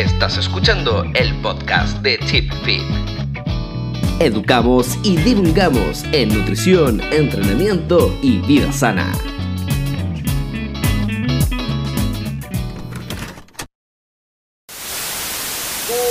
[0.00, 2.80] Estás escuchando el podcast de Chip Fit.
[4.18, 9.12] Educamos y divulgamos en nutrición, entrenamiento y vida sana.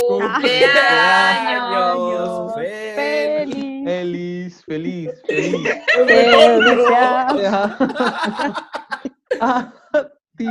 [0.06, 0.60] ¡Cumpleaños!
[3.84, 5.64] Feliz, feliz, feliz.
[9.40, 9.72] A
[10.36, 10.46] ti,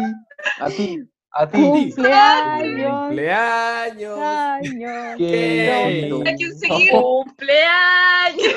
[0.59, 1.57] a ti, a ti.
[1.57, 3.07] Cumpleaños.
[3.07, 4.19] ¡Cumpleaños!
[4.19, 5.17] Años.
[5.17, 6.23] Qué bonito.
[6.25, 6.91] Hay que seguir.
[6.91, 8.53] ¡Cumpleaños!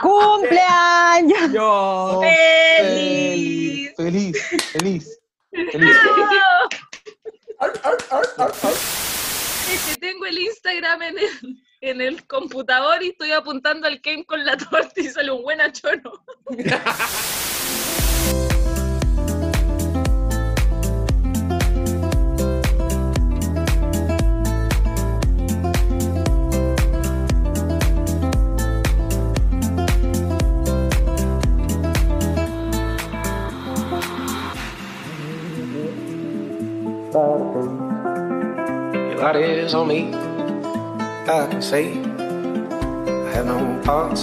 [0.00, 1.52] Cumpleaños.
[1.52, 2.20] Yo.
[2.22, 3.92] ¡Feliz!
[3.96, 5.18] Feliz, feliz,
[5.52, 5.98] feliz.
[9.72, 14.24] Es que tengo el Instagram en el, en el computador y estoy apuntando al Ken
[14.24, 16.24] con la torta y sale un buen achono.
[37.12, 37.66] Your
[39.18, 40.14] light is on me.
[40.14, 44.22] I can say I had no parts,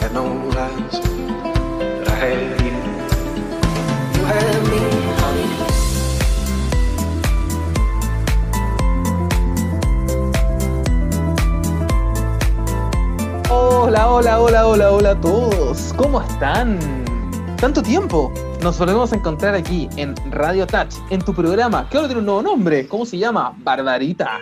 [0.00, 2.74] had no lies, but I had you.
[4.16, 4.80] You had me,
[5.20, 5.46] honey.
[13.48, 15.92] Hola, hola, hola, hola, hola a todos.
[15.96, 16.80] ¿Cómo están?
[17.60, 18.32] ¿Tanto tiempo?
[18.62, 22.26] Nos volvemos a encontrar aquí en Radio Touch, en tu programa, que ahora tiene un
[22.26, 22.86] nuevo nombre.
[22.86, 23.54] ¿Cómo se llama?
[23.58, 24.38] Barbarita.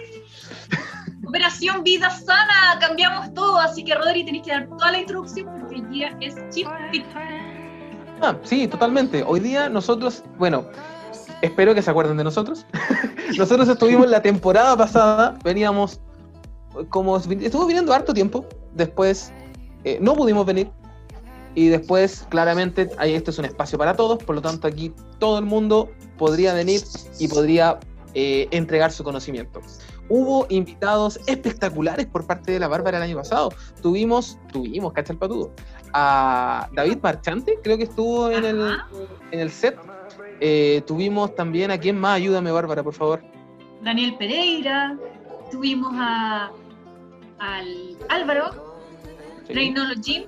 [1.25, 5.77] Operación Vida Sana, cambiamos todo, así que Rodri tenés que dar toda la introducción porque
[5.77, 6.67] el día es Chip.
[8.21, 9.23] Ah, sí, totalmente.
[9.23, 10.65] Hoy día nosotros, bueno,
[11.41, 12.67] espero que se acuerden de nosotros.
[13.39, 16.01] nosotros estuvimos la temporada pasada, veníamos
[16.89, 18.45] como estuvo viniendo harto tiempo,
[18.75, 19.33] después
[19.85, 20.73] eh, no pudimos venir
[21.55, 25.39] y después claramente ahí este es un espacio para todos, por lo tanto aquí todo
[25.39, 26.83] el mundo podría venir
[27.19, 27.79] y podría
[28.15, 29.61] eh, entregar su conocimiento.
[30.09, 33.51] Hubo invitados espectaculares por parte de la Bárbara el año pasado.
[33.83, 35.53] Tuvimos, tuvimos, cacha el patudo,
[35.93, 38.79] a David Marchante, creo que estuvo en el,
[39.31, 39.79] en el set.
[40.41, 43.23] Eh, tuvimos también a quién más, ayúdame Bárbara, por favor.
[43.83, 44.97] Daniel Pereira,
[45.51, 46.51] tuvimos a,
[47.39, 48.69] al Álvaro,
[49.49, 50.27] Sí, Technology,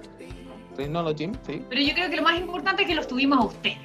[0.80, 1.64] Technology, sí.
[1.68, 3.78] pero yo creo que lo más importante es que los tuvimos a ustedes.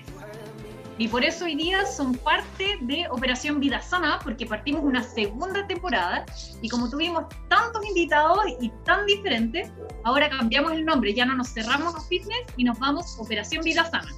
[0.97, 5.67] Y por eso hoy día son parte de Operación Vida Sana, porque partimos una segunda
[5.67, 6.25] temporada
[6.61, 9.69] y como tuvimos tantos invitados y tan diferentes,
[10.05, 13.63] ahora cambiamos el nombre, ya no nos cerramos a fitness y nos vamos a Operación
[13.65, 14.09] Vida Sana.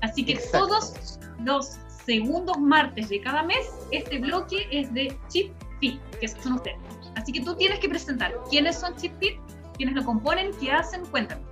[0.00, 0.68] Así que Exacto.
[0.68, 1.76] todos los
[2.06, 6.78] segundos martes de cada mes, este bloque es de Chip Fit, que son ustedes.
[7.14, 9.36] Así que tú tienes que presentar quiénes son Chip Fit,
[9.76, 11.42] quiénes lo componen, qué hacen, cuéntame.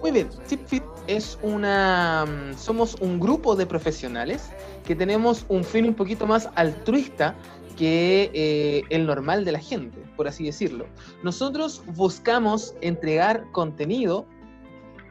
[0.00, 2.24] Muy bien, ChipFit es una.
[2.24, 4.50] mm, Somos un grupo de profesionales
[4.86, 7.34] que tenemos un fin un poquito más altruista
[7.76, 10.86] que eh, el normal de la gente, por así decirlo.
[11.22, 14.26] Nosotros buscamos entregar contenido,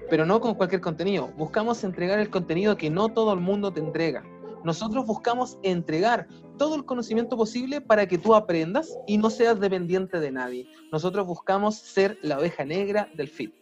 [0.10, 1.32] pero no con cualquier contenido.
[1.38, 4.24] Buscamos entregar el contenido que no todo el mundo te entrega.
[4.64, 6.28] Nosotros buscamos entregar
[6.58, 10.68] todo el conocimiento posible para que tú aprendas y no seas dependiente de nadie.
[10.92, 13.57] Nosotros buscamos ser la oveja negra del fitness.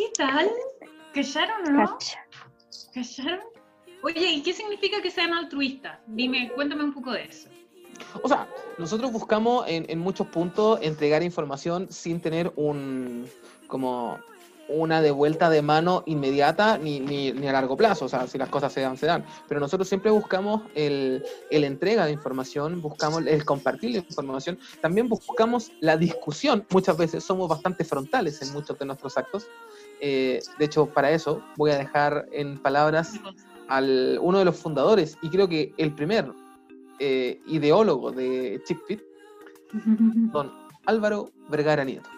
[0.00, 0.48] ¿Qué tal?
[1.12, 1.98] ¿Callaron o no?
[2.94, 3.40] ¿Callaron?
[4.02, 5.98] Oye, ¿y qué significa que sean altruistas?
[6.06, 7.50] Dime, cuéntame un poco de eso.
[8.22, 13.28] O sea, nosotros buscamos en, en muchos puntos entregar información sin tener un
[13.66, 14.18] como
[14.70, 18.04] una devuelta de mano inmediata ni, ni, ni a largo plazo.
[18.04, 19.24] O sea, si las cosas se dan, se dan.
[19.48, 24.58] Pero nosotros siempre buscamos el, el entrega de información, buscamos el compartir la información.
[24.80, 26.64] También buscamos la discusión.
[26.70, 29.48] Muchas veces somos bastante frontales en muchos de nuestros actos.
[30.00, 33.20] Eh, de hecho, para eso voy a dejar en palabras
[33.68, 36.32] al uno de los fundadores y creo que el primer
[36.98, 39.00] eh, ideólogo de ChipFit,
[40.32, 40.52] don
[40.86, 42.08] Álvaro Vergara Nieto.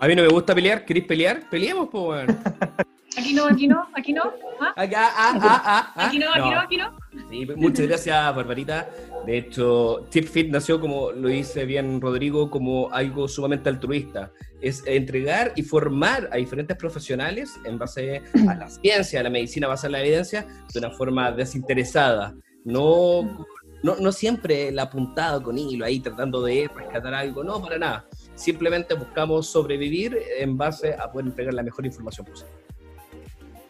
[0.00, 0.84] A mí no me gusta pelear.
[0.84, 1.48] ¿Queréis pelear?
[1.48, 2.26] Peleemos, weón.
[3.16, 4.22] Aquí no, aquí no, aquí no.
[4.60, 4.72] ¿Ah?
[4.76, 6.06] Acá, ah, ah, ah, ah.
[6.06, 6.98] Aquí no, aquí no, aquí no.
[7.30, 8.88] Sí, muchas gracias, Barbarita.
[9.24, 14.32] De hecho, TipFit nació, como lo dice bien Rodrigo, como algo sumamente altruista.
[14.60, 19.68] Es entregar y formar a diferentes profesionales en base a la ciencia, a la medicina
[19.68, 22.34] basada en la evidencia, de una forma desinteresada.
[22.64, 23.46] No,
[23.82, 28.06] no, no siempre el apuntado con hilo ahí tratando de rescatar algo, no, para nada.
[28.34, 32.52] Simplemente buscamos sobrevivir en base a poder entregar la mejor información posible.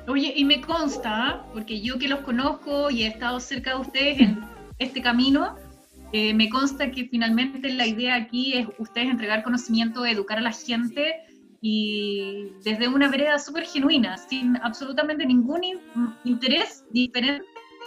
[0.06, 4.20] Oye, y me consta, porque yo que los conozco y he estado cerca de ustedes
[4.20, 4.44] en
[4.78, 5.56] este camino.
[6.12, 10.52] Eh, me consta que finalmente la idea aquí es ustedes entregar conocimiento, educar a la
[10.52, 11.14] gente
[11.60, 15.80] y desde una vereda súper genuina, sin absolutamente ningún in-
[16.24, 17.44] interés diferente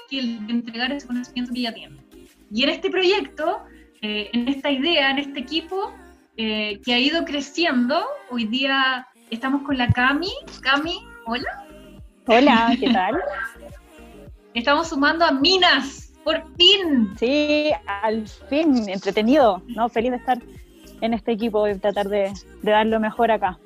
[0.09, 2.03] que el de entregar ese conocimiento que ya tienen.
[2.51, 3.59] Y en este proyecto,
[4.01, 5.93] eh, en esta idea, en este equipo
[6.37, 10.31] eh, que ha ido creciendo, hoy día estamos con la Cami.
[10.61, 11.66] Cami, hola.
[12.29, 13.15] Hola, ¿qué tal?
[14.53, 17.15] Estamos sumando a Minas, por fin.
[17.17, 19.87] Sí, al fin, entretenido, ¿no?
[19.87, 20.37] Feliz de estar
[20.99, 22.33] en este equipo y tratar de,
[22.63, 23.57] de dar lo mejor acá.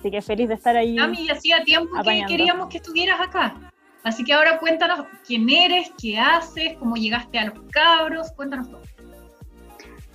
[0.00, 0.96] Así que feliz de estar ahí.
[0.96, 3.54] Cami, hacía tiempo que queríamos que estuvieras acá.
[4.02, 8.82] Así que ahora cuéntanos quién eres, qué haces, cómo llegaste a los cabros, cuéntanos todo.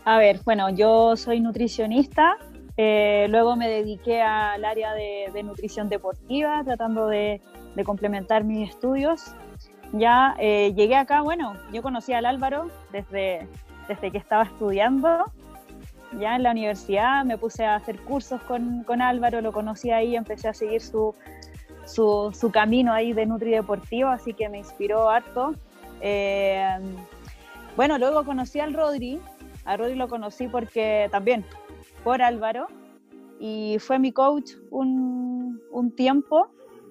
[0.03, 2.37] A ver, bueno, yo soy nutricionista,
[2.75, 7.41] eh, luego me dediqué al área de, de nutrición deportiva, tratando de,
[7.83, 9.33] complementar mis estudios.
[9.93, 13.47] Ya eh, llegué acá, bueno, yo conocí al Álvaro desde,
[13.87, 15.25] desde que estaba estudiando,
[16.19, 20.15] ya en la universidad, me puse a hacer cursos con, con Álvaro, lo conocí ahí,
[20.15, 21.15] empecé a seguir su,
[21.85, 25.53] su, su camino ahí de Nutri Deportivo, así que me inspiró harto.
[26.01, 26.77] Eh,
[27.75, 29.19] bueno, luego conocí al Rodri,
[29.65, 31.45] a Rodri lo conocí porque también
[32.03, 32.67] por Álvaro
[33.39, 36.49] y fue mi coach un, un tiempo,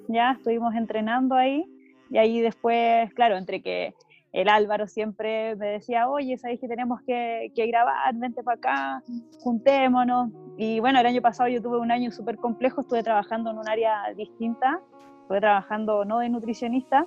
[0.08, 1.64] ya estuvimos entrenando ahí
[2.10, 3.94] y ahí después, claro, entre que
[4.32, 9.02] el Álvaro siempre me decía, oye, sabéis que tenemos que, que grabar, vente para acá,
[9.40, 10.31] juntémonos.
[10.56, 13.69] Y bueno, el año pasado yo tuve un año súper complejo, estuve trabajando en un
[13.69, 14.81] área distinta,
[15.22, 17.06] estuve trabajando no de nutricionista,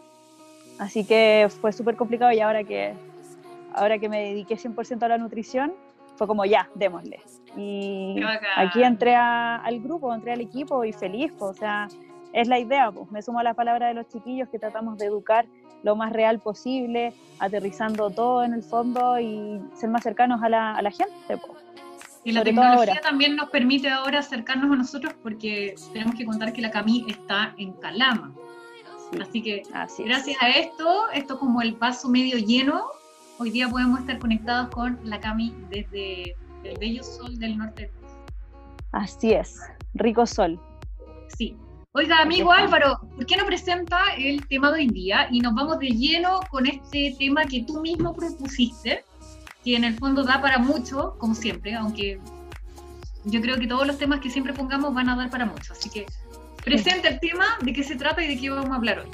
[0.80, 2.94] así que fue súper complicado y ahora que,
[3.74, 5.74] ahora que me dediqué 100% a la nutrición,
[6.16, 7.20] fue como ya, démosle.
[7.58, 8.16] Y
[8.56, 11.88] aquí entré a- al grupo, entré al equipo y feliz, pues, o sea,
[12.34, 13.12] es la idea, pues.
[13.12, 15.46] me sumo a las palabras de los chiquillos que tratamos de educar
[15.84, 20.76] lo más real posible, aterrizando todo en el fondo y ser más cercanos a la,
[20.76, 21.12] a la gente.
[21.28, 21.64] pues.
[22.24, 26.54] Y la Sobre tecnología también nos permite ahora acercarnos a nosotros porque tenemos que contar
[26.54, 28.32] que la Cami está en Calama.
[29.12, 30.08] Sí, Así que así es.
[30.08, 32.86] gracias a esto, esto como el vaso medio lleno,
[33.40, 37.92] hoy día podemos estar conectados con la Cami desde el bello sol del norte.
[38.92, 39.60] Así es,
[39.96, 40.60] rico sol.
[41.36, 41.58] Sí.
[41.94, 42.54] Oiga, amigo.
[42.54, 45.28] Álvaro, ¿por qué no presenta el tema de hoy día?
[45.30, 49.04] Y nos vamos de lleno con este tema que tú mismo propusiste,
[49.62, 52.18] que en el fondo da para mucho, como siempre, aunque
[53.26, 55.74] yo creo que todos los temas que siempre pongamos van a dar para mucho.
[55.74, 56.06] Así que
[56.64, 59.10] presenta el tema, de qué se trata y de qué vamos a hablar hoy.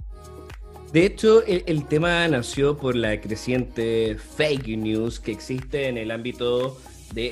[0.94, 6.12] De hecho, el, el tema nació por la creciente fake news que existe en el
[6.12, 6.77] ámbito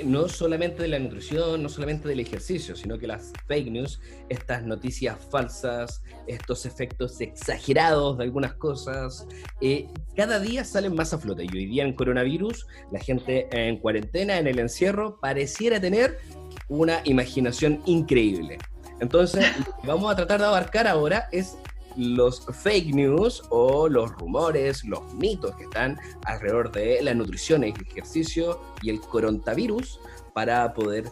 [0.05, 3.99] no solamente de la nutrición, no solamente del ejercicio, sino que las fake news,
[4.29, 9.27] estas noticias falsas, estos efectos exagerados de algunas cosas,
[9.61, 11.45] eh, cada día salen más a flote.
[11.45, 16.19] Y hoy día en coronavirus, la gente en cuarentena, en el encierro, pareciera tener
[16.67, 18.57] una imaginación increíble.
[19.01, 21.57] Entonces, lo que vamos a tratar de abarcar ahora es
[21.97, 27.73] los fake news o los rumores, los mitos que están alrededor de la nutrición, el
[27.89, 29.99] ejercicio y el coronavirus
[30.33, 31.09] para poder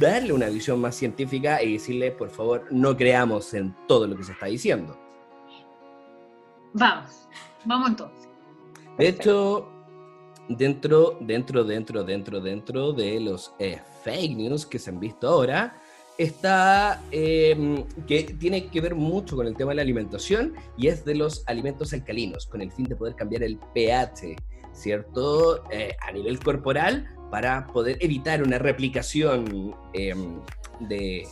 [0.00, 4.24] darle una visión más científica y decirle, por favor, no creamos en todo lo que
[4.24, 4.98] se está diciendo.
[6.72, 7.28] Vamos,
[7.64, 8.28] vamos entonces.
[8.98, 9.68] De hecho,
[10.48, 15.79] dentro, dentro, dentro, dentro, dentro de los eh, fake news que se han visto ahora,
[16.22, 21.04] está eh, que tiene que ver mucho con el tema de la alimentación y es
[21.04, 24.36] de los alimentos alcalinos, con el fin de poder cambiar el pH,
[24.72, 25.64] ¿cierto?
[25.70, 31.26] Eh, a nivel corporal para poder evitar una replicación de,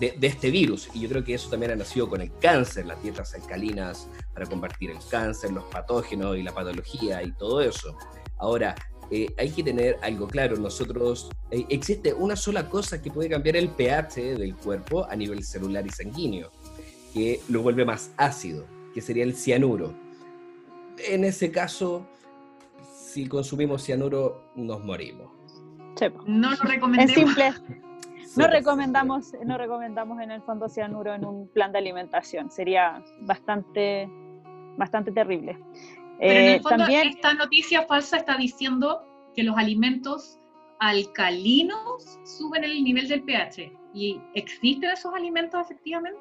[0.00, 0.88] de, de este virus.
[0.94, 4.46] Y yo creo que eso también ha nacido con el cáncer, las dietas alcalinas para
[4.46, 7.96] combatir el cáncer, los patógenos y la patología y todo eso.
[8.38, 8.74] Ahora,
[9.14, 13.56] eh, hay que tener algo claro, nosotros, eh, existe una sola cosa que puede cambiar
[13.56, 16.50] el pH del cuerpo a nivel celular y sanguíneo,
[17.12, 18.64] que lo vuelve más ácido,
[18.94, 19.92] que sería el cianuro.
[21.06, 22.06] En ese caso,
[22.94, 25.30] si consumimos cianuro, nos morimos.
[25.96, 26.22] Sí, po.
[26.26, 27.12] No lo En recomendemos.
[27.14, 27.52] simple,
[28.34, 32.50] no recomendamos, no recomendamos en el fondo cianuro en un plan de alimentación.
[32.50, 34.08] Sería bastante,
[34.78, 35.58] bastante terrible.
[36.22, 39.02] Pero en Eh, el fondo, también, esta noticia falsa está diciendo
[39.34, 40.38] que los alimentos
[40.78, 43.72] alcalinos suben el nivel del pH.
[43.92, 46.20] ¿Y existen esos alimentos efectivamente?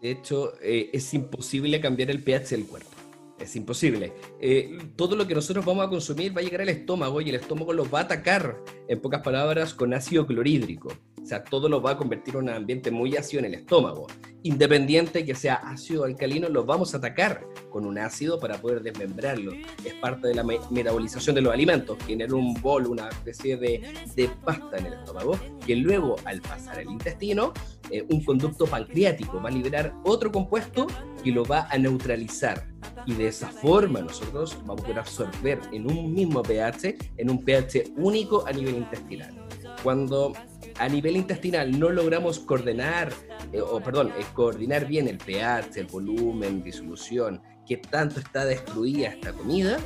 [0.00, 2.90] De hecho, eh, es imposible cambiar el pH del cuerpo.
[3.38, 4.14] Es imposible.
[4.40, 7.34] Eh, todo lo que nosotros vamos a consumir va a llegar al estómago y el
[7.34, 8.56] estómago lo va a atacar,
[8.88, 10.92] en pocas palabras, con ácido clorhídrico.
[11.22, 14.06] O sea, todo lo va a convertir en un ambiente muy ácido en el estómago.
[14.42, 18.82] Independiente que sea ácido o alcalino, lo vamos a atacar con un ácido para poder
[18.82, 19.52] desmembrarlo.
[19.84, 23.82] Es parte de la metabolización de los alimentos, generar un bol, una especie de,
[24.16, 27.52] de, pasta en el estómago, que luego al pasar al intestino,
[27.90, 30.88] eh, un conducto pancreático va a liberar otro compuesto
[31.22, 32.66] que lo va a neutralizar.
[33.06, 37.44] Y de esa forma nosotros vamos a poder absorber en un mismo pH, en un
[37.44, 39.34] pH único a nivel intestinal.
[39.82, 40.32] Cuando
[40.78, 43.12] a nivel intestinal no logramos coordinar,
[43.52, 49.08] eh, o perdón, eh, coordinar bien el pH, el volumen, disolución, que tanto está destruida
[49.08, 49.78] esta comida,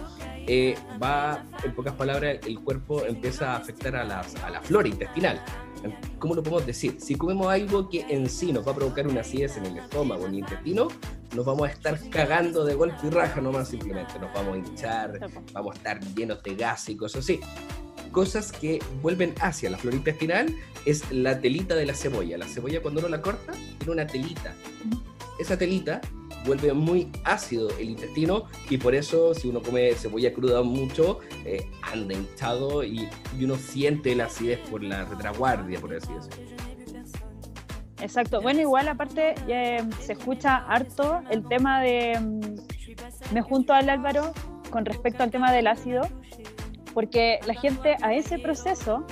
[0.47, 5.40] eh, va, en pocas palabras, el cuerpo empieza a afectar a, a la flora intestinal.
[6.19, 6.97] ¿Cómo lo podemos decir?
[7.00, 10.26] Si comemos algo que en sí nos va a provocar una acidez en el estómago,
[10.26, 10.88] en el intestino,
[11.35, 14.19] nos vamos a estar cagando de golpe y raja nomás simplemente.
[14.19, 15.21] Nos vamos a hinchar,
[15.52, 17.40] vamos a estar llenos de gas y cosas así
[18.16, 20.46] cosas que vuelven hacia la flora intestinal
[20.87, 22.38] es la telita de la cebolla.
[22.38, 24.54] La cebolla cuando uno la corta tiene una telita.
[25.38, 26.00] Esa telita
[26.46, 31.68] vuelve muy ácido el intestino y por eso si uno come cebolla cruda mucho eh,
[31.92, 33.06] anda hinchado y,
[33.38, 36.56] uno siente la acidez por la retraguardia, por así decirlo.
[38.00, 38.40] Exacto.
[38.40, 42.18] Bueno, igual aparte eh, se escucha harto el tema de...
[42.18, 44.32] Mm, me junto al Álvaro
[44.70, 46.08] con respecto al tema del ácido
[46.97, 49.05] porque la gente a ese proceso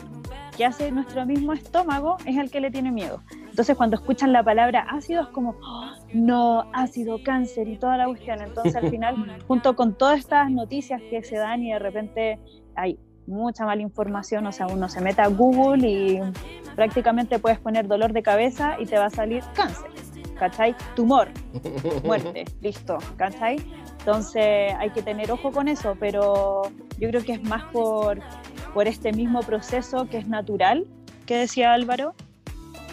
[0.57, 3.21] que hace nuestro mismo estómago es el que le tiene miedo.
[3.51, 8.07] Entonces cuando escuchan la palabra ácido es como, oh, no, ácido, cáncer y toda la
[8.07, 8.41] cuestión.
[8.41, 12.39] Entonces al final, junto con todas estas noticias que se dan y de repente
[12.75, 16.21] hay mucha mala información, o sea, uno se mete a Google y
[16.75, 19.91] prácticamente puedes poner dolor de cabeza y te va a salir cáncer,
[20.39, 20.75] ¿cachai?
[20.95, 21.29] Tumor,
[22.05, 23.57] muerte, listo, ¿cachai?
[23.99, 26.63] Entonces hay que tener ojo con eso, pero
[26.99, 28.21] yo creo que es más por,
[28.75, 30.87] por este mismo proceso que es natural,
[31.27, 32.15] que decía Álvaro,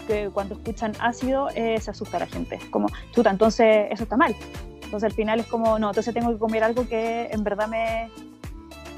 [0.06, 2.58] que cuando escuchan ácido eh, se asusta a la gente.
[2.70, 4.34] Como, chuta, entonces eso está mal.
[4.82, 8.10] Entonces al final es como, no, entonces tengo que comer algo que en verdad me,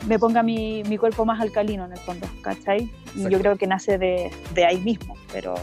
[0.07, 2.91] me ponga mi, mi cuerpo más alcalino en el fondo, ¿cachai?
[3.17, 5.55] Yo creo que nace de, de ahí mismo, pero,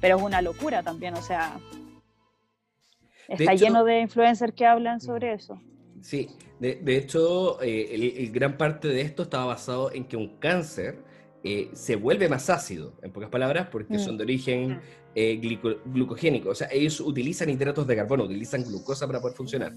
[0.00, 1.56] pero es una locura también, o sea,
[3.28, 5.60] Está lleno de influencers que hablan sobre eso.
[6.00, 6.28] Sí,
[6.60, 11.02] de, hecho, eh, el, gran parte de esto estaba basado en que un cáncer
[11.44, 14.00] eh, se vuelve más ácido, en pocas palabras, porque mm.
[14.00, 14.80] son de origen mm.
[15.14, 16.50] eh, glucogénico.
[16.50, 19.72] O sea, ellos utilizan hidratos de carbono, utilizan glucosa para poder funcionar.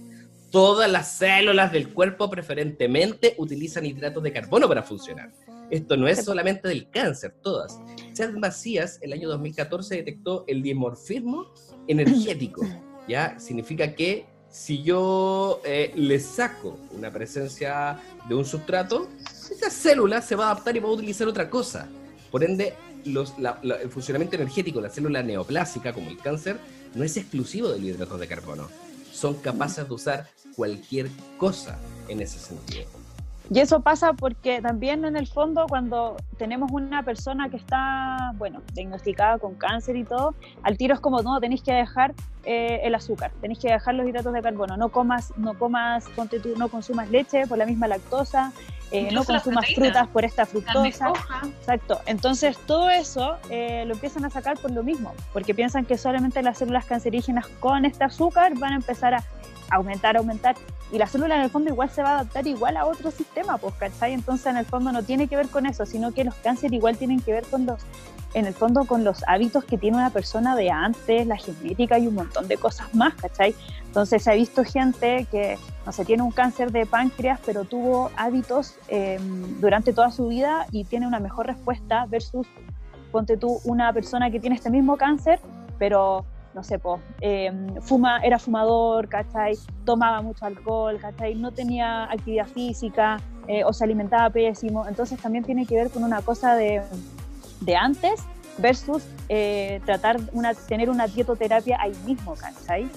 [0.49, 5.31] Todas las células del cuerpo preferentemente utilizan hidratos de carbono para funcionar.
[5.69, 7.79] Esto no es solamente del cáncer, todas.
[8.13, 11.53] Chad Macías, el año 2014, detectó el dimorfismo
[11.87, 12.65] energético.
[13.07, 13.39] ¿ya?
[13.39, 19.09] Significa que si yo eh, le saco una presencia de un sustrato,
[19.49, 21.87] esa célula se va a adaptar y va a utilizar otra cosa.
[22.29, 22.73] Por ende,
[23.05, 26.57] el funcionamiento energético de la célula neoplásica, como el cáncer,
[26.95, 28.69] no es exclusivo del hidrato de carbono.
[29.11, 33.00] Son capaces de usar cualquier cosa en ese sentido.
[33.53, 38.61] Y eso pasa porque también en el fondo cuando tenemos una persona que está, bueno,
[38.73, 42.13] diagnosticada con cáncer y todo, al tiro es como, no, tenéis que dejar
[42.45, 46.39] eh, el azúcar, tenéis que dejar los hidratos de carbono, no comas, no comas, ponte
[46.39, 48.53] tú, no consumas leche por la misma lactosa,
[48.89, 51.11] eh, no consumas frutas por esta fructosa.
[51.59, 51.99] Exacto.
[52.05, 56.41] Entonces todo eso eh, lo empiezan a sacar por lo mismo, porque piensan que solamente
[56.41, 59.25] las células cancerígenas con este azúcar van a empezar a
[59.71, 60.55] aumentar, aumentar.
[60.91, 63.57] Y la célula en el fondo igual se va a adaptar igual a otro sistema,
[63.57, 64.13] pues, ¿cachai?
[64.13, 66.97] Entonces en el fondo no tiene que ver con eso, sino que los cánceres igual
[66.97, 67.81] tienen que ver con los,
[68.33, 72.07] en el fondo con los hábitos que tiene una persona de antes, la genética y
[72.07, 73.55] un montón de cosas más, ¿cachai?
[73.85, 78.11] Entonces se ha visto gente que, no sé, tiene un cáncer de páncreas, pero tuvo
[78.17, 82.47] hábitos em, durante toda su vida y tiene una mejor respuesta versus,
[83.11, 85.39] ponte tú, una persona que tiene este mismo cáncer,
[85.77, 87.01] pero no sé, pues,
[87.81, 89.57] fuma, era fumador, ¿cachai?
[89.85, 91.35] Tomaba mucho alcohol, ¿cachai?
[91.35, 93.17] No tenía actividad física
[93.47, 94.87] eh, o se alimentaba pésimo.
[94.87, 96.81] Entonces también tiene que ver con una cosa de,
[97.61, 98.23] de antes
[98.57, 102.89] versus eh, tratar una, tener una dietoterapia ahí mismo, ¿cachai?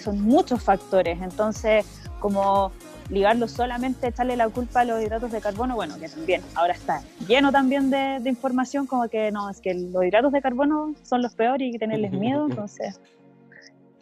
[0.00, 1.20] Son muchos factores.
[1.20, 1.86] Entonces,
[2.20, 2.72] como
[3.10, 7.02] ligarlo solamente, echarle la culpa a los hidratos de carbono, bueno, que también ahora está
[7.26, 11.34] lleno también de, información como que no, es que los hidratos de carbono son los
[11.34, 13.00] peores y hay que tenerles miedo, entonces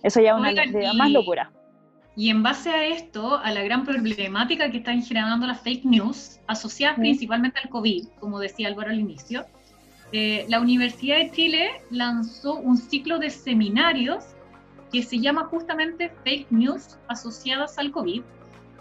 [0.02, 1.50] eso ya es una más locura.
[2.18, 6.40] Y en base a esto, a la gran problemática que están generando las fake news,
[6.46, 9.44] asociadas principalmente al COVID, como decía Álvaro al inicio,
[10.12, 14.25] eh, la Universidad de Chile lanzó un ciclo de seminarios
[14.96, 18.22] que se llama justamente Fake News asociadas al COVID,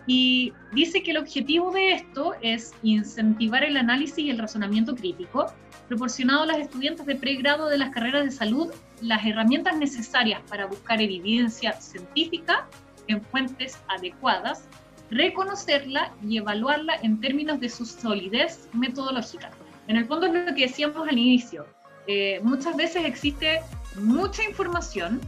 [0.07, 5.48] y dice que el objetivo de esto es incentivar el análisis y el razonamiento crítico
[5.89, 10.67] proporcionado a los estudiantes de pregrado de las carreras de salud las herramientas necesarias para
[10.67, 12.65] buscar evidencia científica
[13.07, 14.69] en fuentes adecuadas,
[15.12, 19.51] reconocerla y evaluarla en términos de su solidez metodológica.
[19.89, 21.65] En el fondo es lo que decíamos al inicio.
[22.07, 23.60] Eh, muchas veces existe
[23.98, 25.19] mucha información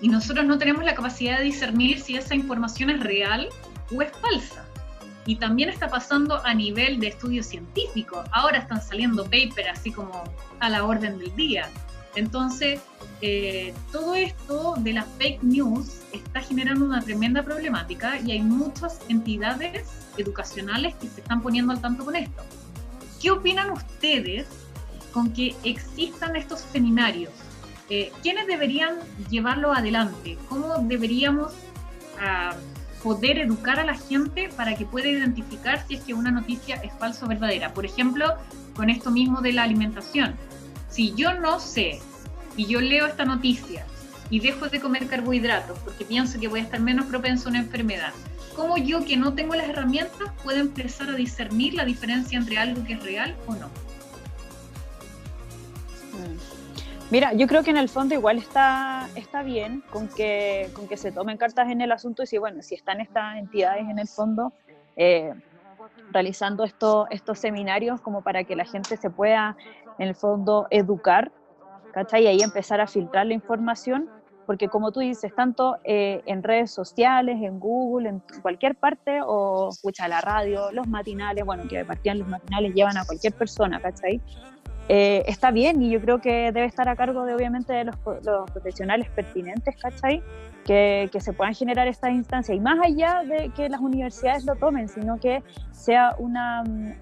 [0.00, 3.48] y nosotros no tenemos la capacidad de discernir si esa información es real
[3.94, 4.64] o es falsa.
[5.26, 8.22] Y también está pasando a nivel de estudio científico.
[8.32, 10.22] Ahora están saliendo papers así como
[10.60, 11.70] a la orden del día.
[12.14, 12.80] Entonces,
[13.22, 19.00] eh, todo esto de las fake news está generando una tremenda problemática y hay muchas
[19.08, 22.42] entidades educacionales que se están poniendo al tanto con esto.
[23.20, 24.46] ¿Qué opinan ustedes
[25.12, 27.32] con que existan estos seminarios?
[27.90, 28.98] Eh, ¿Quiénes deberían
[29.28, 30.38] llevarlo adelante?
[30.48, 31.52] ¿Cómo deberíamos
[32.18, 32.54] ah,
[33.02, 36.92] poder educar a la gente para que pueda identificar si es que una noticia es
[36.94, 37.74] falsa o verdadera?
[37.74, 38.34] Por ejemplo,
[38.74, 40.34] con esto mismo de la alimentación.
[40.88, 42.00] Si yo no sé
[42.56, 43.84] y yo leo esta noticia
[44.30, 47.58] y dejo de comer carbohidratos porque pienso que voy a estar menos propenso a una
[47.58, 48.14] enfermedad,
[48.56, 52.82] ¿cómo yo que no tengo las herramientas puedo empezar a discernir la diferencia entre algo
[52.84, 53.68] que es real o no?
[57.14, 60.96] Mira, yo creo que en el fondo igual está, está bien con que, con que
[60.96, 64.08] se tomen cartas en el asunto y si, bueno, si están estas entidades en el
[64.08, 64.52] fondo
[64.96, 65.32] eh,
[66.10, 69.56] realizando esto, estos seminarios como para que la gente se pueda
[70.00, 71.30] en el fondo educar,
[71.92, 72.24] ¿cachai?
[72.24, 74.10] Y ahí empezar a filtrar la información,
[74.44, 79.68] porque como tú dices, tanto eh, en redes sociales, en Google, en cualquier parte, o
[79.68, 84.20] escucha la radio, los matinales, bueno, que partían los matinales llevan a cualquier persona, ¿cachai?
[84.88, 87.96] Eh, está bien y yo creo que debe estar a cargo de obviamente de los,
[88.52, 90.22] profesionales pertinentes, ¿cachai?
[90.64, 94.56] Que, que, se puedan generar estas instancias y más allá de que las universidades lo
[94.56, 96.92] tomen, sino que sea una mm,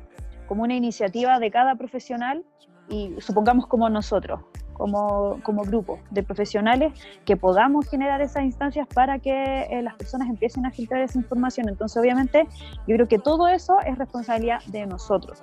[0.47, 2.45] como una iniciativa de cada profesional
[2.89, 4.41] y supongamos como nosotros,
[4.75, 6.93] como, como grupo de profesionales,
[7.25, 11.69] que podamos generar esas instancias para que eh, las personas empiecen a filtrar esa información.
[11.69, 12.47] Entonces, obviamente,
[12.87, 15.43] yo creo que todo eso es responsabilidad de nosotros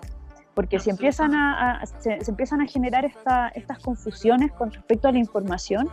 [0.59, 5.87] porque si empiezan a, se, empiezan a generar estas confusiones con respecto a la información,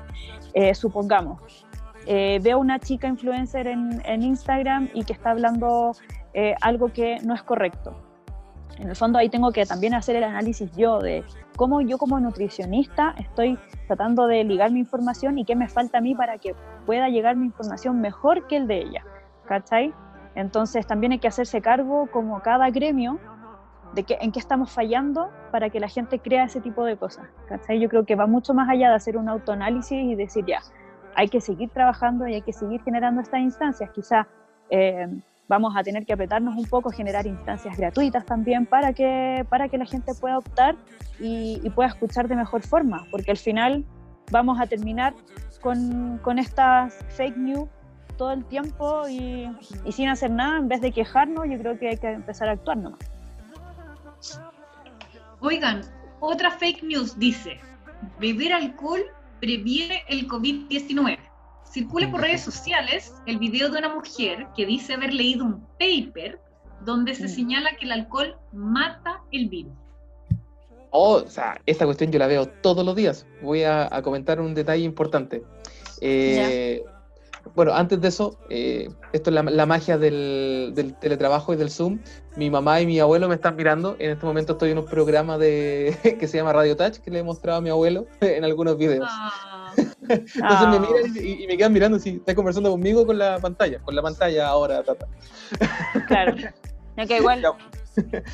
[0.54, 1.64] eh, supongamos,
[2.04, 5.92] eh, veo una chica influencer en, en, Instagram y que está hablando
[6.34, 7.96] eh, algo que no es correcto.
[8.80, 11.22] En el fondo ahí tengo que también hacer el análisis yo de
[11.54, 16.00] cómo yo como nutricionista estoy tratando de ligar mi información y qué me falta a
[16.00, 19.04] mí para que pueda llegar mi información mejor que el de ella.
[19.46, 19.94] ¿Cachai?
[20.34, 23.20] Entonces también hay que hacerse cargo como cada gremio
[23.94, 27.26] de que, en qué estamos fallando para que la gente crea ese tipo de cosas.
[27.68, 30.60] Yo creo que va mucho más allá de hacer un autoanálisis y decir, ya,
[31.14, 33.90] hay que seguir trabajando y hay que seguir generando estas instancias.
[33.90, 34.28] Quizá
[34.70, 35.08] eh,
[35.48, 39.78] vamos a tener que apretarnos un poco, generar instancias gratuitas también para que, para que
[39.78, 40.76] la gente pueda optar
[41.18, 43.84] y, pueda escuchar de mejor forma, porque al final
[44.30, 45.14] vamos a terminar
[45.60, 47.68] con, con estas fake news
[48.18, 49.50] todo el tiempo y,
[49.84, 52.52] y, sin hacer nada, en vez de quejarnos, yo creo que hay que empezar a
[52.52, 53.15] actuar nomás.
[55.40, 55.82] Oigan,
[56.20, 57.60] otra fake news dice,
[58.18, 59.02] beber alcohol
[59.40, 61.18] previene el COVID-19.
[61.64, 66.40] Circula por redes sociales el video de una mujer que dice haber leído un paper
[66.84, 67.28] donde se mm.
[67.28, 69.72] señala que el alcohol mata el virus.
[70.90, 73.26] Oh, o sea, esta cuestión yo la veo todos los días.
[73.42, 75.42] Voy a, comentar un detalle importante.
[76.00, 76.82] Eh,
[77.54, 82.00] bueno, antes de eso, eh, esto es la, magia del, teletrabajo y del Zoom.
[82.36, 83.96] Mi mamá y mi abuelo me están mirando.
[83.98, 87.20] En este momento estoy en un programa de, que se llama Radio Touch, que le
[87.20, 89.08] he mostrado a mi abuelo en algunos videos.
[89.10, 89.72] Ah.
[90.08, 90.80] Entonces me ah.
[90.80, 94.48] miran y, me quedan mirando si está conversando conmigo con la pantalla, con la pantalla
[94.48, 95.06] ahora, tata.
[96.06, 96.34] Claro.
[96.96, 97.42] Ya que igual,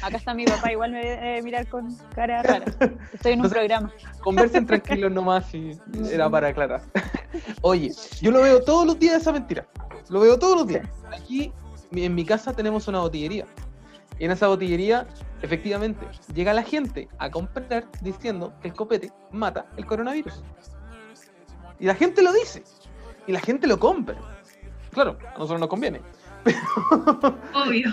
[0.02, 2.64] acá está mi papá, igual me debe mirar con cara rara.
[3.12, 3.92] Estoy en un programa.
[4.20, 5.78] Conversen tranquilos nomás y
[6.10, 6.82] era para aclarar.
[7.62, 9.66] Oye, yo lo veo todos los días esa mentira.
[10.08, 10.86] Lo veo todos los días.
[11.12, 11.52] Aquí
[11.92, 13.46] en mi casa tenemos una botillería.
[14.18, 15.06] Y en esa botillería,
[15.42, 20.42] efectivamente, llega la gente a comprar diciendo que el copete mata el coronavirus.
[21.80, 22.62] Y la gente lo dice.
[23.26, 24.16] Y la gente lo compra.
[24.90, 26.00] Claro, a nosotros nos conviene.
[27.54, 27.90] Obvio.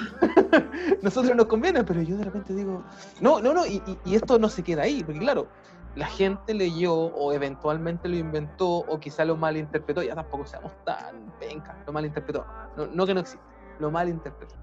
[1.01, 2.83] nosotros nos conviene, pero yo de repente digo,
[3.21, 5.47] no, no, no, y, y, esto no se queda ahí, porque claro,
[5.95, 11.33] la gente leyó o eventualmente lo inventó o quizá lo malinterpretó, ya tampoco seamos tan
[11.39, 12.45] venga, lo malinterpretó,
[12.77, 13.45] no, no que no existe,
[13.79, 14.55] lo malinterpretó.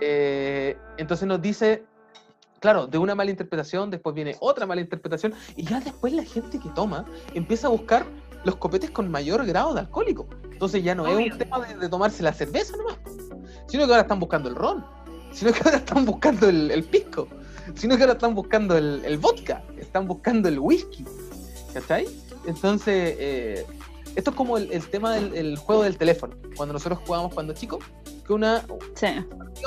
[0.00, 1.84] Eh, entonces nos dice,
[2.60, 7.04] claro, de una malinterpretación, después viene otra malinterpretación, y ya después la gente que toma
[7.34, 8.04] empieza a buscar
[8.48, 10.26] los copetes con mayor grado de alcohólico.
[10.50, 12.96] Entonces ya no es un tema de, tomarse la cerveza nomás,
[13.68, 14.84] sino que ahora están buscando el ron,
[15.32, 17.28] sino que ahora están buscando el, el pisco.
[17.74, 21.04] sino que ahora están buscando el, el vodka, están buscando el whisky.
[21.74, 22.08] ¿Cachai?
[22.46, 23.66] Entonces, eh,
[24.16, 26.34] esto es como el, el tema del el juego del teléfono.
[26.56, 27.84] Cuando nosotros jugábamos cuando chicos,
[28.26, 29.06] que una, Sí.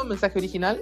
[0.02, 0.82] un mensaje original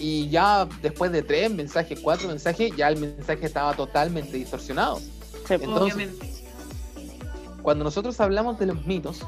[0.00, 4.96] y ya después de tres mensajes, cuatro mensajes, ya el mensaje estaba totalmente distorsionado.
[4.98, 5.54] sí.
[5.54, 6.37] Entonces- Obviamente.
[7.68, 9.20] Cuando nosotros hablamos de los mitos,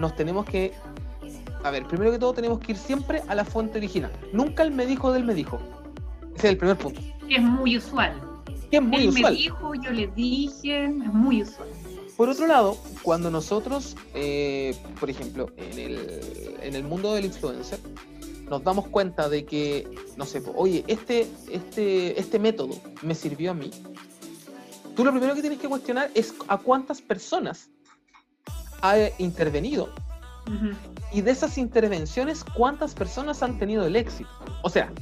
[0.00, 0.72] nos tenemos que...
[1.62, 4.10] A ver, primero que todo tenemos que ir siempre a la fuente original.
[4.32, 5.60] Nunca el me dijo del me dijo.
[6.34, 7.00] Ese es el primer punto.
[7.28, 8.20] Que es muy usual.
[8.68, 9.32] Que es muy Él usual.
[9.32, 11.68] me dijo, yo le dije, es muy usual.
[12.16, 17.78] Por otro lado, cuando nosotros, eh, por ejemplo, en el, en el mundo del influencer,
[18.50, 23.54] nos damos cuenta de que, no sé, oye, este, este, este método me sirvió a
[23.54, 23.70] mí,
[24.96, 27.70] tú lo primero que tienes que cuestionar es a cuántas personas
[28.84, 29.88] ha intervenido
[30.46, 30.72] Ujú.
[31.12, 34.28] y de esas intervenciones, cuántas personas han tenido el éxito.
[34.62, 34.92] O sea,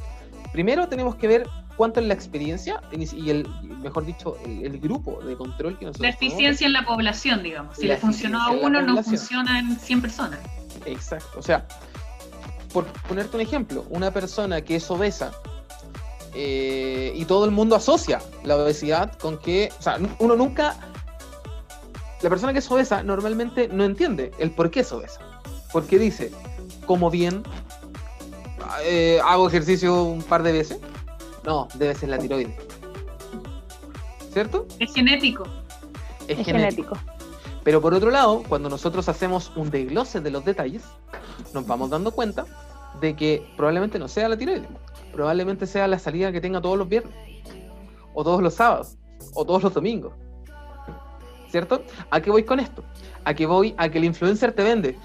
[0.53, 3.49] primero tenemos que ver cuánto es la experiencia y el,
[3.83, 6.33] mejor dicho, el, el grupo de control que nosotros La tenemos.
[6.35, 7.77] eficiencia en la población, digamos.
[7.77, 10.39] Si La le funcionó a uno, no funciona en 100 personas.
[10.87, 11.39] Exacto.
[11.39, 11.67] O sea,
[12.73, 15.33] por ponerte un ejemplo, una persona que es obesa
[16.35, 20.77] eh, y todo el mundo asocia la obesidad con que, o sea, uno nunca,
[22.23, 25.21] la persona que es obesa normalmente no entiende el por qué es obesa.
[25.73, 26.31] Porque dice,
[26.87, 27.43] como bien,
[28.85, 30.79] eh, hago ejercicio un par de veces.
[31.45, 32.55] No, debe ser la tiroides.
[34.33, 34.67] ¿Cierto?
[34.79, 35.45] Es genético.
[36.29, 36.95] Es, Es genético.
[36.95, 37.13] genético.
[37.65, 40.83] Pero por otro lado, cuando nosotros hacemos un desglose de los detalles,
[41.55, 42.45] nos vamos dando cuenta
[43.01, 44.69] de que probablemente no sea la tiroides,
[45.13, 47.15] probablemente sea la salida que tenga todos los viernes,
[48.15, 48.97] o todos los sábados,
[49.35, 50.13] o todos los domingos.
[51.53, 51.85] ¿Cierto?
[52.11, 52.83] ¿A qué voy con esto?
[53.25, 54.97] A que voy a que el influencer te vende.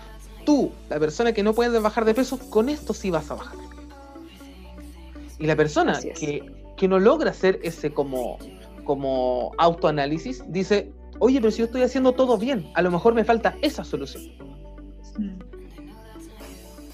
[0.46, 3.58] Tú, la persona que no puedes bajar de peso, con esto sí vas a bajar.
[5.40, 6.18] Y la persona es.
[6.18, 8.38] que, que no logra hacer ese como,
[8.86, 13.26] como autoanálisis dice, oye, pero si yo estoy haciendo todo bien, a lo mejor me
[13.26, 14.24] falta esa solución.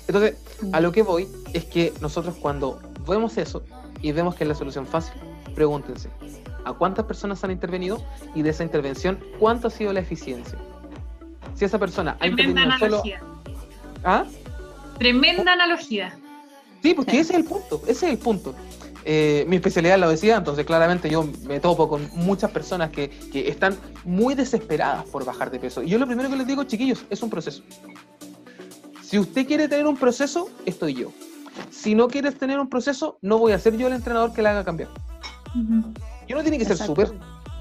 [0.07, 0.35] Entonces,
[0.71, 3.63] a lo que voy es que nosotros cuando vemos eso
[4.01, 5.13] y vemos que es la solución fácil,
[5.53, 6.09] pregúntense,
[6.65, 8.03] ¿a cuántas personas han intervenido?
[8.35, 10.57] Y de esa intervención, ¿cuánto ha sido la eficiencia?
[11.55, 13.01] Si esa persona ha Tremenda intervenido solo...
[13.01, 13.21] analogía.
[14.03, 14.25] ¿Ah?
[14.97, 16.17] Tremenda analogía.
[16.81, 18.53] Sí, porque ese es el punto, ese es el punto.
[19.05, 23.09] Eh, mi especialidad es la obesidad, entonces claramente yo me topo con muchas personas que,
[23.09, 25.83] que están muy desesperadas por bajar de peso.
[25.83, 27.63] Y yo lo primero que les digo, chiquillos, es un proceso.
[29.01, 31.11] Si usted quiere tener un proceso, estoy yo.
[31.69, 34.49] Si no quieres tener un proceso, no voy a ser yo el entrenador que le
[34.49, 34.89] haga cambiar.
[36.27, 37.11] Y uno tiene que ser súper,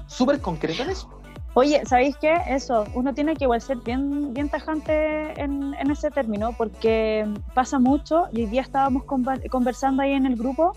[0.07, 1.09] súper concreto en eso.
[1.55, 2.35] Oye, ¿sabéis qué?
[2.47, 7.77] Eso, uno tiene que igual ser bien, bien tajante en, en ese término, porque pasa
[7.77, 10.73] mucho, y hoy día estábamos conversando ahí en el grupo,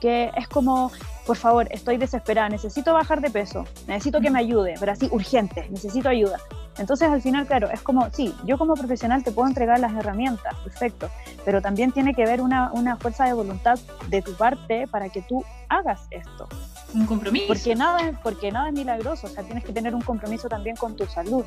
[0.00, 0.90] que es como,
[1.26, 5.68] por favor, estoy desesperada, necesito bajar de peso, necesito que me ayude, pero así urgente,
[5.70, 6.38] necesito ayuda.
[6.78, 10.54] Entonces al final, claro, es como, sí, yo como profesional te puedo entregar las herramientas,
[10.62, 11.10] perfecto,
[11.44, 15.22] pero también tiene que haber una, una fuerza de voluntad de tu parte para que
[15.22, 16.48] tú hagas esto.
[16.94, 17.46] Un compromiso.
[17.48, 20.74] Porque nada, es- porque nada es milagroso, o sea, tienes que tener un compromiso también
[20.76, 21.44] con tu salud.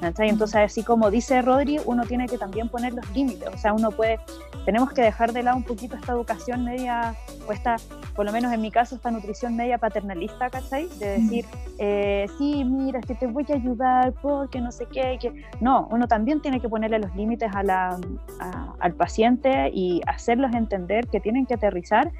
[0.00, 0.28] ¿cachai?
[0.30, 3.90] Entonces, así como dice Rodri, uno tiene que también poner los límites, o sea, uno
[3.90, 4.18] puede,
[4.64, 7.14] tenemos que dejar de lado un poquito esta educación media,
[7.46, 7.76] o esta,
[8.16, 10.88] por lo menos en mi caso, esta nutrición media paternalista, ¿cachai?
[10.98, 11.44] De decir,
[11.78, 15.44] eh, sí, mira, es que te voy a ayudar porque no sé qué, que...
[15.60, 17.98] No, uno también tiene que ponerle los límites a la,
[18.40, 22.10] a- al paciente y hacerlos entender que tienen que aterrizar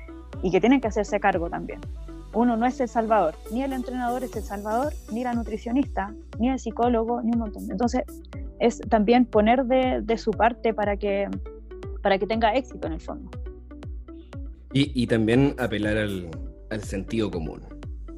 [0.42, 1.80] y que tienen que hacerse cargo también
[2.32, 6.48] uno no es el salvador, ni el entrenador es el salvador, ni la nutricionista, ni
[6.48, 7.70] el psicólogo, ni un montón.
[7.70, 8.02] Entonces,
[8.60, 11.28] es también poner de, de su parte para que,
[12.02, 13.30] para que tenga éxito en el fondo.
[14.72, 16.28] Y, y también apelar al,
[16.70, 17.62] al sentido común.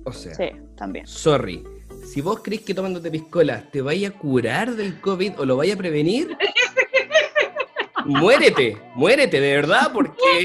[0.05, 1.07] O sea, Sí, también.
[1.07, 1.64] sorry.
[2.05, 5.75] Si vos crees que tomándote piscolas te vaya a curar del COVID o lo vaya
[5.75, 6.37] a prevenir,
[8.05, 10.12] muérete, muérete, de verdad, porque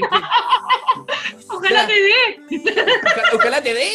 [1.70, 2.62] Ojalá te dé.
[3.04, 3.90] ojalá, ojalá te dé.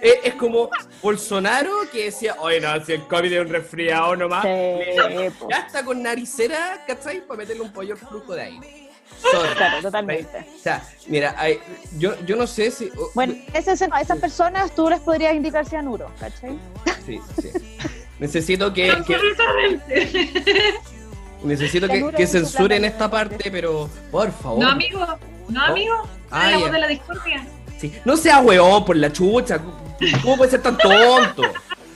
[0.00, 0.70] Es, es como
[1.02, 4.44] Bolsonaro que decía, oye, no, si el COVID es un resfriado nomás.
[4.44, 5.48] Sí, po.
[5.50, 7.20] Ya está con naricera, ¿cachai?
[7.26, 8.90] Para meterle un pollo flujo de aire.
[9.32, 9.54] Sorry.
[9.56, 10.46] Claro, totalmente.
[10.56, 11.58] O sea, mira, hay-
[11.98, 12.88] yo, yo no sé si.
[12.96, 16.56] oh, Bueno, ese- a esas personas tú les podrías indicar cianuro, ¿cachai?
[17.04, 17.48] Sí, sí.
[18.20, 20.74] Necesito que, que- Absolutamente.
[21.42, 24.60] necesito que, que censuren esta parte, pero por favor.
[24.60, 25.04] No, amigo.
[25.48, 26.08] No, amigo.
[26.30, 27.46] Ah, la voz de la discordia.
[27.78, 27.92] Sí.
[28.04, 29.60] No sea hueón por la chucha.
[30.22, 31.42] ¿Cómo puede ser tan tonto?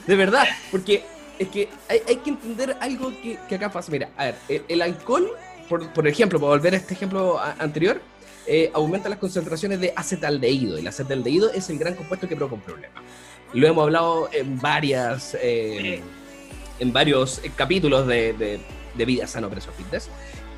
[0.06, 1.04] De verdad, porque
[1.38, 3.90] es que hay, hay que entender algo que, que acá pasa.
[3.92, 5.30] Mira, a ver, el, el alcohol
[5.68, 8.00] por, por ejemplo, para volver a este ejemplo a- anterior,
[8.46, 10.76] eh, aumenta las concentraciones de acetaldehído.
[10.76, 12.94] El acetaldehído es el gran compuesto que provoca un problema.
[13.54, 16.02] Lo hemos hablado en varias, eh,
[16.78, 18.60] en varios eh, capítulos de, de,
[18.94, 20.08] de Vida Sano Preso Fitness.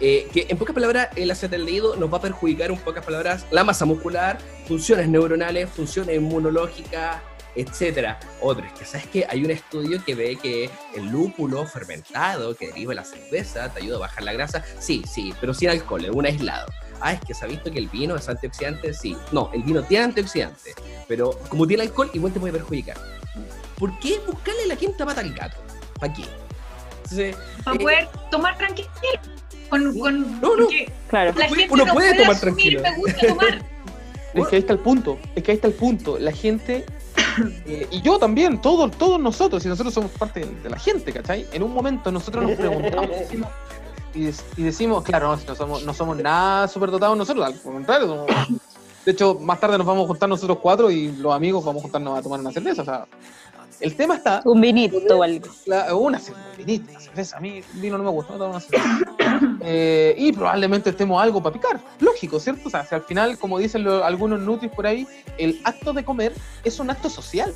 [0.01, 3.65] Eh, que en pocas palabras, el acetaldehído nos va a perjudicar, en pocas palabras, la
[3.65, 7.21] masa muscular, funciones neuronales, funciones inmunológicas,
[7.55, 8.19] etcétera.
[8.41, 12.69] Otro es que, ¿sabes que Hay un estudio que ve que el lúpulo fermentado que
[12.69, 14.65] deriva de la cerveza te ayuda a bajar la grasa.
[14.79, 16.67] Sí, sí, pero sin alcohol, en un aislado.
[17.01, 18.93] Ah, es que se ha visto que el vino es antioxidante.
[18.95, 20.75] Sí, no, el vino tiene antioxidante,
[21.07, 22.97] pero como tiene alcohol, igual te puede perjudicar.
[23.79, 25.59] ¿Por qué buscarle la quinta pata al gato?
[25.99, 26.25] ¿Para qué?
[27.03, 28.89] Entonces, Para eh, poder tomar tranquilo.
[29.83, 30.67] Con, con, No, no.
[31.09, 31.33] Claro.
[31.37, 32.83] la Uno gente puede- no uno puede puede tomar asumir, tranquilo.
[32.83, 33.63] me gusta tomar.
[34.35, 36.19] Es que ahí está el punto, es que ahí está el punto.
[36.19, 36.85] La gente,
[37.67, 41.47] eh, y yo también, todos, todos nosotros, y nosotros somos parte de, la gente, ¿cachai?
[41.53, 43.11] En un momento nosotros nos preguntamos
[44.15, 48.09] y, decimos, claro, no, si no somos, no somos nada superdotados nosotros, al contrario.
[48.09, 48.27] somos-
[49.07, 51.83] de hecho, más tarde nos vamos a juntar nosotros cuatro y los amigos vamos a
[51.85, 52.83] juntarnos a tomar una cerveza.
[52.83, 53.07] O sea,
[53.85, 55.47] el tema está Un vinito o algo.
[55.67, 57.37] la- una cerveza, vinito, una cerveza.
[57.37, 59.01] A mí el vino no me gusta, no tomo una cerveza.
[59.67, 61.81] Eh, y probablemente estemos algo para picar.
[61.99, 62.69] Lógico, ¿cierto?
[62.69, 65.07] O sea, si al final, como dicen lo- algunos nutris por ahí,
[65.39, 66.33] el acto de comer
[66.65, 67.53] es un acto social.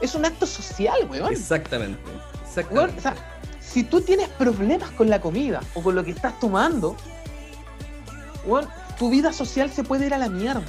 [0.00, 1.32] Es un acto social, weón.
[1.32, 1.98] exactamente.
[2.06, 2.98] Weón, exactamente.
[2.98, 3.14] o sea,
[3.60, 6.96] si tú tienes problemas con la comida o con lo que estás tomando,
[8.46, 8.66] weón,
[8.98, 10.62] tu vida social se puede ir a la mierda.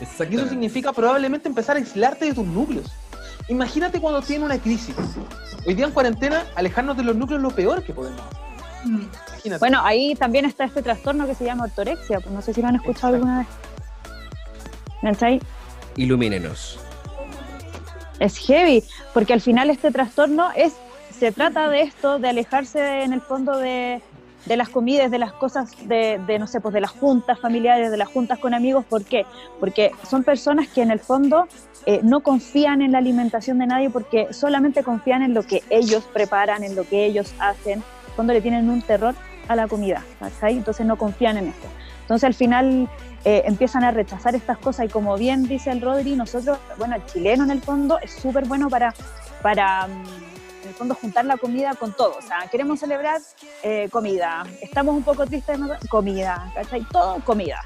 [0.00, 2.92] Y eso significa probablemente empezar a aislarte de tus núcleos.
[3.48, 4.94] Imagínate cuando tienes una crisis.
[5.66, 8.38] Hoy día en cuarentena, alejarnos de los núcleos es lo peor que podemos hacer.
[8.84, 9.08] Mm.
[9.28, 9.60] Imagínate.
[9.60, 12.20] Bueno, ahí también está este trastorno que se llama ortorexia.
[12.20, 13.16] Pues no sé si lo han escuchado Exacto.
[13.16, 13.48] alguna vez.
[15.96, 16.78] Ilumínenos.
[18.18, 18.82] Es heavy,
[19.12, 20.74] porque al final este trastorno es,
[21.18, 24.00] se trata de esto, de alejarse en el fondo de,
[24.46, 27.96] de las comidas, de las cosas, de, no sé, pues de las juntas familiares, de
[27.96, 28.84] las juntas con amigos.
[28.84, 29.26] ¿Por qué?
[29.60, 31.46] Porque son personas que en el fondo
[31.84, 36.04] eh, no confían en la alimentación de nadie porque solamente confían en lo que ellos
[36.12, 37.82] preparan, en lo que ellos hacen,
[38.14, 39.14] cuando le tienen un terror
[39.48, 40.56] a la comida, ¿cachai?
[40.56, 41.68] Entonces no confían en esto.
[42.02, 42.88] Entonces al final
[43.24, 47.04] eh, empiezan a rechazar estas cosas y como bien dice el Rodri, nosotros, bueno, el
[47.06, 48.94] chileno en el fondo es súper bueno para,
[49.42, 50.25] para, mm,
[50.76, 52.16] fondo, juntar la comida con todo.
[52.18, 53.20] O sea, queremos celebrar
[53.62, 55.68] eh, comida, estamos un poco tristes, ¿no?
[55.88, 56.82] comida, ¿cachai?
[56.90, 57.60] Todo comida.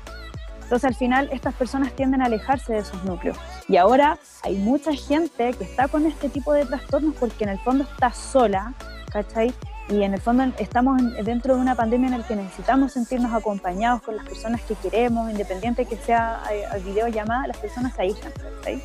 [0.63, 3.37] Entonces al final estas personas tienden a alejarse de esos núcleos.
[3.69, 7.59] Y ahora hay mucha gente que está con este tipo de trastornos porque en el
[7.59, 8.73] fondo está sola,
[9.13, 9.53] ¿cachai?
[9.89, 13.35] Y en el fondo estamos en- dentro de una pandemia en la que necesitamos sentirnos
[13.35, 17.93] acompañados con las personas que queremos, independiente que sea eh, a, a videollamada, las personas
[17.97, 18.81] se aíslan, ¿cachai?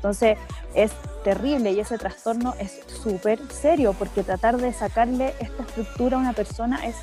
[0.00, 0.38] Entonces
[0.74, 0.92] es
[1.24, 6.32] terrible y ese trastorno es súper serio porque tratar de sacarle esta estructura a una
[6.32, 6.96] persona es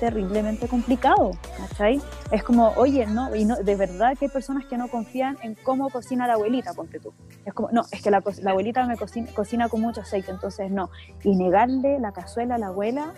[0.00, 2.00] terriblemente complicado, ¿cachai?
[2.30, 5.56] Es como, oye, no, y no, de verdad que hay personas que no confían en
[5.56, 7.12] cómo cocina la abuelita, ponte tú.
[7.44, 10.70] Es como, no, es que la, la abuelita me cocina, cocina con mucho aceite, entonces
[10.70, 10.90] no.
[11.22, 13.12] Y negarle la cazuela a la abuela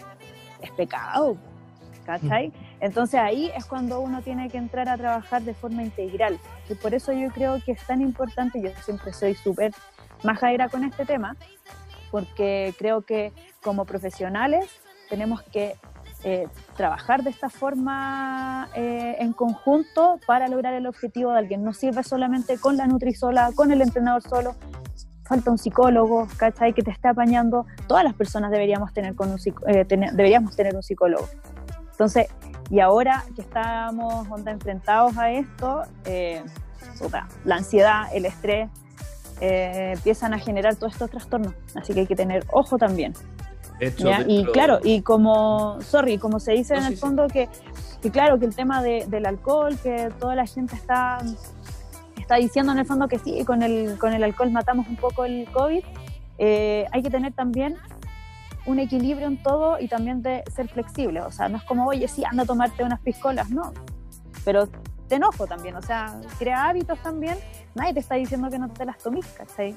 [0.61, 1.37] es pecado,
[2.81, 6.39] Entonces ahí es cuando uno tiene que entrar a trabajar de forma integral.
[6.69, 9.73] Y por eso yo creo que es tan importante, yo siempre soy súper
[10.23, 11.37] majadera con este tema,
[12.11, 14.67] porque creo que como profesionales
[15.09, 15.77] tenemos que
[16.23, 16.47] eh,
[16.77, 21.65] trabajar de esta forma eh, en conjunto para lograr el objetivo de alguien.
[21.65, 24.55] No sirve solamente con la nutrisola, con el entrenador solo.
[25.25, 26.75] Falta un psicólogo, ¿cachai?
[26.75, 27.65] Que te esté apañando.
[27.87, 31.27] Todas las personas deberíamos tener, con un, eh, deberíamos tener un psicólogo.
[32.01, 32.29] Entonces,
[32.71, 36.43] y ahora que estamos onda, enfrentados a esto, eh,
[36.99, 38.71] puta, la ansiedad, el estrés,
[39.43, 41.53] eh, empiezan a generar todos estos trastornos.
[41.75, 43.13] Así que hay que tener ojo también.
[43.81, 44.09] Hecho.
[44.27, 47.01] Y claro, y como, sorry, como se dice No, en sí, el sí.
[47.03, 47.51] fondo que,
[48.01, 51.19] que claro, que el tema de- del alcohol, que toda la gente está,
[52.19, 55.27] está diciendo en el fondo que sí, con el, con el alcohol matamos un poco
[55.27, 55.85] el COVID,
[56.39, 57.77] eh, hay que tener también
[58.67, 61.21] un equilibrio en todo y también de ser flexible.
[61.23, 63.73] O sea, no es como, oye, sí, anda a tomarte unas piscolas, no.
[64.45, 64.69] Pero
[65.09, 67.37] te enojo también, o sea, crea hábitos también.
[67.75, 69.75] Nadie te está diciendo que no te las tomes, ¿cachai?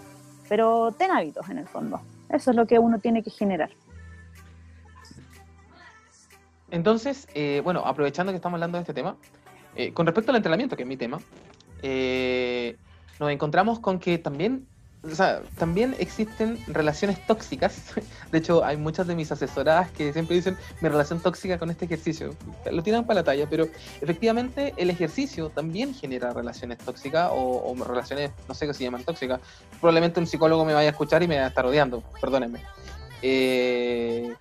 [0.48, 2.02] Pero ten hábitos en el fondo.
[2.30, 3.70] Eso es lo que uno tiene que generar.
[6.72, 9.16] Entonces, eh, bueno, aprovechando que estamos hablando de este tema,
[9.76, 11.20] eh, con respecto al entrenamiento, que es mi tema,
[11.84, 12.78] eh,
[13.20, 14.68] nos encontramos con que también,
[15.04, 17.94] o sea, también existen relaciones tóxicas.
[18.32, 21.86] De hecho, hay muchas de mis asesoradas que siempre dicen mi relación tóxica con este
[21.86, 22.36] ejercicio.
[22.72, 23.68] Lo tiran para la talla, pero
[24.02, 29.04] efectivamente el ejercicio también genera relaciones tóxicas o, o relaciones, no sé qué se llaman
[29.04, 29.42] tóxicas.
[29.80, 32.62] Probablemente un psicólogo me vaya a escuchar y me va a estar odiando, perdónenme.
[33.22, 34.34] Eh,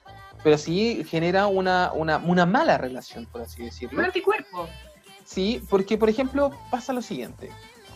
[0.43, 4.03] pero sí genera una, una, una mala relación, por así Un decirlo.
[4.03, 4.69] anticuerpo.
[5.25, 7.51] Sí, porque por ejemplo pasa lo siguiente.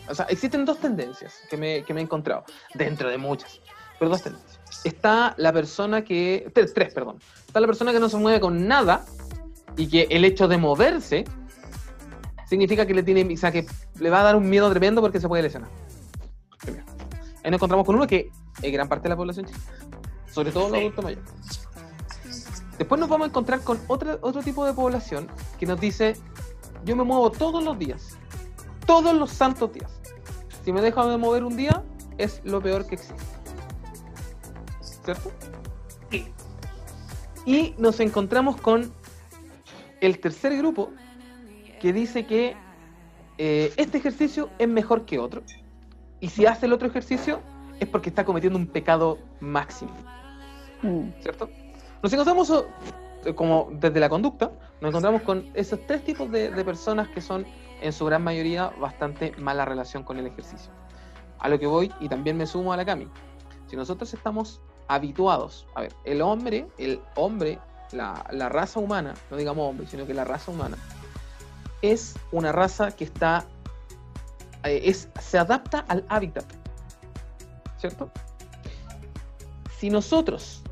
[0.09, 2.43] O sea, existen dos tendencias que me, que me he encontrado,
[2.73, 3.61] dentro de muchas,
[3.99, 4.59] pero dos tendencias.
[4.83, 7.19] Está la persona que, tres, tres, perdón.
[7.45, 9.05] Está la persona que no se mueve con nada
[9.75, 11.25] y que el hecho de moverse
[12.47, 13.65] significa que le tiene, o sea, que
[13.99, 15.69] le va a dar un miedo tremendo porque se puede lesionar.
[16.61, 16.85] Primero.
[17.43, 19.65] Ahí nos encontramos con uno que es gran parte de la población chilena,
[20.31, 21.25] sobre todo los adultos mayores.
[22.77, 25.27] Después nos vamos a encontrar con otro, otro tipo de población
[25.59, 26.15] que nos dice,
[26.85, 28.17] yo me muevo todos los días,
[28.85, 29.96] todos los santos días.
[30.67, 31.81] Si me dejo de mover un día,
[32.17, 33.15] es lo peor que existe.
[34.81, 35.31] ¿Cierto?
[36.11, 36.27] Sí.
[37.45, 38.91] Y nos encontramos con
[40.01, 40.91] el tercer grupo
[41.79, 42.57] que dice que
[43.37, 45.41] eh, este ejercicio es mejor que otro.
[46.19, 47.39] Y si hace el otro ejercicio
[47.79, 49.91] es porque está cometiendo un pecado máximo.
[50.81, 51.11] Mm.
[51.21, 51.49] ¿cierto?
[52.03, 52.65] Nos encontramos,
[53.23, 54.51] eh, como desde la conducta,
[54.81, 57.45] nos encontramos con esos tres tipos de, de personas que son,
[57.81, 60.71] en su gran mayoría, bastante mala relación con el ejercicio.
[61.39, 63.07] A lo que voy, y también me sumo a la Cami,
[63.67, 67.59] si nosotros estamos habituados, a ver, el hombre, el hombre,
[67.91, 70.77] la, la raza humana, no digamos hombre, sino que la raza humana,
[71.81, 73.45] es una raza que está,
[74.63, 76.45] eh, es, se adapta al hábitat,
[77.77, 78.09] ¿cierto?
[79.77, 80.63] Si nosotros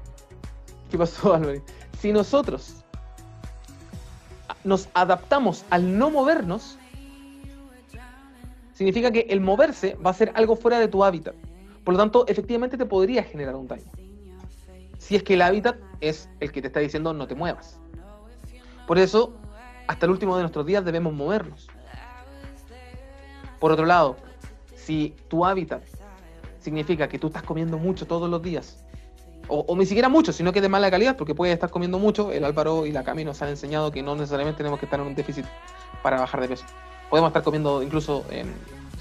[0.89, 1.61] ¿Qué pasó, Álvaro?
[1.99, 2.75] Si nosotros
[4.63, 6.77] nos adaptamos al no movernos,
[8.75, 11.33] significa que el moverse va a ser algo fuera de tu hábitat.
[11.83, 13.89] Por lo tanto, efectivamente te podría generar un daño.
[14.99, 17.79] Si es que el hábitat es el que te está diciendo no te muevas.
[18.85, 19.33] Por eso,
[19.87, 21.67] hasta el último de nuestros días debemos movernos.
[23.59, 24.17] Por otro lado,
[24.75, 25.83] si tu hábitat
[26.59, 28.83] significa que tú estás comiendo mucho todos los días,
[29.47, 32.31] o, ni siquiera mucho, sino que de mala calidad, porque puedes estar comiendo mucho.
[32.31, 35.05] El Álvaro y la Cami nos han enseñado que no necesariamente tenemos que estar en
[35.05, 35.45] un déficit
[36.01, 36.65] para bajar de peso.
[37.09, 38.25] Podemos estar comiendo incluso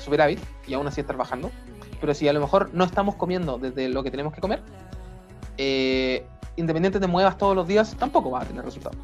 [0.02, 1.50] superávit y aún así estar bajando.
[2.00, 4.62] Pero si a lo mejor no estamos comiendo desde lo que tenemos que comer,
[5.56, 8.98] eh, independiente te muevas todos los días, tampoco vas a tener resultados.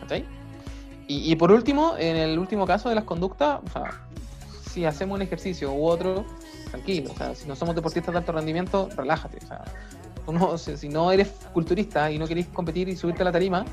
[0.00, 0.24] ¿Cachai?
[1.10, 3.60] Y, por último, en el último caso de las conductas,
[4.70, 6.26] si hacemos un ejercicio u otro,
[6.70, 7.12] tranquilo.
[7.12, 9.38] O sea, si no somos deportistas de alto rendimiento, relájate.
[9.42, 9.64] O sea,
[10.26, 13.32] tú no- si, si no eres culturista y no querés competir y subirte a la
[13.32, 13.64] tarima,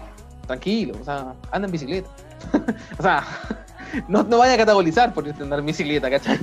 [0.46, 0.96] tranquilo.
[1.00, 2.10] O sea, anda en bicicleta.
[3.00, 3.24] o sea,
[4.08, 6.40] no, no vaya a catabolizar por andar en bicicleta, ¿cachai?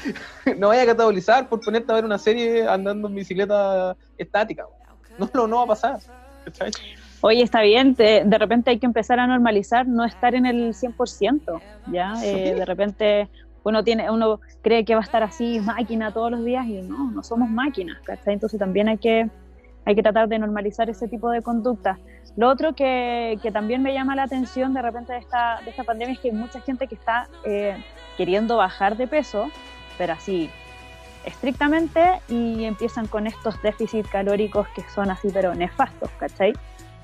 [0.58, 4.64] no vaya a catabolizar por ponerte a ver una serie andando en bicicleta estática.
[5.18, 5.98] No, no, no va a pasar.
[6.44, 6.70] ¿cachai?
[7.22, 10.74] Oye, está bien, de, de repente hay que empezar a normalizar no estar en el
[10.74, 12.14] 100%, ¿ya?
[12.22, 13.28] Eh, de repente
[13.64, 17.10] uno, tiene, uno cree que va a estar así, máquina todos los días, y no,
[17.10, 18.34] no somos máquinas, ¿cachai?
[18.34, 19.28] Entonces también hay que,
[19.86, 21.98] hay que tratar de normalizar ese tipo de conductas.
[22.36, 25.84] Lo otro que, que también me llama la atención de repente de esta, de esta
[25.84, 27.82] pandemia es que hay mucha gente que está eh,
[28.16, 29.48] queriendo bajar de peso,
[29.96, 30.50] pero así
[31.24, 36.52] estrictamente y empiezan con estos déficits calóricos que son así pero nefastos, ¿cachai?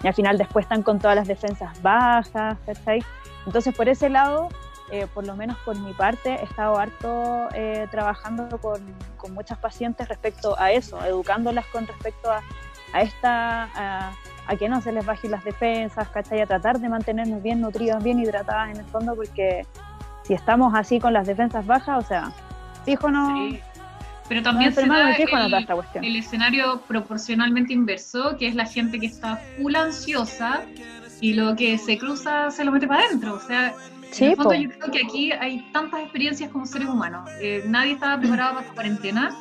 [0.02, 3.04] Y al final después están con todas las defensas bajas, ¿cachai?
[3.46, 4.48] Entonces por ese lado,
[4.90, 8.80] eh, por lo menos por mi parte, he estado harto eh, trabajando con,
[9.16, 12.42] con muchas pacientes respecto a eso, educándolas con respecto a,
[12.92, 13.64] a esta...
[13.74, 14.12] A,
[14.46, 16.40] a que no se les bajen las defensas, ¿cachai?
[16.40, 19.66] A tratar de mantenernos bien nutridas, bien hidratadas en el fondo, porque
[20.24, 22.32] si estamos así con las defensas bajas, o sea,
[22.84, 23.36] fijo no...
[23.36, 23.60] Sí.
[24.28, 26.04] Pero también no se da fijo no el, esta cuestión.
[26.04, 30.62] el escenario proporcionalmente inverso, que es la gente que está full ansiosa
[31.20, 33.34] y lo que se cruza se lo mete para adentro.
[33.34, 33.74] O sea,
[34.18, 37.28] en el fondo yo creo que aquí hay tantas experiencias como seres humanos.
[37.40, 39.36] Eh, nadie estaba preparado para esta cuarentena,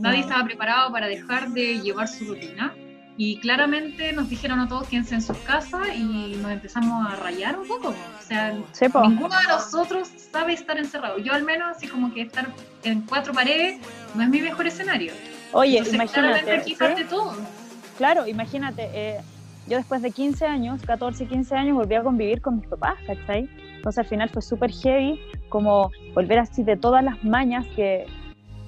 [0.00, 2.72] nadie estaba preparado para dejar de llevar su rutina.
[3.16, 7.58] Y claramente nos dijeron a todos quédense en sus casas y nos empezamos a rayar
[7.58, 7.88] un poco.
[7.88, 9.02] O sea, Sí, po.
[9.06, 11.18] ninguno de nosotros sabe estar encerrado.
[11.18, 12.48] Yo al menos, así como que estar
[12.84, 13.80] en cuatro paredes
[14.14, 15.12] no es mi mejor escenario.
[15.52, 16.76] Oye, Entonces, imagínate, aquí ¿sí?
[16.76, 17.34] parte todo.
[17.98, 19.20] Claro, imagínate, eh,
[19.68, 23.48] yo después de 15 años, 14, 15 años, volví a convivir con mis papás, ¿cachai?
[23.76, 25.20] Entonces al final fue súper heavy
[25.50, 28.06] como volver así de todas las mañas que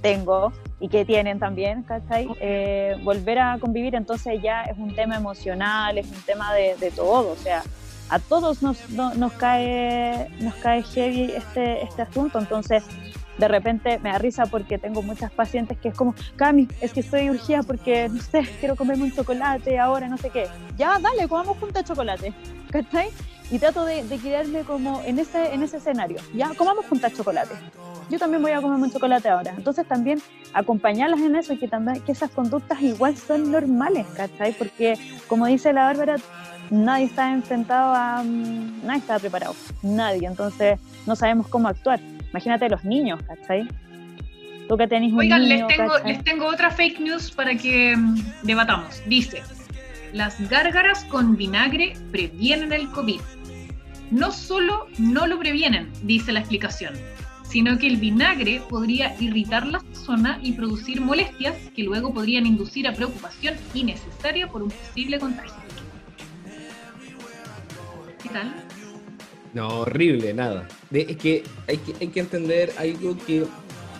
[0.04, 2.28] tengo y que tienen también, ¿cachai?
[2.38, 6.90] Eh, volver a convivir, entonces ya es un tema emocional, es un tema de, de
[6.90, 7.62] todo, o sea,
[8.10, 12.84] a todos nos, no- nos, cae, nos cae heavy este, este asunto, entonces
[13.38, 17.00] de repente me da risa porque tengo muchas pacientes que es como, Cami, es que
[17.00, 20.46] estoy urgida porque, no sé, quiero comerme un chocolate ahora, no sé qué.
[20.76, 22.32] Ya, dale, comamos juntos chocolate,
[22.70, 23.08] ¿cachai?
[23.50, 27.54] Y trato de, de quedarme como en ese, en ese escenario, ya, comamos juntas chocolate.
[28.08, 29.52] yo también voy a comerme un chocolate ahora.
[29.56, 30.20] Entonces también
[30.54, 34.52] acompañarlas en eso, que también que esas conductas igual son normales, ¿cachai?
[34.52, 34.96] Porque
[35.28, 36.16] como dice la Bárbara,
[36.70, 38.22] nadie está enfrentado a...
[38.22, 40.26] mm, Nadie está preparado, nadie.
[40.26, 42.00] Entonces no sabemos cómo actuar.
[42.34, 43.68] Imagínate los niños, ¿cachai?
[44.68, 46.12] Tú que tenés un Oigan, niño, les tengo, ¿cachai?
[46.12, 49.00] les tengo otra fake news para que mm, debatamos.
[49.06, 49.40] Dice,
[50.12, 53.20] las gárgaras con vinagre previenen el COVID.
[54.10, 56.94] No solo no lo previenen, dice la explicación,
[57.44, 62.88] sino que el vinagre podría irritar la zona y producir molestias que luego podrían inducir
[62.88, 65.54] a preocupación innecesaria por un posible contagio.
[68.20, 68.63] ¿Qué tal?
[69.54, 70.68] No, horrible, nada.
[70.92, 73.44] Es que hay, que entender algo que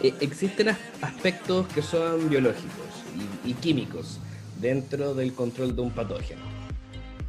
[0.02, 3.04] eh, existen as- aspectos que son biológicos
[3.46, 4.18] y, y químicos
[4.60, 6.40] dentro del control de un patógeno.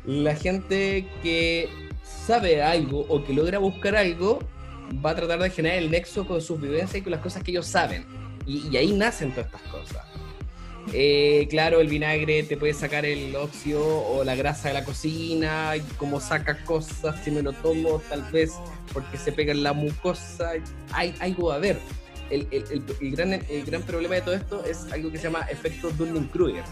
[0.06, 1.70] La gente que
[2.04, 4.40] sabe algo o que logra buscar algo
[5.06, 7.52] va a tratar de generar el nexo con sus vivencias y con las cosas que
[7.52, 8.06] ellos saben.
[8.48, 10.05] Y, y ahí nacen todas estas cosas.
[10.94, 15.74] Eh, claro, el vinagre te puede sacar el óxido o la grasa de la cocina,
[15.98, 18.54] como saca cosas, si me lo tomo, tal vez
[18.94, 20.52] porque se pega en la mucosa,
[20.92, 21.80] hay algo a ver.
[22.30, 22.48] El,
[23.12, 26.64] gran, problema de todo esto es algo que se llama efecto Dunning-Kruger.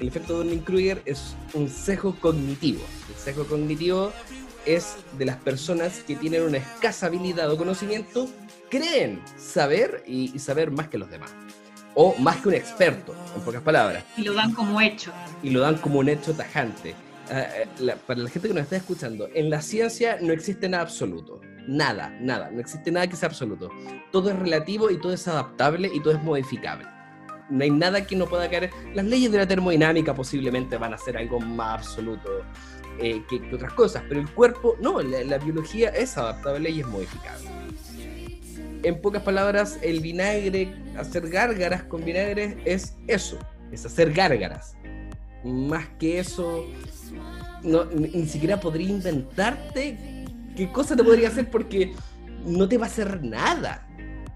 [0.00, 2.82] El efecto Dunning-Kruger es un sesgo cognitivo.
[3.08, 4.12] El sesgo cognitivo
[4.64, 8.28] es de las personas que tienen una escasa habilidad o conocimiento,
[8.68, 11.32] creen saber y saber más que los demás.
[11.98, 15.10] O más que un experto, en pocas palabras Y lo dan como hecho.
[15.42, 16.94] y lo dan como un hecho tajante.
[17.30, 20.82] Eh, la- para la gente que nos está escuchando, en la ciencia no existe nada
[20.84, 21.40] absoluto.
[21.66, 22.50] Nada, nada.
[22.52, 23.70] No existe nada que sea absoluto.
[24.12, 26.86] Todo es relativo y todo es adaptable y todo es modificable.
[27.48, 28.70] No hay nada que no pueda caer.
[28.94, 32.42] Las leyes de la termodinámica posiblemente van a ser algo más absoluto
[33.00, 36.80] eh, que, que otras cosas, pero el cuerpo, no, la, la biología es adaptable y
[36.80, 37.48] es modificable.
[38.86, 43.38] En pocas palabras, el vinagre, hacer gárgaras con vinagre es eso,
[43.72, 44.76] es hacer gárgaras
[45.46, 46.66] más que eso,
[47.62, 50.24] no, ni, siquiera podría inventarte
[50.56, 51.94] qué cosa te podría hacer porque
[52.44, 53.86] no te va a hacer nada.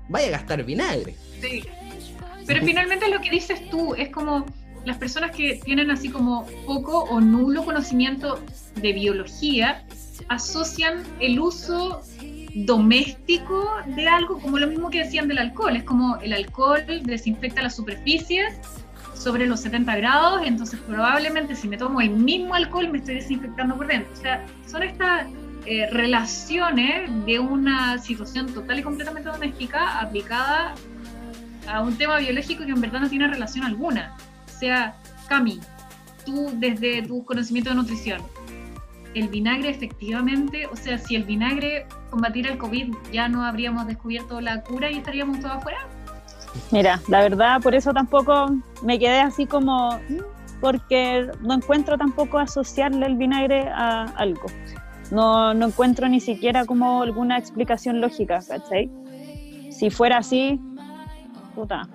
[0.08, 1.14] Vaya a gastar vinagre.
[1.40, 1.64] Sí.
[2.46, 4.46] Pero finalmente lo que dices tú es como
[4.84, 8.40] las personas que tienen así como poco o nulo conocimiento
[8.76, 9.84] de biología
[10.28, 12.02] asocian el uso
[12.54, 15.76] doméstico de algo como lo mismo que decían del alcohol.
[15.76, 18.58] Es como el alcohol desinfecta las superficies
[19.14, 23.76] sobre los 70 grados, entonces probablemente si me tomo el mismo alcohol me estoy desinfectando
[23.76, 24.10] por dentro.
[24.12, 25.26] O sea, son estas
[25.66, 30.74] eh, relaciones de una situación total y completamente doméstica aplicada
[31.68, 34.16] a un tema biológico que en verdad no tiene relación alguna.
[34.46, 34.96] O sea,
[35.28, 35.60] Cami,
[36.24, 38.22] tú desde tu conocimiento de nutrición,
[39.14, 44.40] el vinagre efectivamente, o sea, si el vinagre combatiera el COVID, ya no habríamos descubierto
[44.40, 45.78] la cura y estaríamos todos afuera.
[46.70, 48.50] Mira, la verdad, por eso tampoco
[48.82, 54.46] me quedé así como, "Mm", porque no encuentro tampoco asociarle el vinagre a algo.
[55.10, 58.90] No, no encuentro ni siquiera como alguna explicación lógica, ¿cachai?
[59.70, 60.60] Si fuera así,
[61.54, 61.88] puta,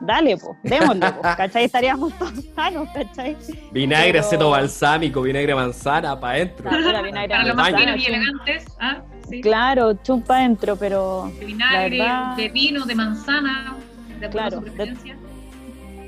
[0.00, 1.64] dale, pues, démosle, po, ¿cachai?
[1.64, 3.36] Estaríamos todos sanos, ¿cachai?
[3.72, 6.68] Vinagre, Pero- aceto balsámico, vinagre manzana, para adentro.
[6.70, 9.02] Claro, vinagre Para los más finos y elegantes, ¿ah?
[9.28, 9.40] Sí.
[9.40, 13.76] Claro, chumpa adentro, pero de vinagre, La verdad- de vino, de manzana,
[14.20, 15.16] de acuerdo Claro, a su de- preferencia.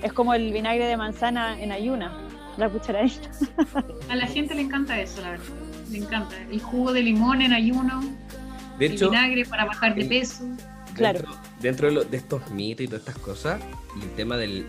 [0.02, 2.12] es como el vinagre de manzana en ayuna,
[2.56, 3.28] la cucharadita.
[4.08, 5.44] A la gente le encanta eso, la verdad.
[5.90, 6.36] Le encanta.
[6.50, 8.00] El jugo de limón en ayuno,
[8.78, 10.44] De el hecho, vinagre para bajar de el- peso.
[10.94, 11.20] Claro.
[11.20, 13.60] dentro, dentro de, lo- de estos mitos y todas estas cosas,
[13.98, 14.66] y el tema del,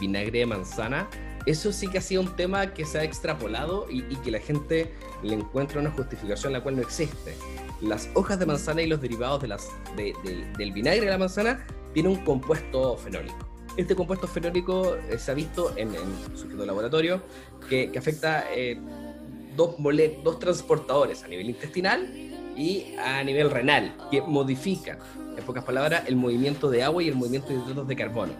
[0.00, 1.08] vinagre de manzana,
[1.46, 4.40] eso sí que ha sido un tema que se ha extrapolado y, y que la
[4.40, 7.34] gente le encuentra una justificación la cual no existe.
[7.80, 12.96] Las hojas de manzana y los derivados del- vinagre de la manzana tienen un compuesto
[12.98, 13.36] fenólico.
[13.76, 17.22] Este compuesto fenólico eh, se ha visto en, en laboratorio
[17.68, 18.78] que, que afecta eh,
[19.56, 22.12] dos, mole- dos transportadores a nivel intestinal
[22.56, 24.98] y a nivel renal, que modifican,
[25.40, 28.32] en pocas palabras, el movimiento de agua y el movimiento de hidratos de carbono.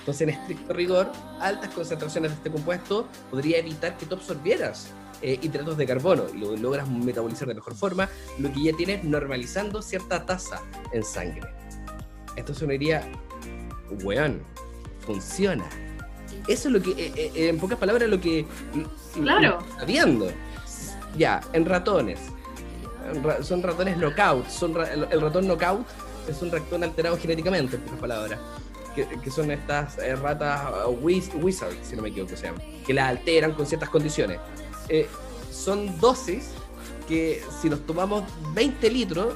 [0.00, 4.88] Entonces, en estricto rigor, altas concentraciones de este compuesto podría evitar que tú absorbieras
[5.22, 9.02] eh, hidratos de carbono y lo logras metabolizar de mejor forma, lo que ya tienes
[9.02, 10.60] normalizando cierta tasa
[10.92, 11.48] en sangre.
[12.36, 13.02] Esto sonaría,
[14.04, 14.42] weón,
[15.00, 15.64] funciona.
[16.46, 18.46] Eso es lo que, eh, eh, en pocas palabras, lo que
[19.14, 19.58] Claro.
[19.86, 20.28] viendo.
[21.16, 22.20] Ya, en ratones.
[23.12, 24.48] En ra- Son ratones knockout.
[24.48, 25.86] Son ra- el ratón knockout
[26.28, 28.38] es un ratón alterado genéticamente, en pocas palabras.
[28.94, 32.62] Que, que son estas eh, ratas uh, wiz- wizard, si no me equivoco, se llaman,
[32.86, 34.38] que las alteran con ciertas condiciones.
[34.88, 35.06] Eh,
[35.52, 36.48] son dosis
[37.06, 38.24] que si nos tomamos
[38.54, 39.34] 20 litros,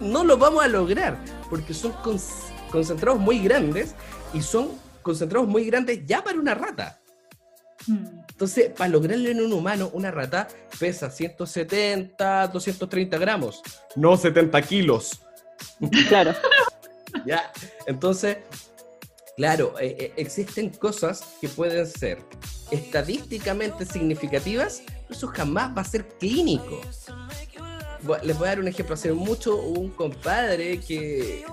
[0.00, 1.18] no lo vamos a lograr.
[1.50, 3.94] porque son cons- concentrados muy grandes
[4.32, 4.70] y son
[5.02, 7.00] concentrados muy grandes ya para una rata.
[7.86, 8.06] Mm.
[8.30, 10.48] Entonces, para lograrlo en un humano, una rata
[10.78, 13.62] pesa 170, 230 gramos,
[13.96, 15.20] no 70 kilos.
[16.08, 16.34] Claro.
[17.26, 17.52] ¿ya?
[17.86, 18.38] Entonces,
[19.36, 22.18] claro, eh, eh, existen cosas que pueden ser
[22.70, 26.80] estadísticamente significativas, pero eso jamás va a ser clínico.
[28.22, 28.94] Les voy a dar un ejemplo.
[28.94, 31.44] Hace mucho un compadre que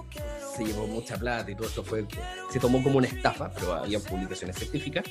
[0.58, 2.06] se llevó mucha plata y todo esto fue,
[2.52, 5.06] se tomó como una estafa, pero había publicaciones científicas,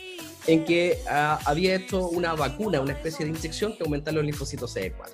[0.46, 4.76] en que ah, había hecho una vacuna, una especie de inyección que aumenta los linfocitos
[4.76, 5.12] CD4.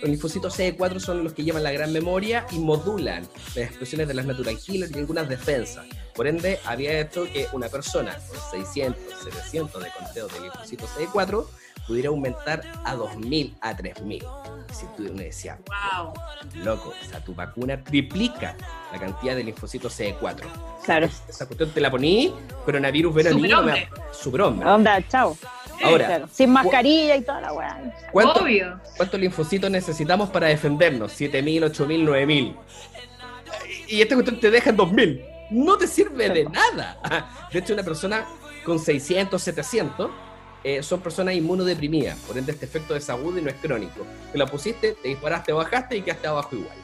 [0.00, 3.22] Los linfocitos CD4 son los que llevan la gran memoria y modulan
[3.54, 5.86] las expresiones de las natural killers y algunas defensas.
[6.14, 11.46] Por ende, había hecho que una persona con 600, 700 de conteo de linfocitos CD4
[11.86, 14.22] pudiera aumentar a 2000, a 3000.
[14.72, 16.14] Si tú uno decía, Wow.
[16.64, 18.56] loco, o sea, tu vacuna triplica
[18.92, 20.46] la cantidad de linfocitos CD4.
[20.84, 21.06] Claro.
[21.28, 22.32] Esa cuestión te la poní,
[22.64, 24.66] coronavirus ven a mí, no me- Superhombre.
[24.68, 25.36] Onda, chao.
[25.84, 26.28] Ahora, Claro.
[26.32, 27.92] Sin mascarilla y toda la weá.
[28.12, 28.80] ¿cuánto- Obvio.
[28.96, 31.12] ¿Cuántos linfocitos necesitamos para defendernos?
[31.12, 32.56] ¿7.000, 8.000, 9.000?
[33.88, 35.24] Y esta cuestión te deja en 2.000.
[35.50, 36.98] No te sirve de nada.
[37.52, 38.24] De hecho, una persona
[38.64, 40.10] con 600, 700
[40.64, 42.18] eh, son personas inmunodeprimidas.
[42.20, 44.06] Por ende, este efecto es agudo y no es crónico.
[44.30, 46.76] Te la pusiste, te disparaste, bajaste y quedaste abajo igual.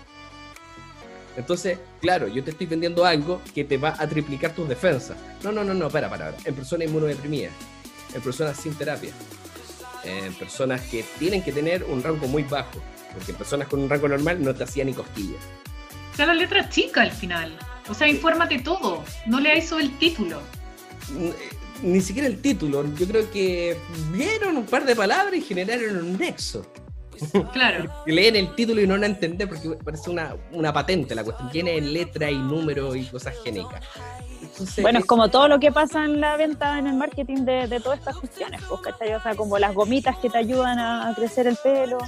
[1.36, 5.16] Entonces, claro, yo te estoy vendiendo algo que te va a triplicar tus defensas.
[5.44, 6.32] No, no, no, no, para, para.
[6.32, 6.48] para.
[6.48, 7.52] En personas inmunodeprimidas,
[8.12, 9.12] en personas sin terapia,
[10.02, 12.80] en personas que tienen que tener un rango muy bajo,
[13.14, 15.40] porque personas con un rango normal no te hacían ni cosquillas.
[16.12, 17.56] O sea, la letra chica al final.
[17.88, 19.04] O sea, infórmate todo.
[19.26, 20.40] No leáis sobre el título.
[21.82, 23.76] Ni siquiera el título, yo creo que
[24.12, 26.64] vieron un par de palabras y generaron un nexo.
[27.52, 27.90] Claro.
[28.06, 31.76] Leen el título y no lo entender porque parece una, una patente la cuestión, tiene
[31.76, 33.34] en letra y número y cosas.
[33.44, 37.66] Entonces, Bueno, es como todo lo que pasa en la venta, en el marketing de,
[37.66, 39.14] de todas estas cuestiones, pues, ¿cachai?
[39.14, 41.98] O sea, como las gomitas que te ayudan a, a crecer el pelo,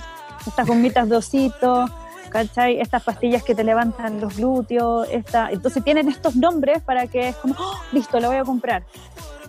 [0.46, 1.86] estas gomitas de osito,
[2.30, 2.80] ¿cachai?
[2.80, 5.50] Estas pastillas que te levantan los glúteos, esta...
[5.50, 7.74] entonces tienen estos nombres para que es como, ¡Oh!
[7.92, 8.84] listo, lo voy a comprar,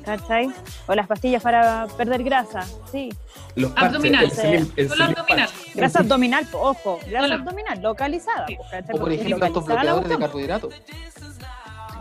[0.04, 0.52] ¿cachai?
[0.88, 3.10] O las pastillas para perder grasa, sí.
[3.56, 5.50] los parches, Abdominal, el slim- el Solo abdominal.
[5.76, 8.46] Grasa abdominal, ojo, grasa Solo- abdominal, localizada.
[8.94, 10.74] O por ejemplo, estos bloqueadores de carbohidratos.
[10.74, 10.82] Los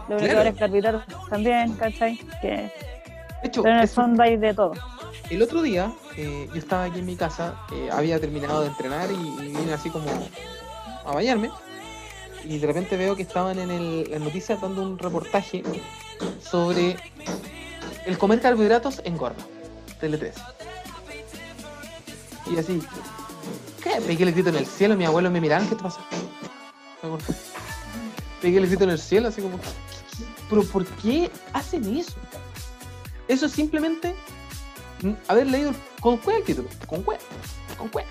[0.06, 0.18] Claro.
[0.18, 2.16] bloqueadores carbohidratos también, ¿cachai?
[2.40, 2.72] Que, De
[3.44, 4.72] hecho, pero en el eso- fondo hay de todo.
[5.30, 9.08] el otro día eh, yo estaba aquí en mi casa, eh, había terminado de entrenar
[9.10, 10.06] y, y vine así como
[11.04, 11.50] a bañarme.
[12.44, 15.62] Y de repente veo que estaban en el, las noticias dando un reportaje
[16.42, 16.96] sobre
[18.10, 19.42] el comer carbohidratos engorda.
[20.00, 20.40] Tele 13.
[22.50, 22.82] Y así,
[23.82, 24.00] ¿qué?
[24.00, 26.00] Pegué el grito en el cielo, mi abuelo me miraban, ¿qué te pasa?
[28.42, 29.60] Pegué el grito en el cielo, así como,
[30.48, 32.14] ¿pero por qué hacen eso?
[33.28, 34.14] Eso es simplemente
[35.28, 37.18] haber leído con cuál el título, con cuál,
[37.78, 38.04] con cuál.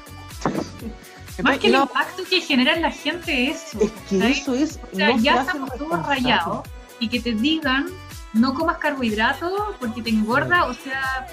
[1.44, 3.80] Más que el no, impacto que genera en la gente eso.
[3.80, 4.80] es que eso es.
[4.92, 6.68] O sea, no ya estamos todos rayados
[7.00, 7.88] y que te digan
[8.34, 11.28] no comas carbohidratos porque te engorda, o sea,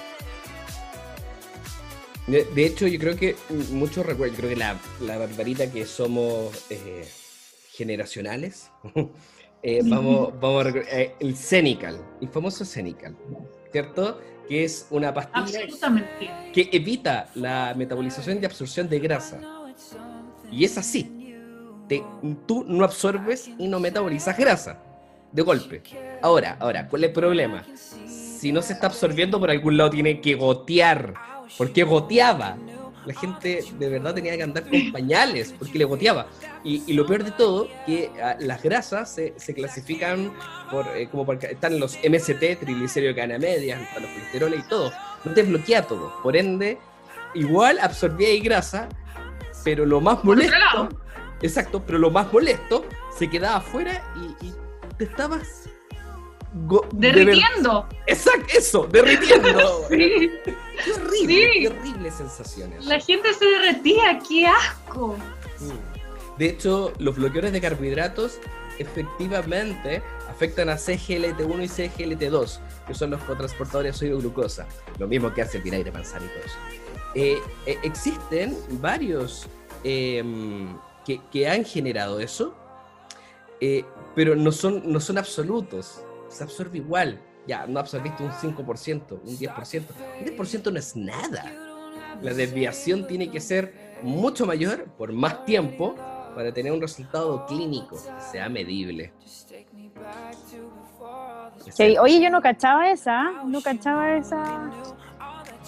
[2.27, 3.37] De, de hecho, yo creo que
[3.71, 7.07] muchos recuerdan, yo creo que la, la barbarita que somos eh,
[7.71, 8.71] generacionales,
[9.63, 13.17] eh, vamos, vamos a eh, el Cenical, el famoso Cenical,
[13.71, 14.21] ¿cierto?
[14.49, 15.61] Que es una pastilla
[16.53, 19.41] que evita la metabolización y absorción de grasa.
[20.51, 21.13] Y es así.
[21.89, 22.03] Te-
[22.47, 24.83] tú no absorbes y no metabolizas grasa
[25.37, 25.83] de golpe.
[26.23, 27.63] Ahora, ahora, ¿cuál es el problema?
[28.07, 31.15] Si no se está absorbiendo por algún lado tiene que gotear.
[31.59, 32.57] Porque goteaba.
[33.05, 36.27] La gente de verdad tenía que andar con pañales porque le goteaba.
[36.65, 40.33] Y, y lo peor de todo, que ah, las grasas se, se clasifican
[40.73, 44.69] por, eh, como por, están los MST, triglicéridos de cadena media, están los colesteroles y
[44.69, 44.91] todo.
[45.25, 46.21] No te bloquea todo.
[46.23, 46.79] Por ende,
[47.35, 48.89] igual absorbía ahí grasa,
[49.63, 50.89] pero lo más molesto,
[51.43, 52.85] exacto, pero lo más molesto
[53.17, 54.66] se quedaba afuera y, y
[54.99, 55.69] te estabas
[56.93, 57.87] de Derritiendo.
[58.07, 59.85] Exacto, eso, derritiendo.
[59.91, 60.31] Sí.
[60.85, 61.61] Qué horrible, Sí.
[61.61, 62.85] qué horrible sensaciones.
[62.87, 65.17] La gente se derretía, qué asco.
[65.61, 66.39] Mm.
[66.39, 68.39] De hecho, los bloqueadores de carbohidratos
[68.79, 74.67] efectivamente afectan a CGLT1 y CGLT2, que son los cotransportadores de sodio glucosa.
[74.99, 76.57] Lo mismo que hace el vinagre manzana y todo eso.
[77.15, 79.47] Eh, eh, existen varios
[79.83, 80.77] em,
[81.07, 82.55] que, que han generado eso,
[83.61, 83.85] eh,
[84.15, 86.03] pero no son, no son absolutos.
[86.29, 87.21] Se absorbe igual.
[87.47, 89.85] Ya, no absorbiste un 5%, un 10%.
[90.21, 91.53] Un 10% no es nada.
[92.21, 95.95] La desviación tiene que ser mucho mayor por más tiempo
[96.35, 99.13] para tener un resultado clínico que sea medible.
[101.77, 104.71] Que, oye, yo no cachaba esa, no cachaba esa,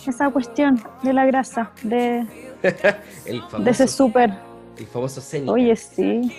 [0.06, 2.26] esa cuestión de la grasa, de,
[3.24, 4.32] el famoso, de ese súper.
[4.76, 5.22] el famoso.
[5.46, 6.30] Oye, sí.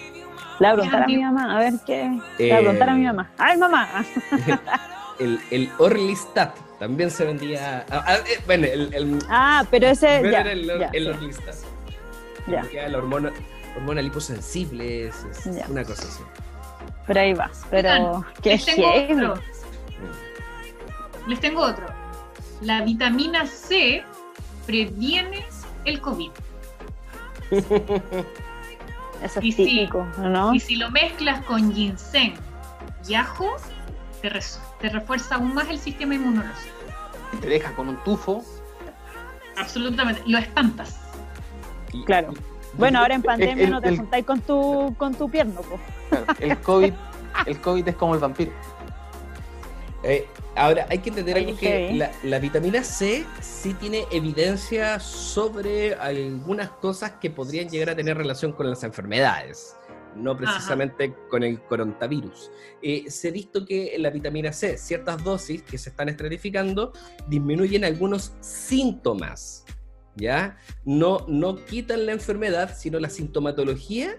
[0.59, 2.19] Le voy a preguntar a mi mamá, a ver qué.
[2.37, 3.31] Le voy a preguntar a mi Eh, mamá.
[3.37, 3.87] ¡Ay, mamá!
[5.19, 7.85] El, el Orlistat también se vendía.
[7.91, 10.21] ah, ah, eh, bueno, el, el, Ah, pero ese.
[10.31, 11.55] Ya, era el, ya, el sí, Orlistat.
[12.47, 12.63] ya.
[12.71, 13.31] Era la hormona,
[13.75, 15.65] hormona liposensible, es, es Ya.
[15.67, 16.23] una cosa así.
[17.05, 17.51] Pero ahí va.
[17.69, 18.25] Pero.
[18.41, 19.13] ¡Qué les tengo heavy!
[19.25, 19.41] otro.
[21.27, 21.85] Les tengo otro.
[22.61, 24.01] La vitamina C
[24.65, 25.45] previene
[25.83, 26.31] el COVID.
[29.23, 29.65] Eso Y es sí.
[29.65, 30.53] típico, ¿no?
[30.53, 32.33] Y si lo mezclas con ginseng
[33.07, 33.45] y ajo,
[34.21, 36.75] te, res- te refuerza aún más el sistema inmunológico.
[37.41, 38.43] Te deja con un tufo.
[39.57, 40.21] Absolutamente.
[40.25, 40.99] Lo espantas.
[41.93, 42.33] Y- Claro.
[42.73, 45.59] Bueno, ahora en pandemia el- no te el- juntáis con tu, con tu pierno.
[46.09, 46.93] Claro, el COVID,
[47.47, 48.51] el COVID es como el vampiro.
[50.03, 55.95] Eh, ahora, hay que entender algo que la, la vitamina C sí tiene evidencia sobre
[55.95, 59.75] algunas cosas que podrían llegar a tener relación con las enfermedades,
[60.15, 62.49] no precisamente con el coronavirus.
[62.81, 66.93] Eh, se ha visto que la vitamina C, ciertas dosis que se están estratificando,
[67.27, 69.65] disminuyen algunos síntomas,
[70.15, 70.57] ¿ya?
[70.85, 74.15] No, no quitan la enfermedad, sino la sintomatología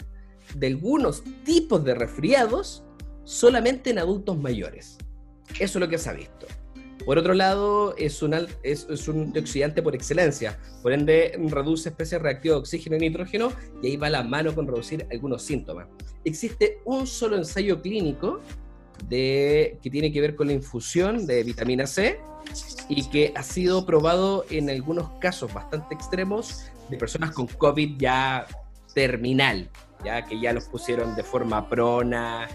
[0.54, 2.84] de algunos tipos de resfriados
[3.24, 4.98] solamente en adultos mayores.
[5.58, 6.46] Eso es lo que se ha visto.
[7.04, 12.56] Por otro lado, es un, es un antioxidante por excelencia, por ende reduce especies reactivas
[12.56, 15.88] de oxígeno y nitrógeno y ahí va la mano con reducir algunos síntomas.
[16.24, 18.40] Existe un solo ensayo clínico
[19.08, 22.20] de, que tiene que ver con la infusión de vitamina C
[22.88, 28.46] y que ha sido probado en algunos casos bastante extremos de personas con COVID ya
[28.94, 29.70] terminal,
[30.04, 32.48] ya que ya los pusieron de forma prona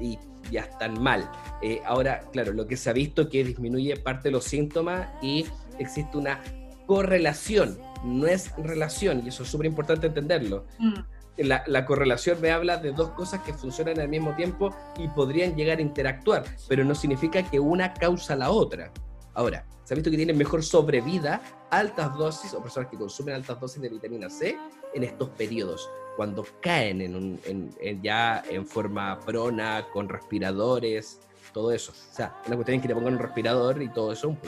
[0.00, 0.18] y
[0.50, 1.30] ya están mal.
[1.62, 5.08] Eh, ahora, claro, lo que se ha visto es que disminuye parte de los síntomas
[5.22, 5.46] y
[5.78, 6.40] existe una
[6.86, 10.66] correlación, no es relación, y eso es súper importante entenderlo.
[10.78, 10.94] Mm.
[11.38, 15.54] La, la correlación me habla de dos cosas que funcionan al mismo tiempo y podrían
[15.54, 18.90] llegar a interactuar, pero no significa que una causa la otra.
[19.34, 23.60] Ahora, se ha visto que tienen mejor sobrevida altas dosis o personas que consumen altas
[23.60, 24.56] dosis de vitamina C
[24.94, 31.20] en estos periodos, cuando caen en un- en- en ya en forma prona, con respiradores,
[31.52, 31.92] todo eso.
[31.92, 34.38] O sea, una cuestión es que te pongan un respirador y todo eso, un-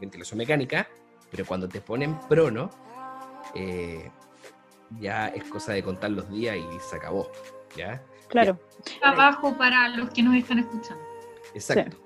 [0.00, 0.86] ventilación mecánica,
[1.30, 2.70] pero cuando te ponen prono,
[3.54, 4.10] eh,
[5.00, 7.30] ya es cosa de contar los días y se acabó.
[7.76, 8.02] ¿Ya?
[8.28, 8.58] Claro.
[9.02, 11.02] Abajo para los que nos están escuchando.
[11.54, 11.96] Exacto.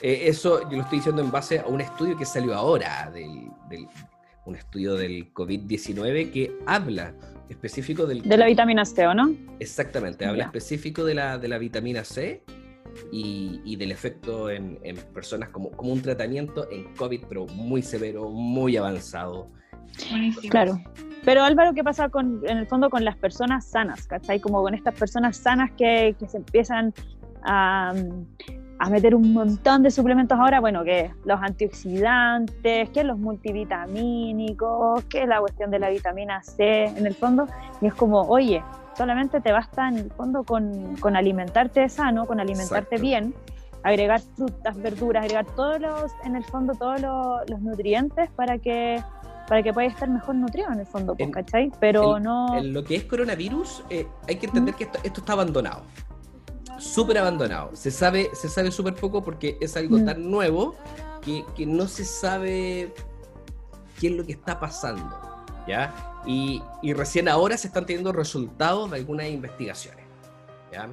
[0.00, 3.50] Eh, eso yo lo estoy diciendo en base a un estudio que salió ahora, del,
[3.68, 3.88] del-
[4.48, 7.14] un estudio del COVID-19 que habla
[7.48, 8.22] específico del...
[8.22, 9.34] De la vitamina C, ¿o no?
[9.60, 10.44] Exactamente, habla Ya.
[10.46, 12.42] específico de la, de la vitamina C
[13.12, 17.82] y, y del efecto en, en personas como, como un tratamiento en COVID, pero muy
[17.82, 19.50] severo, muy avanzado.
[20.10, 20.50] Buenísimo.
[20.50, 20.80] Claro.
[21.24, 24.06] Pero Álvaro, ¿qué pasa con, en el fondo con las personas sanas?
[24.06, 24.40] ¿Cachai?
[24.40, 26.94] Como con estas personas sanas que, que se empiezan
[27.42, 27.94] a,
[28.80, 35.26] a meter un montón de suplementos ahora, bueno, que los antioxidantes, que los multivitamínicos, que
[35.26, 37.46] la cuestión de la vitamina C, en el fondo,
[37.80, 38.62] y es como, oye,
[38.96, 43.02] solamente te basta en el fondo con, con alimentarte sano, con alimentarte Exacto.
[43.02, 43.34] bien,
[43.82, 49.02] agregar frutas, verduras, agregar todos los, en el fondo, todos los, los nutrientes para que
[49.48, 51.72] para que puedas estar mejor nutrido en el fondo, pues, En- ¿cachai?
[51.80, 52.54] Pero en- no...
[52.54, 55.84] En lo que es coronavirus, eh, hay que entender que esto, esto está abandonado.
[56.78, 57.70] Súper abandonado.
[57.74, 60.04] Se sabe, se sabe súper poco porque es algo Mm.
[60.06, 60.74] tan nuevo
[61.22, 62.92] que, que no se sabe
[64.00, 65.16] qué es lo que está pasando.
[65.66, 65.94] ¿Ya?
[66.26, 70.04] Y, y recién ahora se están teniendo resultados de algunas investigaciones.
[70.72, 70.88] ¿ya?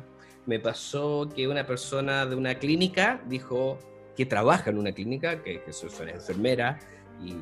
[0.46, 3.80] Me pasó que una persona de una clínica dijo
[4.16, 6.82] que trabaja en una clínica, que, que son enfermeras,
[7.24, 7.36] y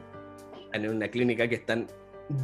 [0.65, 1.87] están en una clínica que están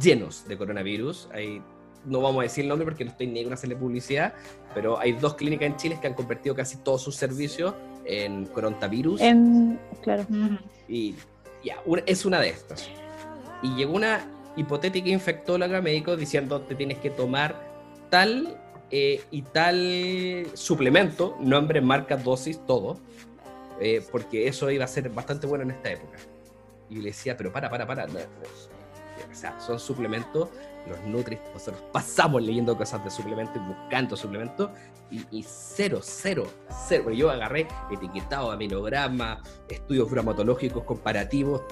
[0.00, 1.28] llenos de coronavirus.
[1.32, 1.62] Hay,
[2.04, 4.32] no vamos a decir el nombre porque no estoy ni con hacerle publicidad,
[4.74, 7.74] pero hay dos clínicas en Chile que han convertido casi todos sus servicios
[8.04, 10.26] en coronavirus En, claro.
[10.88, 11.14] Y
[11.64, 11.76] ya,
[12.06, 12.88] es una de estas.
[13.62, 14.26] Y llegó una
[14.56, 17.54] hipotética infectóloga médico diciendo te tienes que tomar
[18.08, 18.56] tal
[18.90, 22.98] eh, y tal suplemento, nombre, marca, dosis, todo,
[23.80, 26.18] eh, porque eso iba a ser bastante bueno en esta época.
[26.88, 28.06] Y le decía, pero para, para, para.
[28.06, 28.20] no, no.
[29.30, 30.48] O sea, son suplementos,
[30.88, 34.70] los Nutris, nosotros pasamos leyendo cosas de suplementos y buscando suplementos,
[35.10, 36.46] y, y cero, cero,
[36.88, 37.10] cero.
[37.10, 41.62] Yo agarré etiquetado, aminograma, estudios bromatológicos comparativos,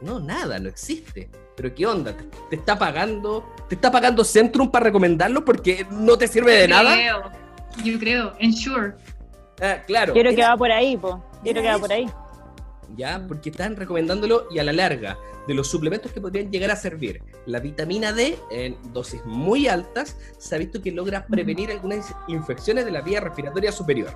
[0.00, 1.28] No, nada, no existe.
[1.56, 2.16] Pero ¿qué onda?
[2.16, 3.44] ¿Te, te está pagando?
[3.68, 6.92] ¿Te está pagando Centrum para recomendarlo porque no te sirve de nada?
[6.94, 7.22] Creo,
[7.84, 8.94] yo creo, Ensure.
[9.60, 10.12] Ah, claro.
[10.12, 11.22] Quiero que va por ahí, po.
[11.42, 12.08] Quiero que va por ahí.
[12.96, 16.76] Ya, porque están recomendándolo y a la larga, de los suplementos que podrían llegar a
[16.76, 22.14] servir, la vitamina D en dosis muy altas se ha visto que logra prevenir algunas
[22.28, 24.14] infecciones de la vía respiratoria superior.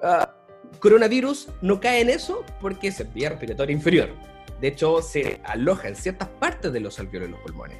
[0.00, 0.32] Ah,
[0.78, 4.10] coronavirus no cae en eso porque es en vía respiratoria inferior.
[4.60, 7.78] De hecho, se aloja en ciertas partes de los alveolos de los pulmones.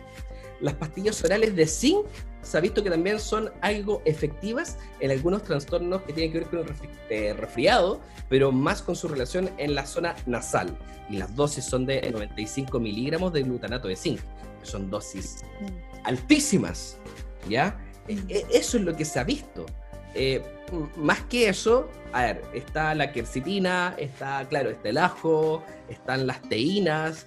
[0.60, 2.06] Las pastillas orales de zinc
[2.42, 6.48] se ha visto que también son algo efectivas en algunos trastornos que tienen que ver
[6.48, 10.76] con el resfri- eh, resfriado, pero más con su relación en la zona nasal.
[11.10, 14.20] Y las dosis son de 95 miligramos de glutanato de zinc,
[14.60, 15.42] que son dosis
[16.04, 16.96] altísimas,
[17.48, 17.78] ¿ya?
[18.08, 19.66] E- e- Eso es lo que se ha visto.
[20.14, 20.42] Eh,
[20.96, 26.40] más que eso, a ver, está la quercitina, está, claro, está el ajo, están las
[26.42, 27.26] teínas,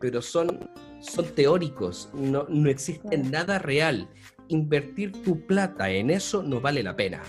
[0.00, 0.68] pero son,
[1.10, 4.08] son teóricos, no, no existe nada real.
[4.48, 7.22] Invertir tu plata en eso no vale la pena.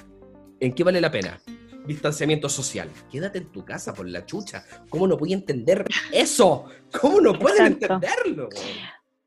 [0.60, 1.40] ¿En qué vale la pena?
[1.86, 2.90] Distanciamiento social.
[3.12, 4.64] Quédate en tu casa por la chucha.
[4.90, 6.66] ¿Cómo no voy a entender eso?
[7.00, 7.94] ¿Cómo no pueden Exacto.
[7.96, 8.50] entenderlo?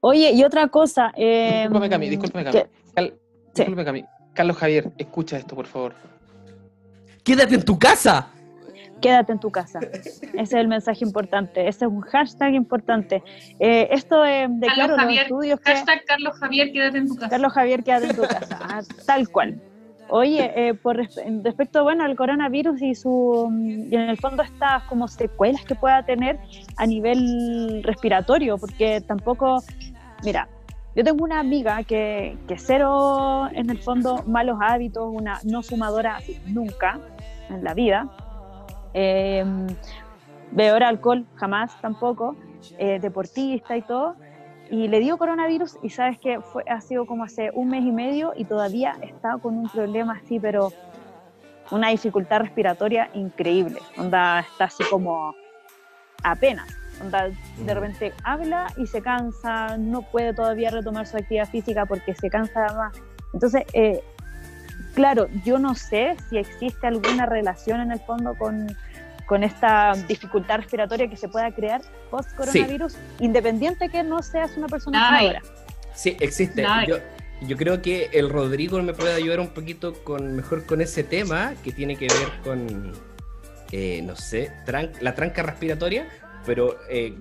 [0.01, 1.12] Oye, y otra cosa.
[1.16, 2.61] eh, Discúlpame, Cami, discúlpame, Cami.
[2.94, 3.14] Cal-
[3.55, 4.05] discúlpame, Cami.
[4.34, 5.94] Carlos Javier, escucha esto, por favor.
[7.24, 8.28] Quédate en tu casa.
[9.01, 9.80] Quédate en tu casa.
[9.80, 11.66] Ese es el mensaje importante.
[11.68, 13.22] Ese es un hashtag importante.
[13.59, 15.72] Eh, esto eh, de Carlos claro, los Javier, estudios que.
[15.72, 17.28] Hashtag Carlos Javier, quédate en tu casa.
[17.30, 18.59] Carlos Javier, quédate en tu casa.
[18.62, 19.61] Ah, tal cual.
[20.12, 23.48] Oye, eh, por respe- respecto bueno, al coronavirus y su
[23.88, 26.36] y en el fondo estas como secuelas que pueda tener
[26.76, 29.62] a nivel respiratorio, porque tampoco,
[30.24, 30.48] mira,
[30.96, 36.18] yo tengo una amiga que, que cero en el fondo malos hábitos, una no fumadora
[36.46, 36.98] nunca
[37.48, 38.11] en la vida,
[38.95, 39.45] eh,
[40.53, 42.36] bebedora de alcohol jamás tampoco,
[42.78, 44.16] eh, deportista y todo,
[44.70, 47.91] y le dio coronavirus y sabes que fue, ha sido como hace un mes y
[47.91, 50.72] medio y todavía está con un problema así, pero
[51.70, 53.80] una dificultad respiratoria increíble.
[53.97, 55.34] Onda, está así como
[56.22, 56.68] apenas.
[57.01, 62.14] Onda, de repente habla y se cansa, no puede todavía retomar su actividad física porque
[62.14, 62.97] se cansa más.
[63.32, 64.03] Entonces, eh,
[64.95, 68.76] claro, yo no sé si existe alguna relación en el fondo con,
[69.26, 71.80] con esta dificultad respiratoria que se pueda crear
[72.11, 75.43] post-coronavirus, independiente que no seas una persona fumadora.
[75.95, 76.62] Sí, existe.
[76.88, 76.97] Yo,
[77.43, 81.55] yo creo que el Rodrigo me puede ayudar un poquito con mejor con ese tema
[81.64, 82.93] que tiene que ver con,
[83.72, 86.07] eh, no sé, tran- la tranca respiratoria,
[86.47, 87.14] pero eh,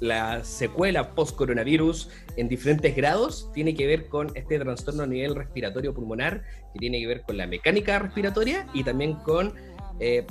[0.00, 5.94] la secuela post-coronavirus en diferentes grados tiene que ver con este trastorno a nivel respiratorio
[5.94, 6.42] pulmonar,
[6.72, 9.54] que tiene que ver con la mecánica respiratoria y también con,
[9.98, 10.26] eh,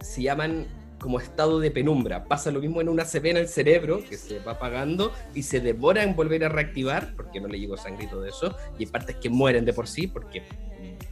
[0.00, 0.66] se llaman
[0.98, 2.24] como estado de penumbra.
[2.24, 5.60] Pasa lo mismo en una ACV en el cerebro, que se va apagando y se
[5.60, 8.90] demora en volver a reactivar, porque no le llegó sangre y todo eso, y hay
[8.90, 10.42] partes que mueren de por sí, porque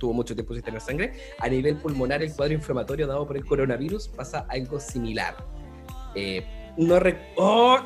[0.00, 1.12] tuvo mucho tiempo sin tener sangre.
[1.38, 5.36] A nivel pulmonar, el cuadro inflamatorio dado por el coronavirus pasa algo similar.
[6.16, 6.44] Eh,
[6.78, 7.78] no rec- ¡Oh!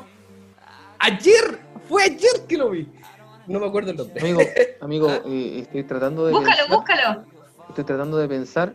[0.99, 1.59] ¡Ayer!
[1.87, 2.89] ¡Fue ayer que lo vi!
[3.47, 4.19] No me acuerdo el nombre.
[4.21, 4.39] Amigo,
[4.81, 7.25] amigo, eh, estoy tratando de Búscalo, pensar, búscalo.
[7.69, 8.73] estoy tratando de pensar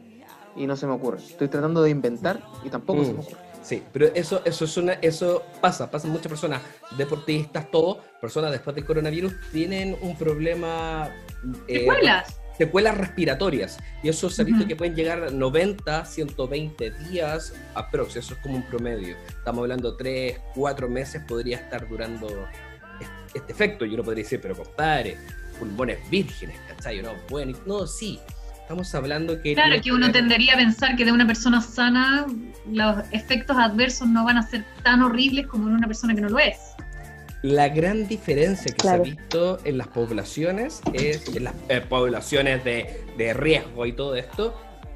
[0.54, 1.18] y no se me ocurre.
[1.18, 3.16] Estoy tratando de inventar y tampoco se Mm.
[3.16, 3.36] me ocurre.
[3.62, 6.62] Sí, pero eso, eso es una, eso pasa, pasa en muchas personas,
[6.96, 11.10] deportistas, todo, personas después del coronavirus tienen un problema
[11.68, 12.39] eh, Secuelas.
[12.60, 13.78] Secuelas respiratorias.
[14.02, 18.16] Y eso se ha visto que pueden llegar a 90, 120 días aprox.
[18.16, 19.16] Eso es como un promedio.
[19.28, 22.28] Estamos hablando 3, 4 meses podría estar durando
[23.00, 23.86] es- este efecto.
[23.86, 25.16] Yo no podría decir, pero compadre,
[25.58, 27.00] pulmones vírgenes, ¿cachai?
[27.00, 28.20] No, bueno, no, sí.
[28.60, 29.54] Estamos hablando que...
[29.54, 32.26] Claro, que uno tendería a pensar que de una persona sana
[32.70, 36.28] los efectos adversos no van a ser tan horribles como en una persona que no
[36.28, 36.58] lo es.
[37.42, 39.04] La gran diferencia que Claro.
[39.04, 43.92] se ha visto en las poblaciones, es, en las eh, poblaciones de, de riesgo y
[43.92, 44.54] todo esto,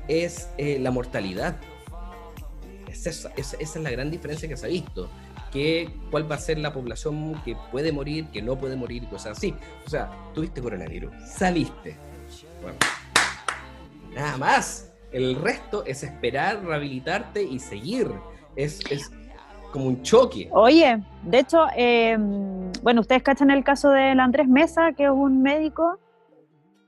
[0.09, 1.57] es eh, la mortalidad.
[2.89, 5.09] Es esa, es la gran diferencia que se ha visto.
[5.53, 9.07] Que, ¿Cuál va a ser la población que puede morir, que no puede morir y
[9.07, 9.55] cosas así?
[9.87, 11.97] O sea, tuviste coronavirus, saliste.
[12.61, 12.77] Bueno,
[14.15, 14.91] nada más.
[15.13, 18.11] El resto es esperar, rehabilitarte y seguir.
[18.57, 19.11] Es, es
[19.75, 20.49] como un choque.
[20.53, 22.17] Oye, de hecho, eh,
[22.85, 25.99] bueno, ustedes cachan el caso del Andrés Mesa, que es un médico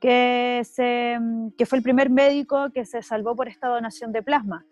[0.01, 1.19] que, se,
[1.59, 4.65] que fue el primer médico que se salvó por esta donación de plasma.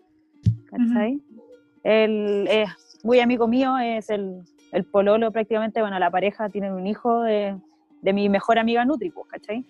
[0.66, 1.20] ¿Cachai?
[1.82, 2.70] Él es
[3.02, 7.58] muy amigo mío, es el, el pololo prácticamente, bueno, la pareja tiene un hijo de,
[8.00, 9.66] de mi mejor amiga Nutri, pues, ¿cachai?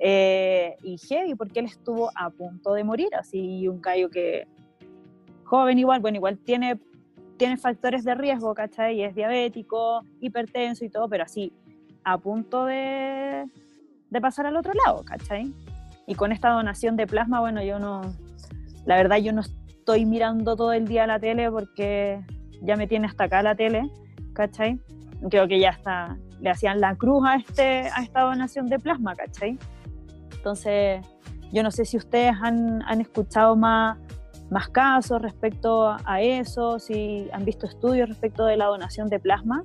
[0.00, 4.46] Eh, y heavy, porque él estuvo a punto de morir, así un gallo que
[5.44, 6.78] joven igual, bueno, igual tiene
[7.36, 8.96] tiene factores de riesgo, ¿cachai?
[8.96, 11.52] Y es diabético, hipertenso y todo, pero así,
[12.04, 13.44] a punto de,
[14.10, 15.52] de pasar al otro lado, ¿cachai?
[16.06, 18.02] Y con esta donación de plasma, bueno, yo no,
[18.84, 22.20] la verdad yo no estoy mirando todo el día la tele porque
[22.62, 23.90] ya me tiene hasta acá la tele,
[24.32, 24.80] ¿cachai?
[25.30, 29.14] Creo que ya está, le hacían la cruz a, este, a esta donación de plasma,
[29.14, 29.58] ¿cachai?
[30.36, 31.04] Entonces,
[31.52, 33.98] yo no sé si ustedes han, han escuchado más,
[34.50, 39.64] más casos respecto a eso, si han visto estudios respecto de la donación de plasma.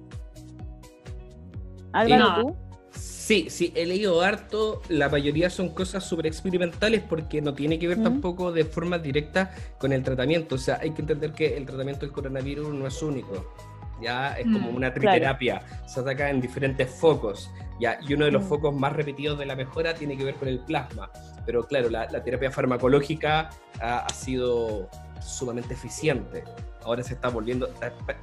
[1.93, 2.41] Álvaro, No.
[2.41, 2.55] tú.
[2.93, 4.81] Sí, sí, he leído harto.
[4.89, 9.51] La mayoría son cosas súper experimentales porque no tiene que ver tampoco de forma directa
[9.77, 10.55] con el tratamiento.
[10.55, 13.53] O sea, hay que entender que el tratamiento del coronavirus no es único.
[14.01, 15.11] Ya es como Mm, una claro.
[15.11, 15.61] triterapia.
[15.87, 17.49] Se ataca en diferentes focos.
[17.81, 18.47] Ya, y uno de los Mm.
[18.47, 21.09] focos más repetidos de la mejora tiene que ver con el plasma.
[21.47, 23.49] Pero claro, la, la terapia farmacológica
[23.81, 24.87] ha, ha sido
[25.19, 26.43] sumamente eficiente.
[26.83, 27.67] Ahora se está volviendo,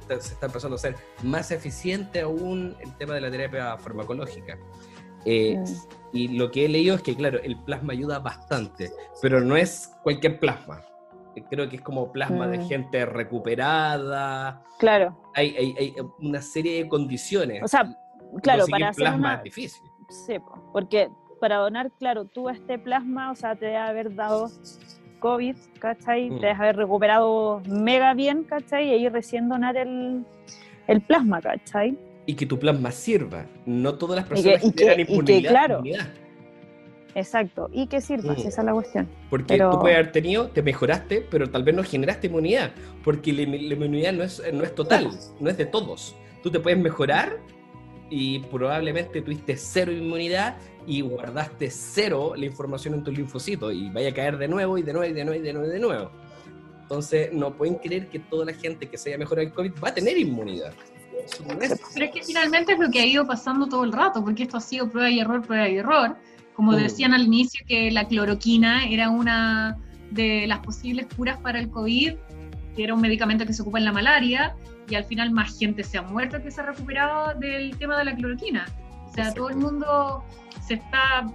[0.07, 4.57] se está empezando a ser más eficiente aún el tema de la terapia farmacológica.
[5.25, 5.65] Eh, Mm.
[6.13, 8.89] y lo que he leído es que, claro, el plasma ayuda bastante,
[9.21, 10.81] pero no es cualquier plasma.
[11.49, 12.67] Creo que es como plasma de Mm.
[12.69, 14.61] gente recuperada.
[14.77, 17.61] Claro, Hay, hay- hay una serie de condiciones.
[17.63, 17.83] o sea,
[18.43, 19.35] claro, para hacer plasma una...
[19.35, 19.81] es difícil.
[20.09, 21.09] Sí, po, porque
[21.39, 24.49] para donar, claro, tú este plasma, o sea, te debe haber dado
[25.19, 26.29] COVID, ¿cachai?
[26.29, 26.35] Mm.
[26.39, 28.89] Te debes haber recuperado mega bien, ¿cachai?
[28.89, 30.25] Y ahí recién donar el,
[30.87, 31.97] el plasma, ¿cachai?
[32.25, 33.45] Y que tu plasma sirva.
[33.65, 35.49] No todas las personas y que- generan y que, inmunidad.
[35.49, 35.83] claro.
[37.15, 37.69] Exacto.
[37.73, 38.37] Y que sirva, Mm.
[38.47, 39.07] esa es la cuestión.
[39.29, 42.71] Porque Pero- tú puedes haber tenido, te mejoraste, pero tal vez no generaste inmunidad,
[43.03, 45.09] porque la, la inmunidad no es, no es total,
[45.39, 46.15] no es de todos.
[46.43, 47.37] Tú te puedes mejorar
[48.09, 50.57] y probablemente tuviste cero inmunidad
[50.87, 54.81] y guardaste cero la información en tus linfocitos y vaya a caer de nuevo y
[54.83, 56.11] de nuevo y de nuevo y de nuevo y de nuevo.
[56.81, 59.89] Entonces, no pueden creer que toda la gente que se haya mejorado el COVID va
[59.89, 60.73] a tener inmunidad.
[61.93, 64.57] Pero es que finalmente es lo que ha ido pasando todo el rato, porque esto
[64.57, 66.15] ha sido prueba y error, prueba y error.
[66.55, 66.75] Como Mm.
[66.77, 69.77] decían al inicio que la cloroquina era una
[70.09, 72.13] de las posibles curas para el COVID,
[72.75, 74.55] que era un medicamento que se ocupa en la malaria,
[74.89, 78.05] y al final más gente se ha muerto que se ha recuperado del tema de
[78.05, 78.65] la cloroquina.
[79.07, 80.23] O sea, todo el mundo
[80.65, 81.25] se está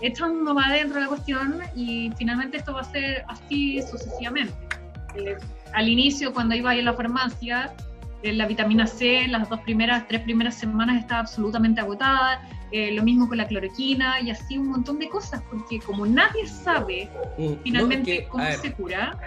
[0.00, 4.54] echando más adentro de la cuestión y finalmente esto va a ser así sucesivamente.
[5.16, 5.36] Eh,
[5.72, 7.74] al inicio, cuando iba a ir a la farmacia,
[8.22, 12.40] eh, la vitamina C, las dos primeras, tres primeras semanas estaba absolutamente agotada,
[12.72, 16.46] eh, lo mismo con la cloroquina y así un montón de cosas, porque como nadie
[16.46, 19.18] sabe Mm, no, finalmente es que, cómo ver, se cura,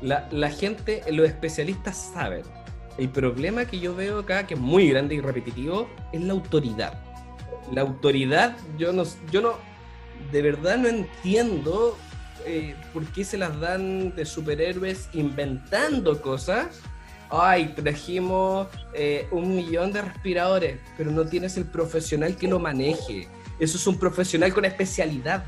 [0.00, 2.42] La, la gente, los especialistas saben.
[2.98, 7.00] El problema que yo veo acá, que es muy grande y repetitivo, es la autoridad.
[7.72, 9.52] La autoridad, yo no, yo no,
[10.32, 11.96] de verdad no entiendo
[12.44, 16.80] eh, por qué se las dan de superhéroes inventando cosas.
[17.30, 23.28] Ay, trajimos eh, un millón de respiradores, pero no tienes el profesional que lo maneje.
[23.60, 25.44] Eso es un profesional con especialidad.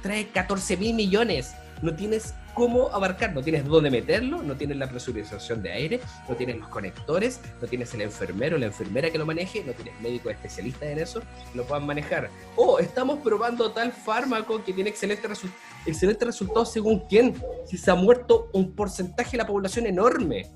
[0.00, 1.52] Trae 14 mil millones.
[1.82, 6.34] No tienes cómo abarcar, no tienes dónde meterlo, no tienes la presurización de aire, no
[6.36, 10.00] tienes los conectores, no tienes el enfermero o la enfermera que lo maneje, no tienes
[10.00, 11.22] médicos especialistas en eso
[11.54, 12.30] lo puedan manejar.
[12.56, 15.50] Oh, estamos probando tal fármaco que tiene excelente, resu-
[15.84, 17.34] excelente resultado según quién.
[17.66, 20.50] Si se ha muerto un porcentaje de la población enorme.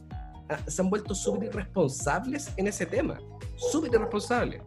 [0.49, 3.19] Ah, Se han vuelto súper irresponsables en ese tema.
[3.57, 4.63] Súper irresponsables.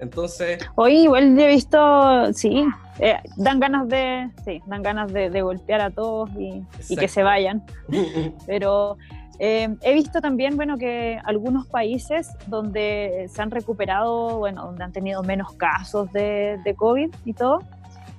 [0.00, 2.64] Entonces, Hoy igual yo he visto, sí,
[2.98, 7.06] eh, dan ganas de, sí, dan ganas de, de golpear a todos y, y que
[7.06, 7.62] se vayan.
[8.46, 8.96] Pero
[9.38, 14.92] eh, he visto también, bueno, que algunos países donde se han recuperado, bueno, donde han
[14.92, 17.60] tenido menos casos de, de COVID y todo,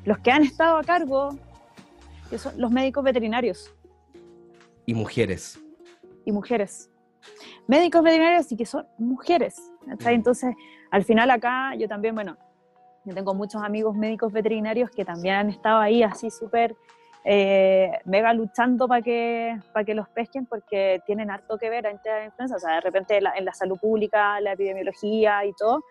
[0.05, 1.35] los que han estado a cargo,
[2.29, 3.73] que son los médicos veterinarios
[4.85, 5.59] y mujeres.
[6.25, 6.89] y mujeres.
[7.67, 9.55] Médicos veterinarios y que son mujeres.
[9.87, 10.15] ¿cachai?
[10.15, 10.53] Entonces,
[10.91, 12.37] al final acá yo también, bueno,
[13.05, 16.75] yo tengo muchos amigos médicos veterinarios que también han estado ahí así súper
[17.23, 21.99] eh, mega luchando para que, para que los pesquen porque tienen harto que ver en
[22.01, 22.55] tema de influenza.
[22.55, 25.83] O sea, de repente la- en la salud pública, la epidemiología y todo,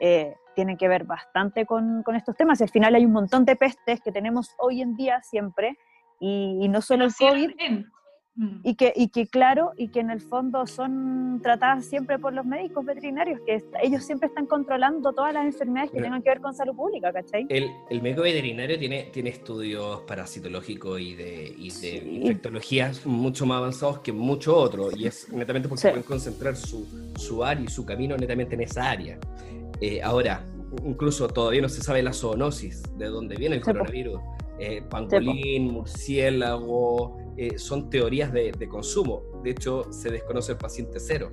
[0.00, 2.60] eh, tienen que ver bastante con, con estos temas.
[2.60, 5.76] Y al final hay un montón de pestes que tenemos hoy en día siempre
[6.20, 7.50] y, y no solo el COVID.
[8.38, 8.60] Mm.
[8.64, 12.44] y que, y que claro, y que en el fondo son tratadas siempre por los
[12.44, 16.04] médicos veterinarios, que est- ellos siempre están controlando todas las enfermedades que Mira.
[16.08, 17.46] tengan que ver con salud pública, ¿cachai?
[17.48, 22.02] El, el médico veterinario tiene, tiene estudios parasitológicos y de, y de Sí.
[22.20, 25.88] infectologías mucho más avanzados que muchos otros, y es netamente porque Sí.
[25.88, 29.18] pueden concentrar su, su área y su camino netamente en esa área.
[29.80, 30.44] Eh, ahora,
[30.84, 34.20] incluso todavía no se sabe la zoonosis, de dónde viene el Sí, coronavirus.
[34.58, 39.22] Eh, pangolín, murciélago, eh, son teorías de, de consumo.
[39.42, 41.30] De hecho, se desconoce el paciente cero.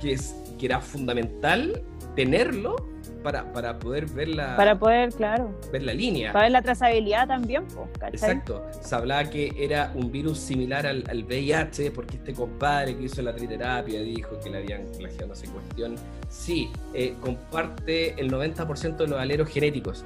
[0.00, 1.82] que, es, que era fundamental
[2.14, 2.76] tenerlo
[3.22, 6.32] para, para poder ver la, Para poder, claro, ver la línea.
[6.32, 7.64] para ver la trazabilidad también.
[8.12, 8.64] Exacto.
[8.80, 13.22] Se hablaba que era un virus similar al, al VIH, porque este compadre que hizo
[13.22, 15.96] la triterapia dijo que le habían plagiado no sé cuestión.
[16.28, 20.04] Sí, eh, comparte el 90% de los aleros genéticos,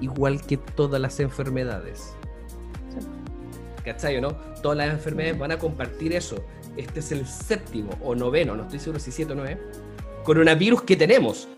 [0.00, 2.16] igual que todas las enfermedades.
[3.86, 4.32] ¿Cachai o no?
[4.62, 6.44] Todas las enfermedades van a compartir eso.
[6.76, 9.58] Este es el séptimo o noveno, no estoy seguro si siete o nueve,
[10.24, 11.48] coronavirus que tenemos.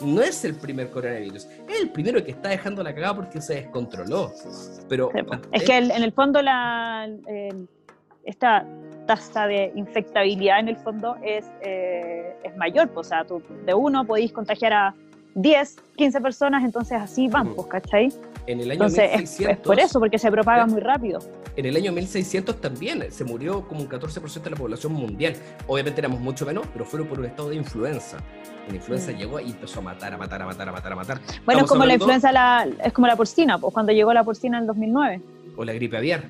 [0.00, 3.54] No es el primer coronavirus, es el primero que está dejando la cagada porque se
[3.54, 4.32] descontroló.
[4.88, 5.20] Pero Sí.
[5.52, 7.08] Es que el- en el fondo la,
[8.24, 8.66] esta
[9.06, 14.04] tasa de infectabilidad en el fondo es, eh, es mayor, o sea, tú de uno
[14.04, 14.94] podéis contagiar a
[15.34, 17.54] 10, 15 personas, entonces así van, Mm.
[17.54, 18.12] pues, ¿cachai?
[18.46, 21.18] en el año Entonces es, 1600, es por eso, porque se propaga muy rápido.
[21.56, 25.34] en el año 1600 también se murió como un 14% de la población mundial.
[25.66, 28.18] Obviamente éramos mucho menos, pero fueron por un estado de influenza.
[28.68, 29.16] La influenza Mm.
[29.16, 31.20] llegó y empezó a matar, a matar, a matar, a matar, a matar.
[31.46, 34.58] Bueno, es como la influenza, la, es como la porcina, pues cuando llegó la porcina
[34.58, 35.20] en el 2009.
[35.56, 36.24] O la gripe aviar.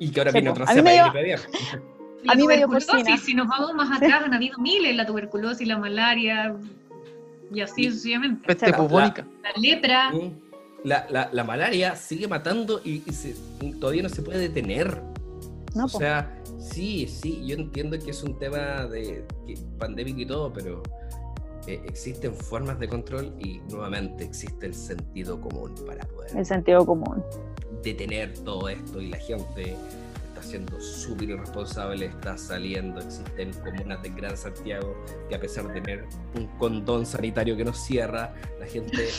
[0.00, 0.54] Y que ahora Sí, viene po.
[0.62, 1.40] otra cepa de gripe aviar.
[2.24, 3.16] La A mí me dio porcina.
[3.18, 6.56] si nos vamos más atrás, han habido miles, la tuberculosis, la malaria
[7.52, 8.46] y así sucesivamente.
[8.46, 8.84] Peste Claro.
[8.84, 9.26] bubónica.
[9.42, 10.32] La lepra, Mm.
[10.84, 15.00] La, la- la malaria sigue matando y, y se- y todavía no se puede detener.
[15.74, 15.86] ¿no?
[15.86, 15.98] o po.
[15.98, 20.82] sea, sí, sí, yo entiendo que es un tema de que- pandémico y todo, pero
[21.66, 26.84] eh, existen formas de control y nuevamente existe el sentido común para poder el sentido
[26.84, 27.22] común.
[27.82, 29.76] detener todo esto y la gente
[30.42, 34.94] está siendo súper irresponsable, está saliendo, existen comunas de Gran Santiago
[35.28, 39.04] que a pesar de tener un condón sanitario que nos cierra, la gente...
[39.06, 39.12] eh,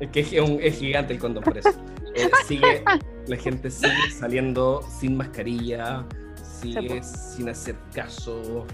[0.00, 1.70] es que es, un- es gigante el condón por eso.
[2.14, 2.82] Eh, sigue,
[3.28, 6.04] la gente sigue saliendo sin mascarilla,
[6.42, 8.66] sigue sin hacer caso,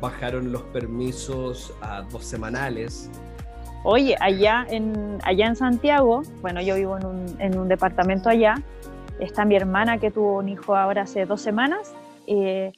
[0.00, 3.08] bajaron los permisos a dos semanales.
[3.84, 8.56] Oye, allá en, allá en Santiago, bueno, yo vivo en un, en un departamento allá,
[9.20, 11.94] está mi hermana que tuvo un hijo ahora hace dos semanas.
[12.26, 12.72] eh,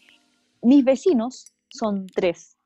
[0.63, 2.57] mis vecinos son tres.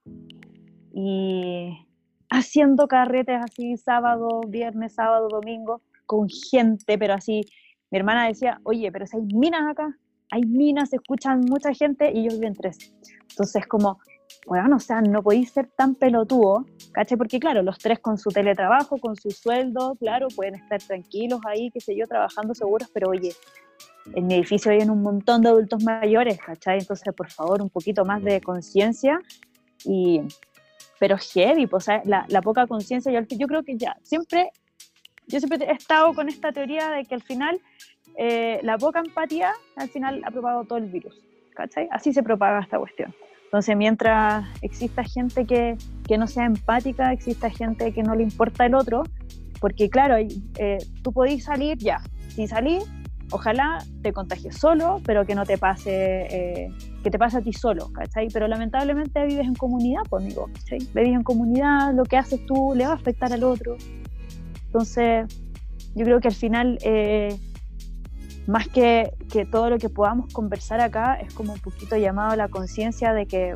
[0.94, 1.86] Y
[2.30, 7.42] haciendo carretes así sábado, viernes, sábado, domingo, con gente, pero así,
[7.90, 9.96] mi hermana decía, oye, pero si hay minas acá,
[10.30, 12.94] hay minas, se escuchan mucha gente y ellos viven tres.
[13.30, 13.98] Entonces, como,
[14.46, 17.16] bueno, o sea, no podéis ser tan pelotudo, ¿cachai?
[17.16, 21.70] Porque claro, los tres con su teletrabajo, con su sueldo, claro, pueden estar tranquilos ahí,
[21.70, 23.32] qué sé yo, trabajando seguros, pero oye,
[24.14, 26.80] en mi edificio hay un montón de adultos mayores, ¿cachai?
[26.80, 29.20] Entonces, por favor, un poquito más de conciencia
[29.84, 30.22] y...
[30.98, 34.52] Pero heavy, pues, la, la poca conciencia, yo, yo creo que ya, siempre,
[35.26, 37.60] yo siempre he estado con esta teoría de que al final
[38.16, 41.20] eh, la poca empatía al final ha propagado todo el virus,
[41.54, 41.88] ¿cachai?
[41.90, 43.12] Así se propaga esta cuestión.
[43.52, 45.76] Entonces, mientras exista gente que,
[46.08, 49.02] que no sea empática, exista gente que no le importa el otro,
[49.60, 52.82] porque claro, eh, tú podés salir ya, si salís,
[53.30, 55.90] ojalá te contagies solo, pero que no te pase,
[56.30, 56.68] eh,
[57.02, 58.28] que te pase a ti solo, ¿cachai?
[58.32, 60.78] Pero lamentablemente vives en comunidad, pues, amigo, ¿cachai?
[60.94, 63.76] Vives en comunidad, lo que haces tú le va a afectar al otro.
[64.64, 65.26] Entonces,
[65.94, 67.36] yo creo que al final, eh,
[68.46, 72.36] más que, que todo lo que podamos conversar acá, es como un poquito llamado a
[72.36, 73.52] la conciencia de que,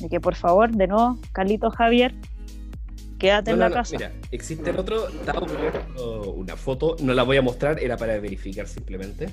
[0.00, 2.14] de que, por favor, de nuevo, Carlito Javier,
[3.18, 3.96] quédate No, en no, la no, casa.
[3.96, 8.18] Mira, existe el otro, estaba poniendo una foto, no la voy a mostrar, era para
[8.18, 9.28] verificar simplemente.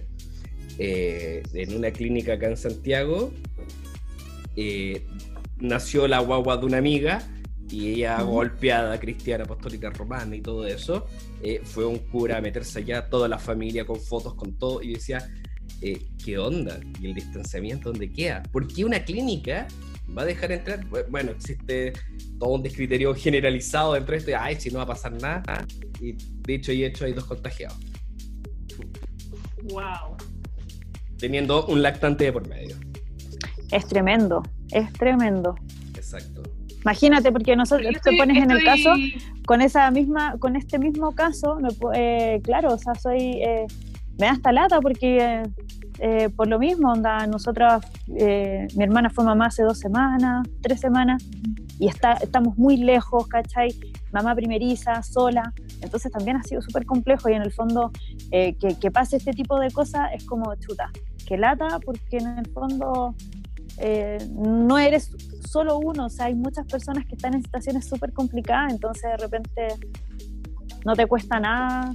[0.80, 3.32] Eh, en una clínica acá en Santiago,
[4.56, 5.08] eh,
[5.60, 7.24] nació la guagua de una amiga
[7.70, 11.08] y ella golpeada, cristiana, apostólica romana y todo eso,
[11.42, 14.94] eh, fue un cura a meterse allá, toda la familia con fotos, con todo, y
[14.94, 15.30] decía,
[15.82, 16.80] eh, ¿qué onda?
[17.02, 18.44] ¿Y el distanciamiento dónde queda?
[18.52, 19.68] ¿Por qué una clínica
[20.18, 20.86] va a dejar entrar?
[21.10, 21.94] Bueno, existe
[22.40, 25.66] todo un descriterio generalizado dentro de esto, y, ay, si no va a pasar nada,
[26.00, 26.14] y
[26.48, 27.78] dicho y hecho hay dos contagiados,
[29.74, 30.16] wow.
[31.18, 32.78] teniendo un lactante de por medio.
[33.72, 34.42] Es tremendo,
[34.72, 35.56] es tremendo.
[35.96, 36.44] Exacto.
[36.82, 38.90] Imagínate, porque nosotros Yo te estoy- pones en el estoy- caso,
[39.46, 43.66] con esa misma, con este mismo caso, me eh, claro, o sea, soy, eh,
[44.20, 45.44] me da hasta lata porque eh,
[46.00, 47.84] eh, por lo mismo, onda, nosotras,
[48.16, 51.24] eh, mi hermana fue mamá hace dos semanas, tres semanas,
[51.80, 53.70] y está, estamos muy lejos, ¿cachai?
[54.12, 57.92] Mamá primeriza, sola, entonces también ha sido súper complejo y en el fondo
[58.32, 60.90] eh, que, que pase este tipo de cosas es como chuta,
[61.28, 63.14] que lata porque en el fondo
[63.80, 65.12] eh, no eres
[65.48, 69.18] solo uno, o sea, hay muchas personas que están en situaciones súper complicadas, entonces de
[69.18, 69.68] repente
[70.86, 71.92] no te cuesta nada.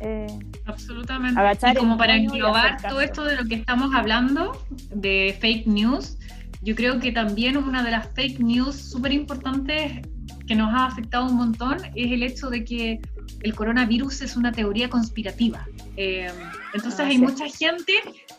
[0.00, 0.26] eh,
[0.66, 1.38] Absolutamente.
[1.40, 4.52] Agachar y como para englobar todo esto de lo que estamos hablando,
[4.94, 6.18] de fake news,
[6.62, 10.00] yo creo que también una de las fake news súper importantes
[10.46, 13.00] que nos ha afectado un montón es el hecho de que
[13.42, 15.66] el coronavirus es una teoría conspirativa.
[15.96, 16.28] Eh,
[16.74, 17.22] entonces Ah, hay sí.
[17.22, 17.92] mucha gente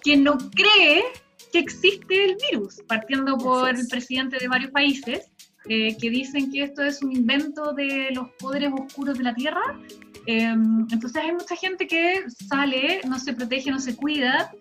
[0.03, 1.03] que no cree
[1.51, 5.31] que existe el virus, partiendo por el presidente de varios países,
[5.69, 9.79] eh, que dicen que esto es un invento de los poderes oscuros de la Tierra.
[10.25, 14.51] Eh, entonces hay mucha gente que sale, no se protege, no se cuida,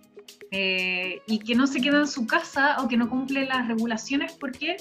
[0.50, 4.32] eh, y que no se queda en su casa o que no cumple las regulaciones
[4.32, 4.76] porque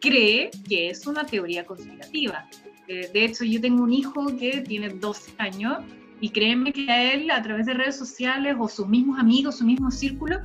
[0.00, 2.48] cree que es una teoría conspirativa.
[2.88, 5.78] Eh, de hecho, yo tengo un hijo que tiene 12 años
[6.20, 9.64] y créeme que a él, a través de redes sociales o sus mismos amigos, su
[9.64, 10.40] mismo círculo,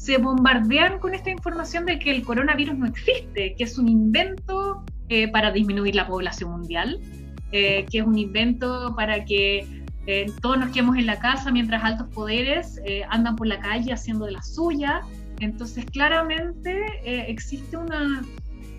[0.00, 4.82] se bombardean con esta información de que el coronavirus no existe, que es un invento
[5.10, 6.98] eh, para disminuir la población mundial,
[7.52, 11.84] eh, que es un invento para que eh, todos nos quedemos en la casa mientras
[11.84, 15.02] altos poderes eh, andan por la calle haciendo de la suya.
[15.38, 18.22] Entonces, claramente eh, existe una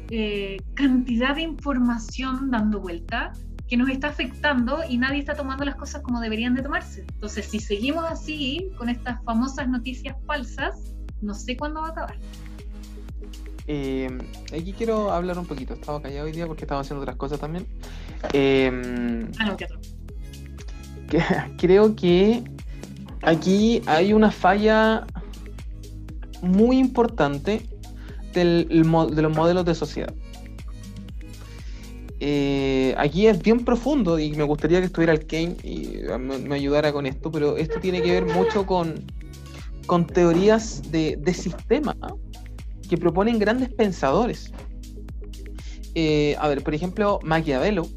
[0.09, 3.31] eh, cantidad de información dando vuelta
[3.69, 7.05] que nos está afectando y nadie está tomando las cosas como deberían de tomarse.
[7.13, 12.15] Entonces, si seguimos así, con estas famosas noticias falsas, no sé cuándo va a acabar.
[13.67, 14.09] Eh,
[14.53, 15.73] aquí quiero hablar un poquito.
[15.73, 17.65] Estaba callado hoy día porque estaba haciendo otras cosas también.
[18.33, 19.79] Eh, Ah, no, que otro.
[21.09, 21.23] que-
[21.57, 22.43] creo que
[23.21, 25.05] aquí hay una falla
[26.41, 27.61] muy importante
[28.33, 30.13] del, de los modelos de sociedad.
[32.23, 36.55] Eh, aquí es bien profundo y me gustaría que estuviera el Kane y me, me
[36.55, 39.03] ayudara con esto, pero esto tiene que ver mucho con,
[39.85, 41.95] con teorías de, de sistema
[42.89, 44.51] que proponen grandes pensadores.
[45.95, 47.87] Eh, a ver, por ejemplo, Maquiavelo,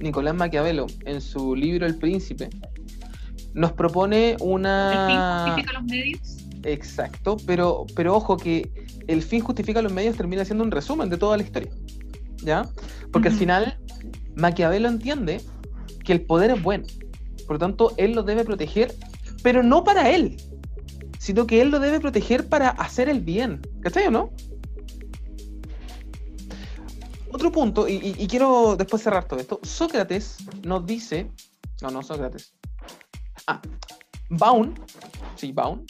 [0.00, 2.48] Nicolás Maquiavelo, en su libro El Príncipe,
[3.54, 5.44] nos propone ¿El fin una...
[5.46, 6.36] justifica los medios?
[6.62, 8.70] Exacto, pero, pero ojo que
[9.06, 11.70] el fin justifica los medios termina siendo un resumen de toda la historia.
[12.42, 12.68] ¿Ya?
[13.12, 13.78] Porque al final
[14.34, 15.40] Maquiavelo entiende
[16.04, 16.84] que el poder es bueno.
[17.46, 18.94] Por lo tanto, él lo debe proteger,
[19.42, 20.36] pero no para él,
[21.26, 23.60] sino que él lo debe proteger para hacer el bien.
[23.82, 24.30] ¿Cachai o no?
[27.32, 29.58] Otro punto, y, quiero después cerrar todo esto.
[29.64, 31.28] Sócrates nos dice.
[31.82, 32.54] No, no, Sócrates.
[33.48, 33.60] Ah,
[34.30, 34.74] Baun,
[35.34, 35.84] sí, Baun,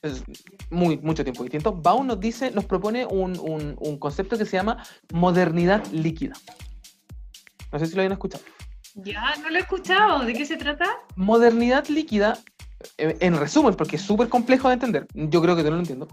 [0.00, 0.24] es
[0.70, 1.72] muy, mucho tiempo distinto.
[1.74, 6.32] Baun nos dice, nos propone un, un- un concepto que se llama modernidad líquida.
[7.70, 8.42] No sé si lo habían escuchado.
[8.94, 10.24] Ya, no lo he escuchado.
[10.24, 10.86] ¿De qué se trata?
[11.16, 12.38] Modernidad líquida,
[12.98, 16.08] en resumen, porque es súper complejo de entender, yo creo que tú no lo entiendo.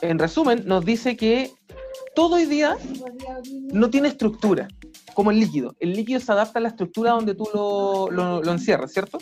[0.00, 1.52] En resumen, nos dice que
[2.14, 2.76] todo hoy día
[3.72, 4.68] no tiene estructura,
[5.14, 5.74] como el líquido.
[5.80, 9.18] El líquido se adapta a la estructura donde tú lo, lo- lo encierras, ¿cierto?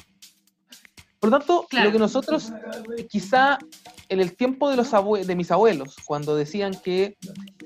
[1.20, 1.86] Por lo tanto, Claro.
[1.86, 2.50] lo que nosotros,
[3.10, 3.58] quizá
[4.08, 7.16] en el tiempo de, los abue- de mis abuelos, cuando decían que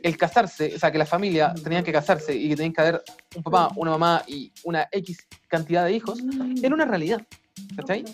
[0.02, 3.02] el casarse, o sea, que la familia tenían que casarse y que tenían que haber
[3.36, 6.18] un papá, una mamá y una X cantidad de hijos,
[6.62, 7.22] era una realidad.
[7.76, 8.04] ¿Cachai?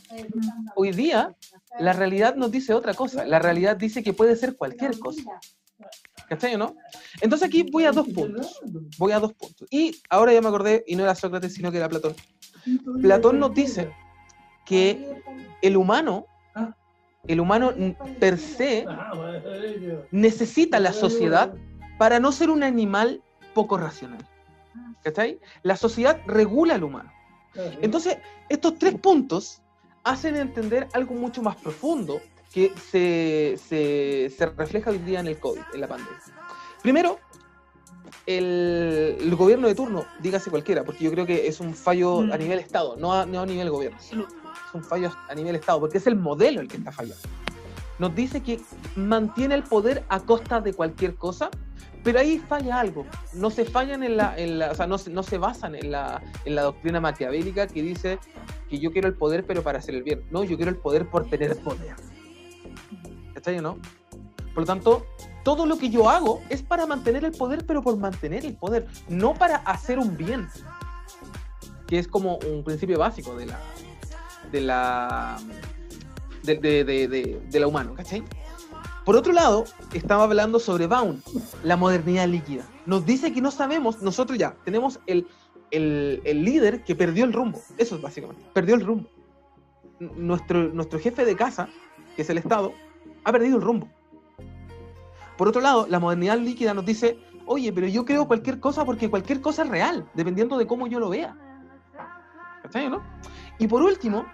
[0.77, 1.35] Hoy día,
[1.79, 3.25] la realidad nos dice otra cosa.
[3.25, 5.23] La realidad dice que puede ser cualquier cosa.
[6.29, 6.77] ¿Cachai o no?
[7.21, 8.61] Entonces aquí voy a dos puntos.
[8.99, 9.67] Voy a dos puntos.
[9.71, 12.15] Y ahora ya me acordé, y no era Sócrates, sino que era Platón.
[13.01, 13.93] Platón nos dice
[14.65, 15.23] que
[15.63, 16.27] el humano,
[17.27, 17.73] el humano
[18.19, 18.87] per se,
[20.11, 21.55] necesita la sociedad
[21.99, 23.23] para no ser un animal
[23.55, 24.25] poco racional.
[25.03, 25.41] ¿Cachai?
[25.63, 27.11] La sociedad regula al humano.
[27.55, 29.61] Entonces, estos tres puntos
[30.05, 32.21] hacen entender algo mucho más profundo
[32.53, 36.19] que se, se- se refleja hoy día en el COVID, en la pandemia.
[36.83, 37.19] Primero,
[38.27, 42.33] el, el gobierno de turno, dígase cualquiera, porque yo creo que es un fallo Mm.
[42.33, 44.35] a nivel Estado, no a, no a nivel gobierno Absoluto.
[44.69, 47.23] es un fallo a nivel Estado, porque es el modelo el que está fallando.
[47.99, 48.61] Nos dice que
[48.97, 51.51] mantiene el poder a costa de cualquier cosa,
[52.03, 53.07] pero ahí falla algo.
[53.35, 56.23] No se fallan en la, en la- o sea, no no se basan en la,
[56.45, 58.19] en la doctrina maquiavélica que dice
[58.69, 60.23] que yo quiero el poder pero para hacer el bien.
[60.31, 61.95] No, yo quiero el poder por tener poder.
[63.35, 63.79] ¿Está bien, no?
[64.55, 65.07] Por lo tanto,
[65.45, 68.87] todo lo que yo hago es para mantener el poder, pero por mantener el poder,
[69.09, 70.49] no para hacer un bien.
[71.87, 73.59] Que es como un principio básico de la,
[74.53, 75.39] de la
[76.43, 78.23] de, de- de la humano, ¿cachai?
[79.11, 81.21] Por otro lado, estaba hablando sobre Baum,
[81.65, 82.65] la modernidad líquida.
[82.87, 85.27] Nos dice que no sabemos, nosotros ya tenemos el,
[85.73, 87.61] el, líder que perdió el rumbo.
[87.77, 89.09] Eso es básicamente, perdió el rumbo.
[89.99, 91.69] Nuestro, nuestro jefe de casa,
[92.15, 92.73] que es el Estado,
[93.25, 93.89] ha perdido el rumbo.
[95.37, 99.11] Por otro lado, la modernidad líquida nos dice, oye, pero yo creo cualquier cosa porque
[99.11, 101.37] cualquier cosa es real, dependiendo de cómo yo lo vea.
[102.63, 103.03] ¿Cachai, no?
[103.59, 104.25] Y por último,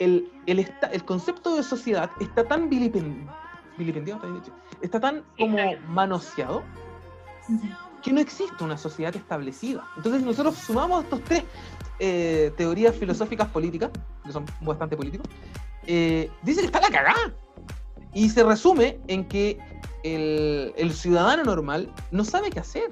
[0.00, 3.28] el, el, el concepto de sociedad está tan vilipen-
[3.78, 5.58] vilipendiado, está bien dicho, está tan como
[5.88, 6.62] manoseado
[8.02, 9.84] que no existe una sociedad establecida.
[9.96, 11.44] Entonces nosotros sumamos estos tres
[11.98, 13.90] eh, teorías filosóficas políticas,
[14.24, 15.26] que son bastante políticos,
[15.86, 17.32] eh, dice que está la cagada.
[18.14, 19.58] Y se resume en que
[20.02, 22.90] el, el ciudadano normal no sabe qué hacer,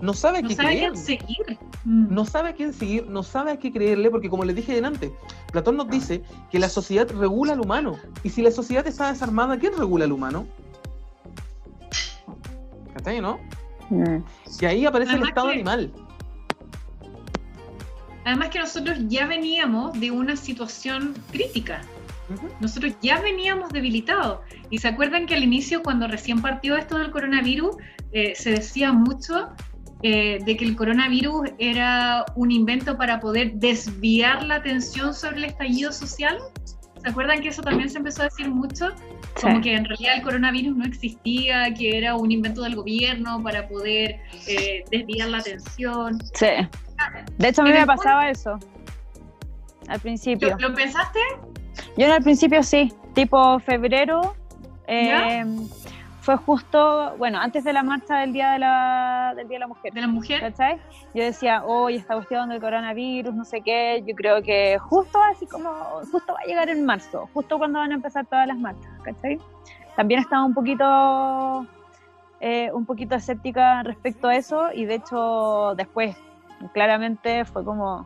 [0.00, 1.58] no sabe No qué sabe creer, quién seguir.
[1.84, 2.14] Mm.
[2.14, 5.12] no sabe a quién seguir, no sabe a qué creerle, porque como les dije delante,
[5.52, 7.96] Platón nos dice que la sociedad regula al humano.
[8.22, 10.46] Y si la sociedad está desarmada, ¿quién regula al humano?
[12.94, 13.38] ¿Cachai, no?
[13.90, 14.18] Mm.
[14.60, 15.92] Y ahí aparece el estado que- animal.
[18.24, 21.80] Además que nosotros ya veníamos de una situación crítica.
[22.60, 24.40] Nosotros ya veníamos debilitados.
[24.68, 27.76] Y se acuerdan que al inicio, cuando recién partió esto del coronavirus,
[28.10, 29.50] eh, se decía mucho
[30.02, 35.44] eh, de que el coronavirus era un invento para poder desviar la atención sobre el
[35.46, 36.38] estallido social.
[37.02, 38.88] ¿Se acuerdan que eso también se empezó a decir mucho?
[39.40, 39.60] Como Sí.
[39.62, 44.18] que en realidad el coronavirus no existía, que era un invento del gobierno para poder
[44.48, 46.18] eh, desviar la atención.
[46.34, 46.46] Sí.
[47.38, 48.58] De hecho, a mí me pasaba eso.
[49.88, 50.56] Al principio.
[50.58, 51.18] ¿Lo, lo pensaste?
[51.96, 54.34] Yo en el principio sí, tipo febrero.
[54.88, 55.44] eh,
[56.26, 59.68] fue justo, bueno, antes de la marcha del Día de la, del día de la
[59.68, 59.92] Mujer.
[59.92, 60.40] De la mujer.
[60.40, 60.80] ¿Cachai?
[61.14, 65.46] Yo decía, oye, esta cuestión del coronavirus, no sé qué, yo creo que justo así
[65.46, 65.72] como,
[66.10, 69.38] justo va a llegar en marzo, justo cuando van a empezar todas las marchas, ¿cachai?
[69.94, 71.64] También estaba un poquito,
[72.40, 76.16] eh, un poquito escéptica respecto a eso y de hecho después,
[76.74, 78.04] claramente fue como,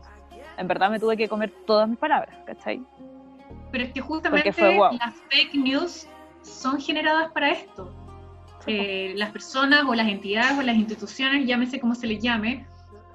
[0.59, 2.83] en verdad me tuve que comer todas mis palabras, ¿cachai?
[3.73, 6.07] Pero es que justamente fue las fake news
[6.43, 7.91] son generadas para esto.
[8.73, 12.69] Eh, las personas o las entidades o las instituciones, llámese como se les llame,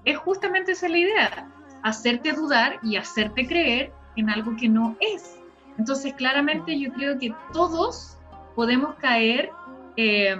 [0.04, 1.48] es justamente esa la idea,
[1.82, 5.38] hacerte dudar y hacerte creer en algo que no es.
[5.78, 8.18] Entonces, claramente yo creo que todos
[8.54, 9.50] podemos caer
[9.96, 10.36] eh,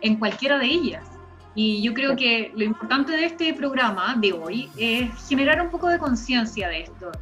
[0.00, 1.06] en cualquiera de ellas.
[1.54, 5.88] Y yo creo que lo importante de este programa de hoy es generar un poco
[5.88, 7.12] de conciencia de esto.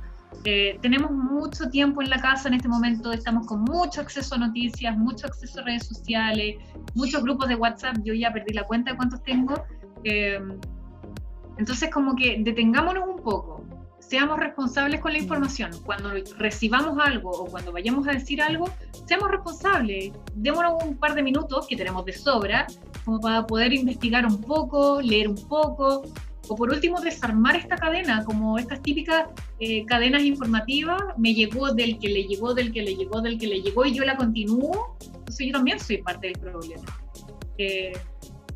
[0.49, 4.39] Eh, tenemos mucho tiempo en la casa en este momento, estamos con mucho acceso a
[4.39, 6.55] noticias, mucho acceso a redes sociales,
[6.95, 9.65] muchos grupos de WhatsApp, yo ya perdí la cuenta de cuántos tengo.
[10.05, 10.39] Eh,
[11.59, 13.65] entonces, como que detengámonos un poco,
[13.99, 15.73] seamos responsables con la información.
[15.85, 18.71] Cuando recibamos algo o cuando vayamos a decir algo,
[19.05, 20.13] seamos responsables.
[20.37, 22.69] Démonos un par de minutos que tenemos de sobra,
[23.05, 26.05] como para poder investigar un poco, leer un poco,
[26.49, 29.27] o por último desarmar esta cadena, como estas típicas
[29.59, 33.47] eh, cadenas informativas, me llegó del que le llegó, del que le llegó, del que
[33.47, 36.85] le llegó, y yo la continúo, entonces yo también soy parte del problema.
[37.59, 37.93] Eh,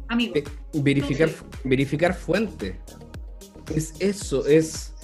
[0.09, 0.45] amigo, Ve-
[0.75, 1.31] verificar,
[1.65, 2.81] verificar fuente.
[3.75, 4.95] Es eso, es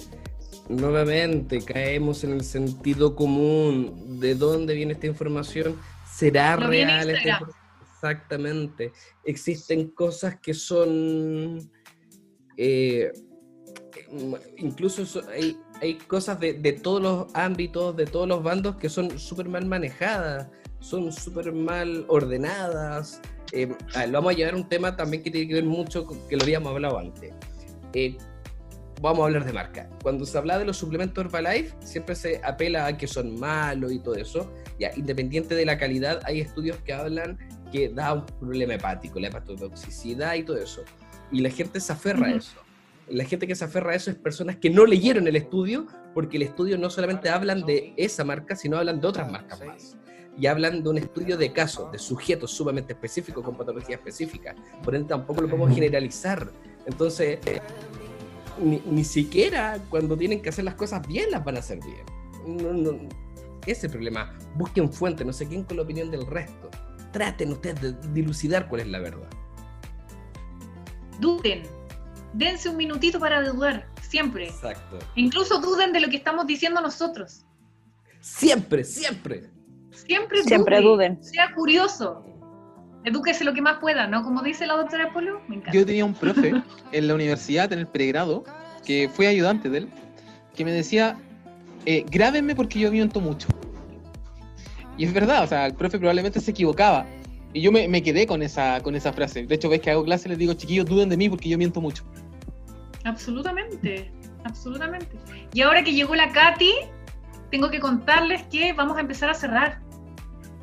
[0.69, 5.77] nuevamente caemos en el sentido común de dónde viene esta información.
[6.13, 7.67] ¿Será real esta información?
[7.93, 8.91] Exactamente.
[9.23, 11.71] Existen cosas que son
[12.57, 13.11] eh,
[14.11, 19.17] mm, incluso so- hay, cosas de, todos los ámbitos, de todos los bandos que son
[19.19, 20.47] súper mal manejadas,
[20.79, 23.21] son súper mal ordenadas.
[23.51, 23.71] Eh,
[24.11, 26.71] vamos a llevar un tema también que tiene que ver mucho con que lo habíamos
[26.71, 27.33] hablado antes.
[27.93, 28.17] Eh,
[29.01, 29.89] vamos a hablar de marca.
[30.01, 33.99] Cuando se habla de los suplementos Herbalife, siempre se apela a que son malos y
[33.99, 34.51] todo eso.
[34.79, 37.37] Ya, independiente de la calidad, hay estudios que hablan
[37.71, 40.83] que da un problema hepático, la hepatotoxicidad y todo eso.
[41.31, 42.37] Y la gente se aferra a Ujú.
[42.39, 42.57] eso.
[43.09, 46.37] La gente que se aferra a eso es personas que no leyeron el estudio, porque
[46.37, 49.97] el estudio no solamente hablan de esa marca, sino hablan de otras marcas más.
[50.37, 54.55] Y hablan de un estudio de casos, de sujetos sumamente específicos, con patología específica.
[54.83, 56.51] Por ende, tampoco lo podemos generalizar.
[56.85, 57.59] Entonces, eh,
[58.61, 62.57] ni, ni siquiera cuando tienen que hacer las cosas bien, las van a hacer bien.
[62.57, 62.99] No, no,
[63.65, 64.37] ese problema.
[64.55, 66.69] Busquen fuente, no se queden con la opinión del resto.
[67.11, 69.29] Traten ustedes de dilucidar cuál es la verdad.
[71.19, 71.63] Duden,
[72.33, 74.47] dense un minutito para dudar, siempre.
[74.47, 74.99] Exacto.
[75.15, 77.45] Incluso duden de lo que estamos diciendo nosotros.
[78.21, 79.49] Siempre, siempre.
[79.91, 81.23] Siempre, Siempre dude, duden.
[81.23, 82.23] Sea curioso.
[83.03, 84.23] Edúquese lo que más pueda, ¿no?
[84.23, 85.77] Como dice la doctora Polo, me encanta.
[85.77, 86.61] Yo tenía un profe
[86.91, 88.43] en la universidad, en el pregrado,
[88.85, 89.89] que fue ayudante de él,
[90.55, 91.17] que me decía,
[91.85, 93.47] eh, grábenme porque yo miento mucho.
[94.97, 97.05] Y es verdad, o sea, el profe probablemente se equivocaba.
[97.57, 99.47] Y yo me, me quedé con esa, con esa frase.
[99.47, 101.57] De hecho, ves que hago clase y les digo, chiquillos, duden de mí porque yo
[101.57, 102.03] miento mucho.
[103.03, 104.11] Absolutamente,
[104.43, 105.17] absolutamente.
[105.53, 106.71] Y ahora que llegó la Katy,
[107.49, 109.79] tengo que contarles que vamos a empezar a cerrar.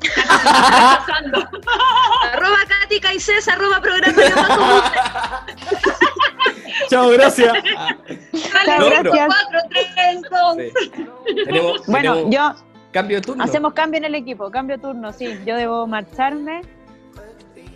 [2.31, 4.31] Arroba Katy Caicés, arroba programa de
[6.89, 7.53] Chao, gracias.
[8.31, 10.55] Cinco, pero- cuatro, tres, dos.
[10.57, 10.71] Sí.
[11.43, 12.55] Tenemos, Bueno, tenemos- yo,
[12.91, 13.43] Cambio de turno.
[13.43, 15.37] Hacemos cambio en el equipo, cambio de turno, sí.
[15.45, 16.61] Yo debo marcharme.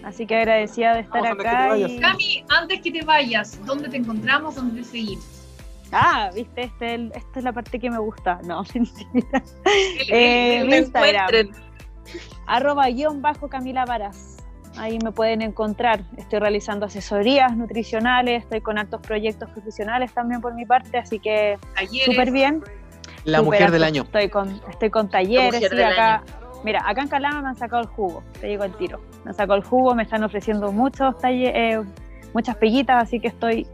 [0.04, 1.78] Así que agradecida de estar Vamos, acá.
[1.78, 4.56] y- Cami, antes que te vayas, ¿dónde te encontramos?
[4.56, 5.26] ¿Dónde te seguimos?
[5.92, 8.40] Ah, viste, este, el- esta es la parte que me gusta.
[8.46, 9.44] No, mentira.
[9.66, 11.30] El- Eh, el- Instagram.
[11.30, 11.70] encuentren.
[12.48, 14.38] arroba guion bajo Camila Varas.
[14.78, 16.02] Ahí me pueden encontrar.
[16.18, 21.58] Estoy realizando asesorías nutricionales, estoy con altos proyectos profesionales también por mi parte, así que
[22.06, 22.64] súper bien.
[23.26, 24.04] La mujer del año.
[24.04, 26.24] Estoy con, estoy con talleres, del acá.
[26.64, 29.00] Mira, acá en Calama me han sacado el jugo, te digo el tiro.
[29.24, 31.82] Me han sacado el jugo, me están ofreciendo muchos eh,
[32.34, 33.66] muchas pellitas, así que estoy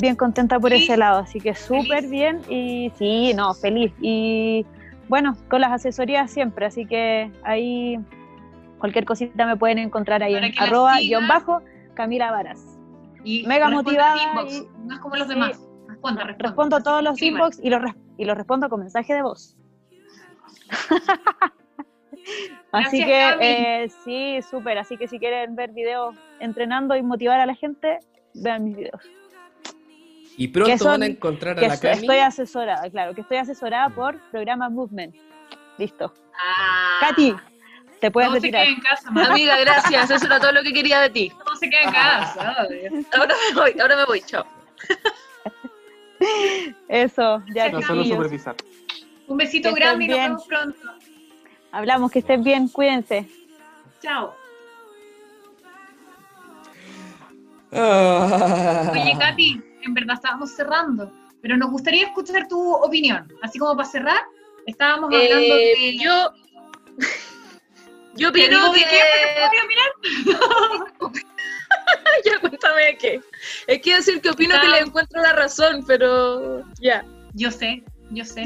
[0.00, 0.84] bien contenta por Feliz.
[0.84, 3.92] ese lado, así que súper bien y sí, no, feliz.
[4.00, 4.66] Y
[5.08, 7.98] bueno, con las asesorías siempre, así que ahí
[8.78, 11.60] cualquier cosita me pueden encontrar ahí Para en arroba guion bajo
[11.94, 12.78] Camila Varas.
[13.24, 15.34] Y mega motivada inbox, y- No es como los sí.
[15.34, 15.60] demás.
[15.88, 16.48] Responda, responda.
[16.48, 17.40] Respondo todos los Escriban.
[17.40, 17.80] inbox y los,
[18.18, 19.56] y los respondo con mensaje de voz.
[22.72, 24.78] así Gracias, que eh, sí, súper.
[24.78, 27.98] Así que si quieren ver videos entrenando y motivar a la gente,
[28.34, 29.02] vean mis videos.
[30.38, 31.94] Y pronto son- van a encontrar a Que la Cami.
[32.00, 35.14] estoy asesorada, claro, que estoy asesorada por programa Movement.
[35.78, 36.12] Listo.
[36.34, 37.34] Ah, Katy,
[38.00, 38.64] te puedes No se retirar.
[38.64, 39.08] quede en casa.
[39.30, 40.10] Amiga, gracias.
[40.10, 41.32] Eso era todo lo que quería de ti.
[41.48, 42.66] No se quede en casa.
[43.16, 44.20] Ahora me voy, ahora me voy.
[44.22, 44.44] Chao.
[46.88, 48.54] Eso, ya No solo supervisar.
[49.28, 50.78] Un besito Que grande y nos vemos pronto.
[51.72, 53.28] Hablamos, que estén bien, cuídense.
[54.00, 54.34] Chao.
[57.72, 58.90] Ah.
[58.92, 61.12] Oye, Katy, en verdad estábamos cerrando,
[61.42, 63.30] pero nos gustaría escuchar tu opinión.
[63.42, 64.20] Así como para cerrar,
[64.66, 65.98] estábamos hablando Eh, de.
[65.98, 66.30] yo,
[68.14, 68.86] yo ¿Te opino de que...
[68.86, 70.30] qué?
[72.24, 73.20] Ya, cuéntame de qué.
[73.66, 77.04] Es que decir que opino que le encuentro la razón, pero ya.
[77.34, 78.44] Yo sé, yo sé.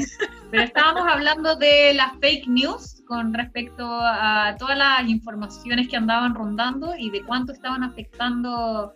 [0.49, 6.35] Pero estábamos hablando de las fake news con respecto a todas las informaciones que andaban
[6.35, 8.93] rondando y de cuánto estaban afectando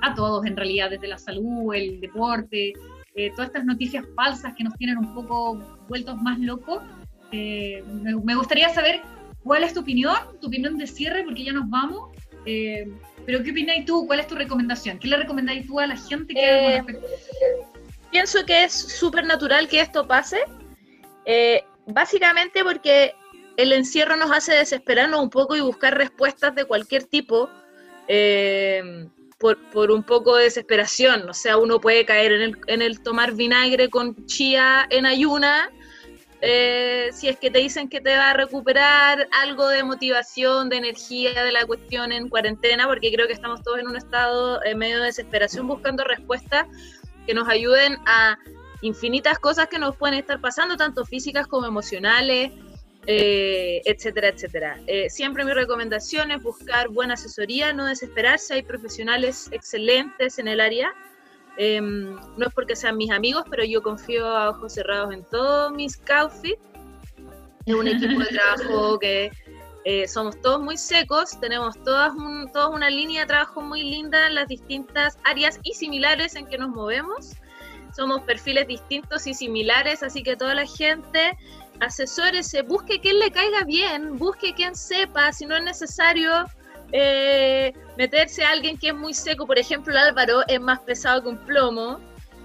[0.00, 2.72] a todos en realidad, desde la salud, el deporte,
[3.14, 5.58] eh, todas estas noticias falsas que nos tienen un poco
[5.88, 6.82] vueltos más locos.
[7.32, 9.02] Eh, me, me gustaría saber
[9.42, 12.10] cuál es tu opinión, tu opinión de cierre, porque ya nos vamos.
[12.46, 12.88] Eh,
[13.26, 14.06] pero ¿qué opináis tú?
[14.06, 14.98] ¿Cuál es tu recomendación?
[14.98, 16.82] ¿Qué le recomendáis tú a la gente que
[18.10, 20.40] pienso que es súper natural que esto pase,
[21.24, 23.14] eh, básicamente porque
[23.56, 27.50] el encierro nos hace desesperarnos un poco y buscar respuestas de cualquier tipo
[28.06, 29.08] eh,
[29.38, 31.28] por, por un poco de desesperación.
[31.28, 35.70] O sea, uno puede caer en el, en el tomar vinagre con chía en ayuna.
[36.40, 40.76] eh, si es que te dicen que te va a recuperar algo de motivación, de
[40.76, 44.74] energía de la cuestión en cuarentena, porque creo que estamos todos en un estado eh,
[44.76, 46.66] medio de desesperación buscando respuestas
[47.28, 48.38] que nos ayuden a
[48.80, 52.52] infinitas cosas que nos pueden estar pasando, tanto físicas como emocionales,
[53.06, 54.80] eh, etcétera, etcétera.
[54.86, 60.58] Eh, siempre mi recomendación es buscar buena asesoría, no desesperarse, hay profesionales excelentes en el
[60.58, 60.90] área.
[61.58, 65.70] Eh, no es porque sean mis amigos, pero yo confío a ojos cerrados en todos
[65.72, 66.56] mis Scouts.
[67.66, 69.30] Es un equipo de trabajo que
[69.90, 74.26] eh, somos todos muy secos, tenemos todas, un, todas una línea de trabajo muy linda
[74.26, 77.32] en las distintas áreas y similares en que nos movemos.
[77.96, 81.38] Somos perfiles distintos y similares, así que toda la gente
[81.80, 86.44] asesórese, busque quien le caiga bien, busque quien sepa, si no es necesario
[86.92, 91.22] eh, meterse a alguien que es muy seco, por ejemplo el Álvaro es más pesado
[91.22, 91.98] que un plomo,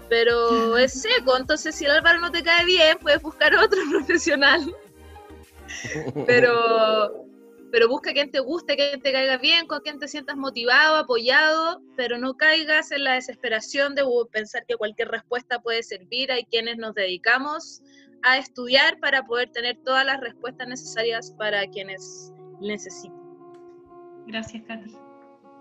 [0.08, 4.74] pero es seco, entonces si el Álvaro no te cae bien, puedes buscar otro profesional
[6.26, 7.23] pero,
[7.74, 11.82] pero busca quien te guste, quien te caiga bien, con quien te sientas motivado, apoyado,
[11.98, 16.32] pero no caigas en la desesperación de uh, pensar que cualquier respuesta puede servir.
[16.32, 17.82] Hay quienes nos dedicamos
[18.22, 22.32] a estudiar para poder tener todas las respuestas necesarias para quienes
[22.62, 23.20] necesiten.
[24.28, 24.92] Gracias, Katy.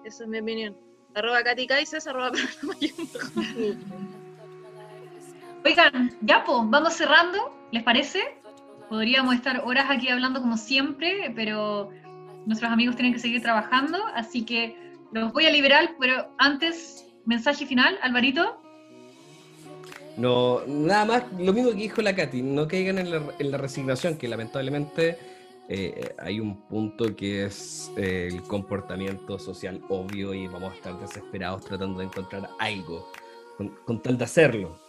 [0.04, 0.76] Esa es mi opinión.
[1.14, 2.32] Arroba Katy Kaises, arroba.
[5.64, 8.20] Oigan, ya pues, vamos cerrando, ¿les parece?
[8.90, 11.90] Podríamos estar horas aquí hablando como siempre, pero
[12.46, 14.76] nuestros amigos tienen que seguir trabajando, así que
[15.12, 18.58] los voy a liberar, pero antes, mensaje final, Alvarito.
[20.16, 23.58] No, nada más, lo mismo que dijo la Katy, no caigan en la, en la
[23.58, 25.18] resignación, que lamentablemente
[25.68, 30.98] eh, hay un punto que es eh, el comportamiento social obvio y vamos a estar
[31.00, 33.10] desesperados tratando de encontrar algo
[33.56, 34.81] con, con tal de hacerlo.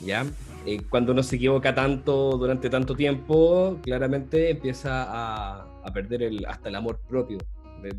[0.00, 0.26] ¿Ya?
[0.64, 6.46] Eh, cuando uno se equivoca tanto durante tanto tiempo, claramente empieza a, a perder el,
[6.46, 7.38] hasta el amor propio.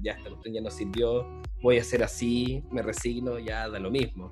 [0.01, 1.27] Ya esta cuestión ya no sirvió,
[1.61, 4.31] voy a ser así, me resigno, ya da lo mismo.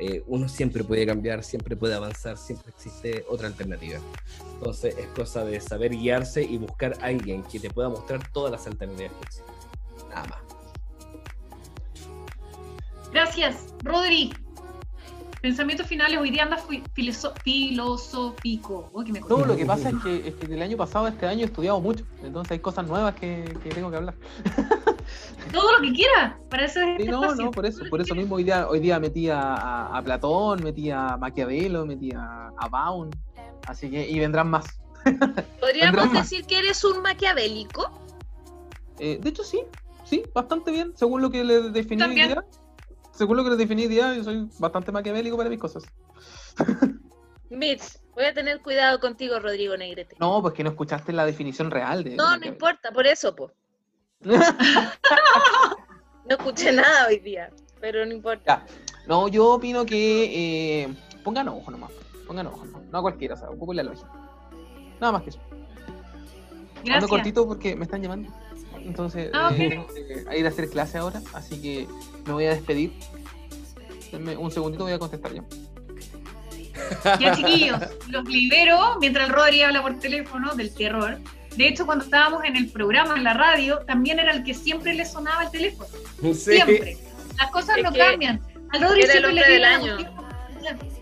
[0.00, 4.00] eh, uno siempre puede cambiar, siempre puede avanzar, siempre existe otra alternativa.
[4.54, 8.50] Entonces es cosa de saber guiarse y buscar a alguien que te pueda mostrar todas
[8.50, 9.54] las alternativas que existen.
[10.08, 10.40] Nada más.
[13.12, 14.32] Gracias, Rodri.
[15.40, 16.58] Pensamientos finales, hoy día anda
[16.94, 18.90] filosófico.
[18.92, 21.08] Oh, que me No, lo que pasa es que, es que del año pasado a
[21.08, 24.14] este año he estudiado mucho, entonces hay cosas nuevas que, que tengo que hablar.
[25.52, 27.44] Todo lo que quiera, para eso es Sí, este no, espacio.
[27.46, 30.62] no, por eso, por eso mismo hoy día, hoy día metí a, a- a Platón,
[30.62, 33.10] metí a Maquiavelo, metí a, a Baum,
[33.66, 34.78] así que, y vendrán más.
[35.60, 36.30] ¿Podríamos Vendrán más.
[36.30, 37.90] decir que eres un maquiavélico?
[38.98, 39.62] Eh, de hecho, sí,
[40.04, 42.28] sí, bastante bien, según lo que le definí hoy También.
[42.28, 42.44] día.
[43.20, 45.84] Según lo que le definí día, yo soy bastante maquiavélico para mis cosas.
[47.50, 50.16] Mitch, voy a tener cuidado contigo, Rodrigo Negrete.
[50.18, 52.16] No, pues que no escuchaste la definición real de.
[52.16, 53.52] No, no importa, por eso, po.
[54.22, 58.64] No escuché nada hoy día, pero no importa.
[58.66, 58.74] Ya.
[59.06, 60.88] No, yo opino que eh,
[61.22, 61.90] pongan ojo nomás.
[62.26, 64.08] Pongan ojo, no, no a cualquiera, o sea, ocupen la lógica.
[64.98, 65.40] Nada más que eso.
[65.50, 67.10] Ando Gracias.
[67.10, 68.32] cortito porque me están llamando.
[68.84, 69.70] Entonces, Ah, eh, ok.
[69.70, 69.86] tengo
[70.32, 71.86] que ir a hacer clase ahora, así que
[72.26, 72.92] me voy a despedir.
[74.12, 75.42] Denme un segundito, voy a contestar yo.
[77.20, 77.78] Ya, chiquillos,
[78.08, 81.18] los libero mientras el Rodri habla por teléfono del terror.
[81.56, 84.94] De hecho, cuando estábamos en el programa, en la radio, también era el que siempre
[84.94, 85.88] le sonaba el teléfono.
[86.22, 86.34] Sí.
[86.34, 86.96] Siempre.
[87.38, 88.40] Las cosas Es no cambian.
[88.72, 89.96] Al Rodri era el siempre le hombre del año.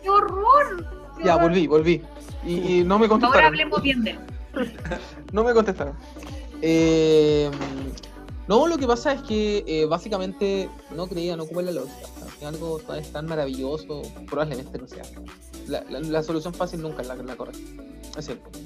[0.02, 0.86] ¡Qué horror!
[1.18, 1.48] ¡Qué Ya, horror!
[1.50, 2.02] volví, volví.
[2.46, 3.46] Y, y no me Ahora contestaron.
[3.46, 4.18] hablemos bien de él.
[5.32, 5.94] No me contestaron.
[6.62, 7.51] Eh,
[8.47, 12.06] no, lo que pasa es que eh, básicamente no creía, no ocupa la lógica.
[12.47, 15.02] Algo es tan maravilloso, probablemente no sea.
[15.66, 17.60] La, la- la solución fácil nunca es la, la correcta.
[18.10, 18.60] Ese es el punto.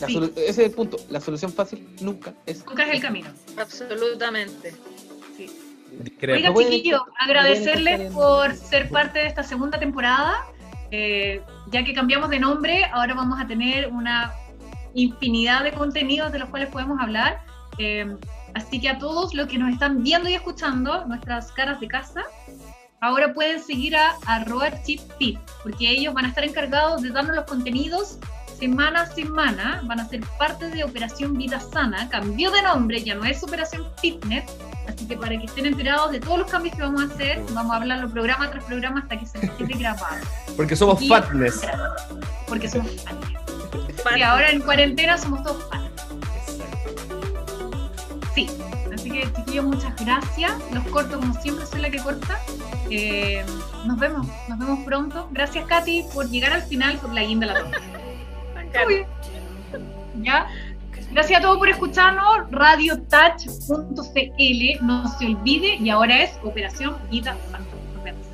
[0.00, 0.16] La Sí.
[0.34, 0.96] ese es el punto.
[1.10, 2.66] La solución fácil nunca es.
[2.66, 3.28] Nunca es el camino.
[3.56, 4.74] Absolutamente.
[5.36, 5.48] Sí.
[6.02, 6.36] Discrepo.
[6.38, 10.34] Oiga, No pueden chiquillos, estar- no pueden agradecerles por ser parte de esta segunda temporada.
[10.90, 14.32] Eh, ya que cambiamos de nombre, ahora vamos a tener una
[14.94, 17.40] infinidad de contenidos de los cuales podemos hablar.
[17.78, 18.16] Eh,
[18.54, 22.22] así que a todos los que nos están viendo y escuchando, nuestras caras de casa,
[23.00, 27.44] ahora pueden seguir a arroba chipfit, porque ellos van a estar encargados de darnos los
[27.46, 28.18] contenidos
[28.62, 33.16] semana a semana, van a ser parte de Operación Vida Sana, cambió de nombre, ya
[33.16, 34.44] no es Operación Fitness,
[34.86, 37.72] así que para que estén enterados de toros los cambios que vamos a hacer, vamos
[37.72, 40.24] a hablarlo programa tras programa hasta que se quede grabado.
[40.56, 41.66] Porque somos fatness.
[42.46, 43.04] Porque somos
[44.02, 44.18] fans.
[44.18, 45.90] Y ahora en cuarentena somos todos fans.
[48.34, 48.48] Sí,
[48.92, 50.52] así que chiquillos, muchas gracias.
[50.72, 52.38] Los corto como siempre, soy la que corta.
[52.90, 53.44] Eh,
[53.86, 55.28] nos vemos, nos vemos pronto.
[55.32, 57.78] Gracias Katy por llegar al final por la guinda de la torta.
[60.20, 60.46] ¿Ya?
[61.12, 62.50] Gracias a todos por escucharnos.
[62.50, 67.36] Radiotouch.cl, no se olvide, y ahora es Operación Vida.
[67.94, 68.26] Nos vemos.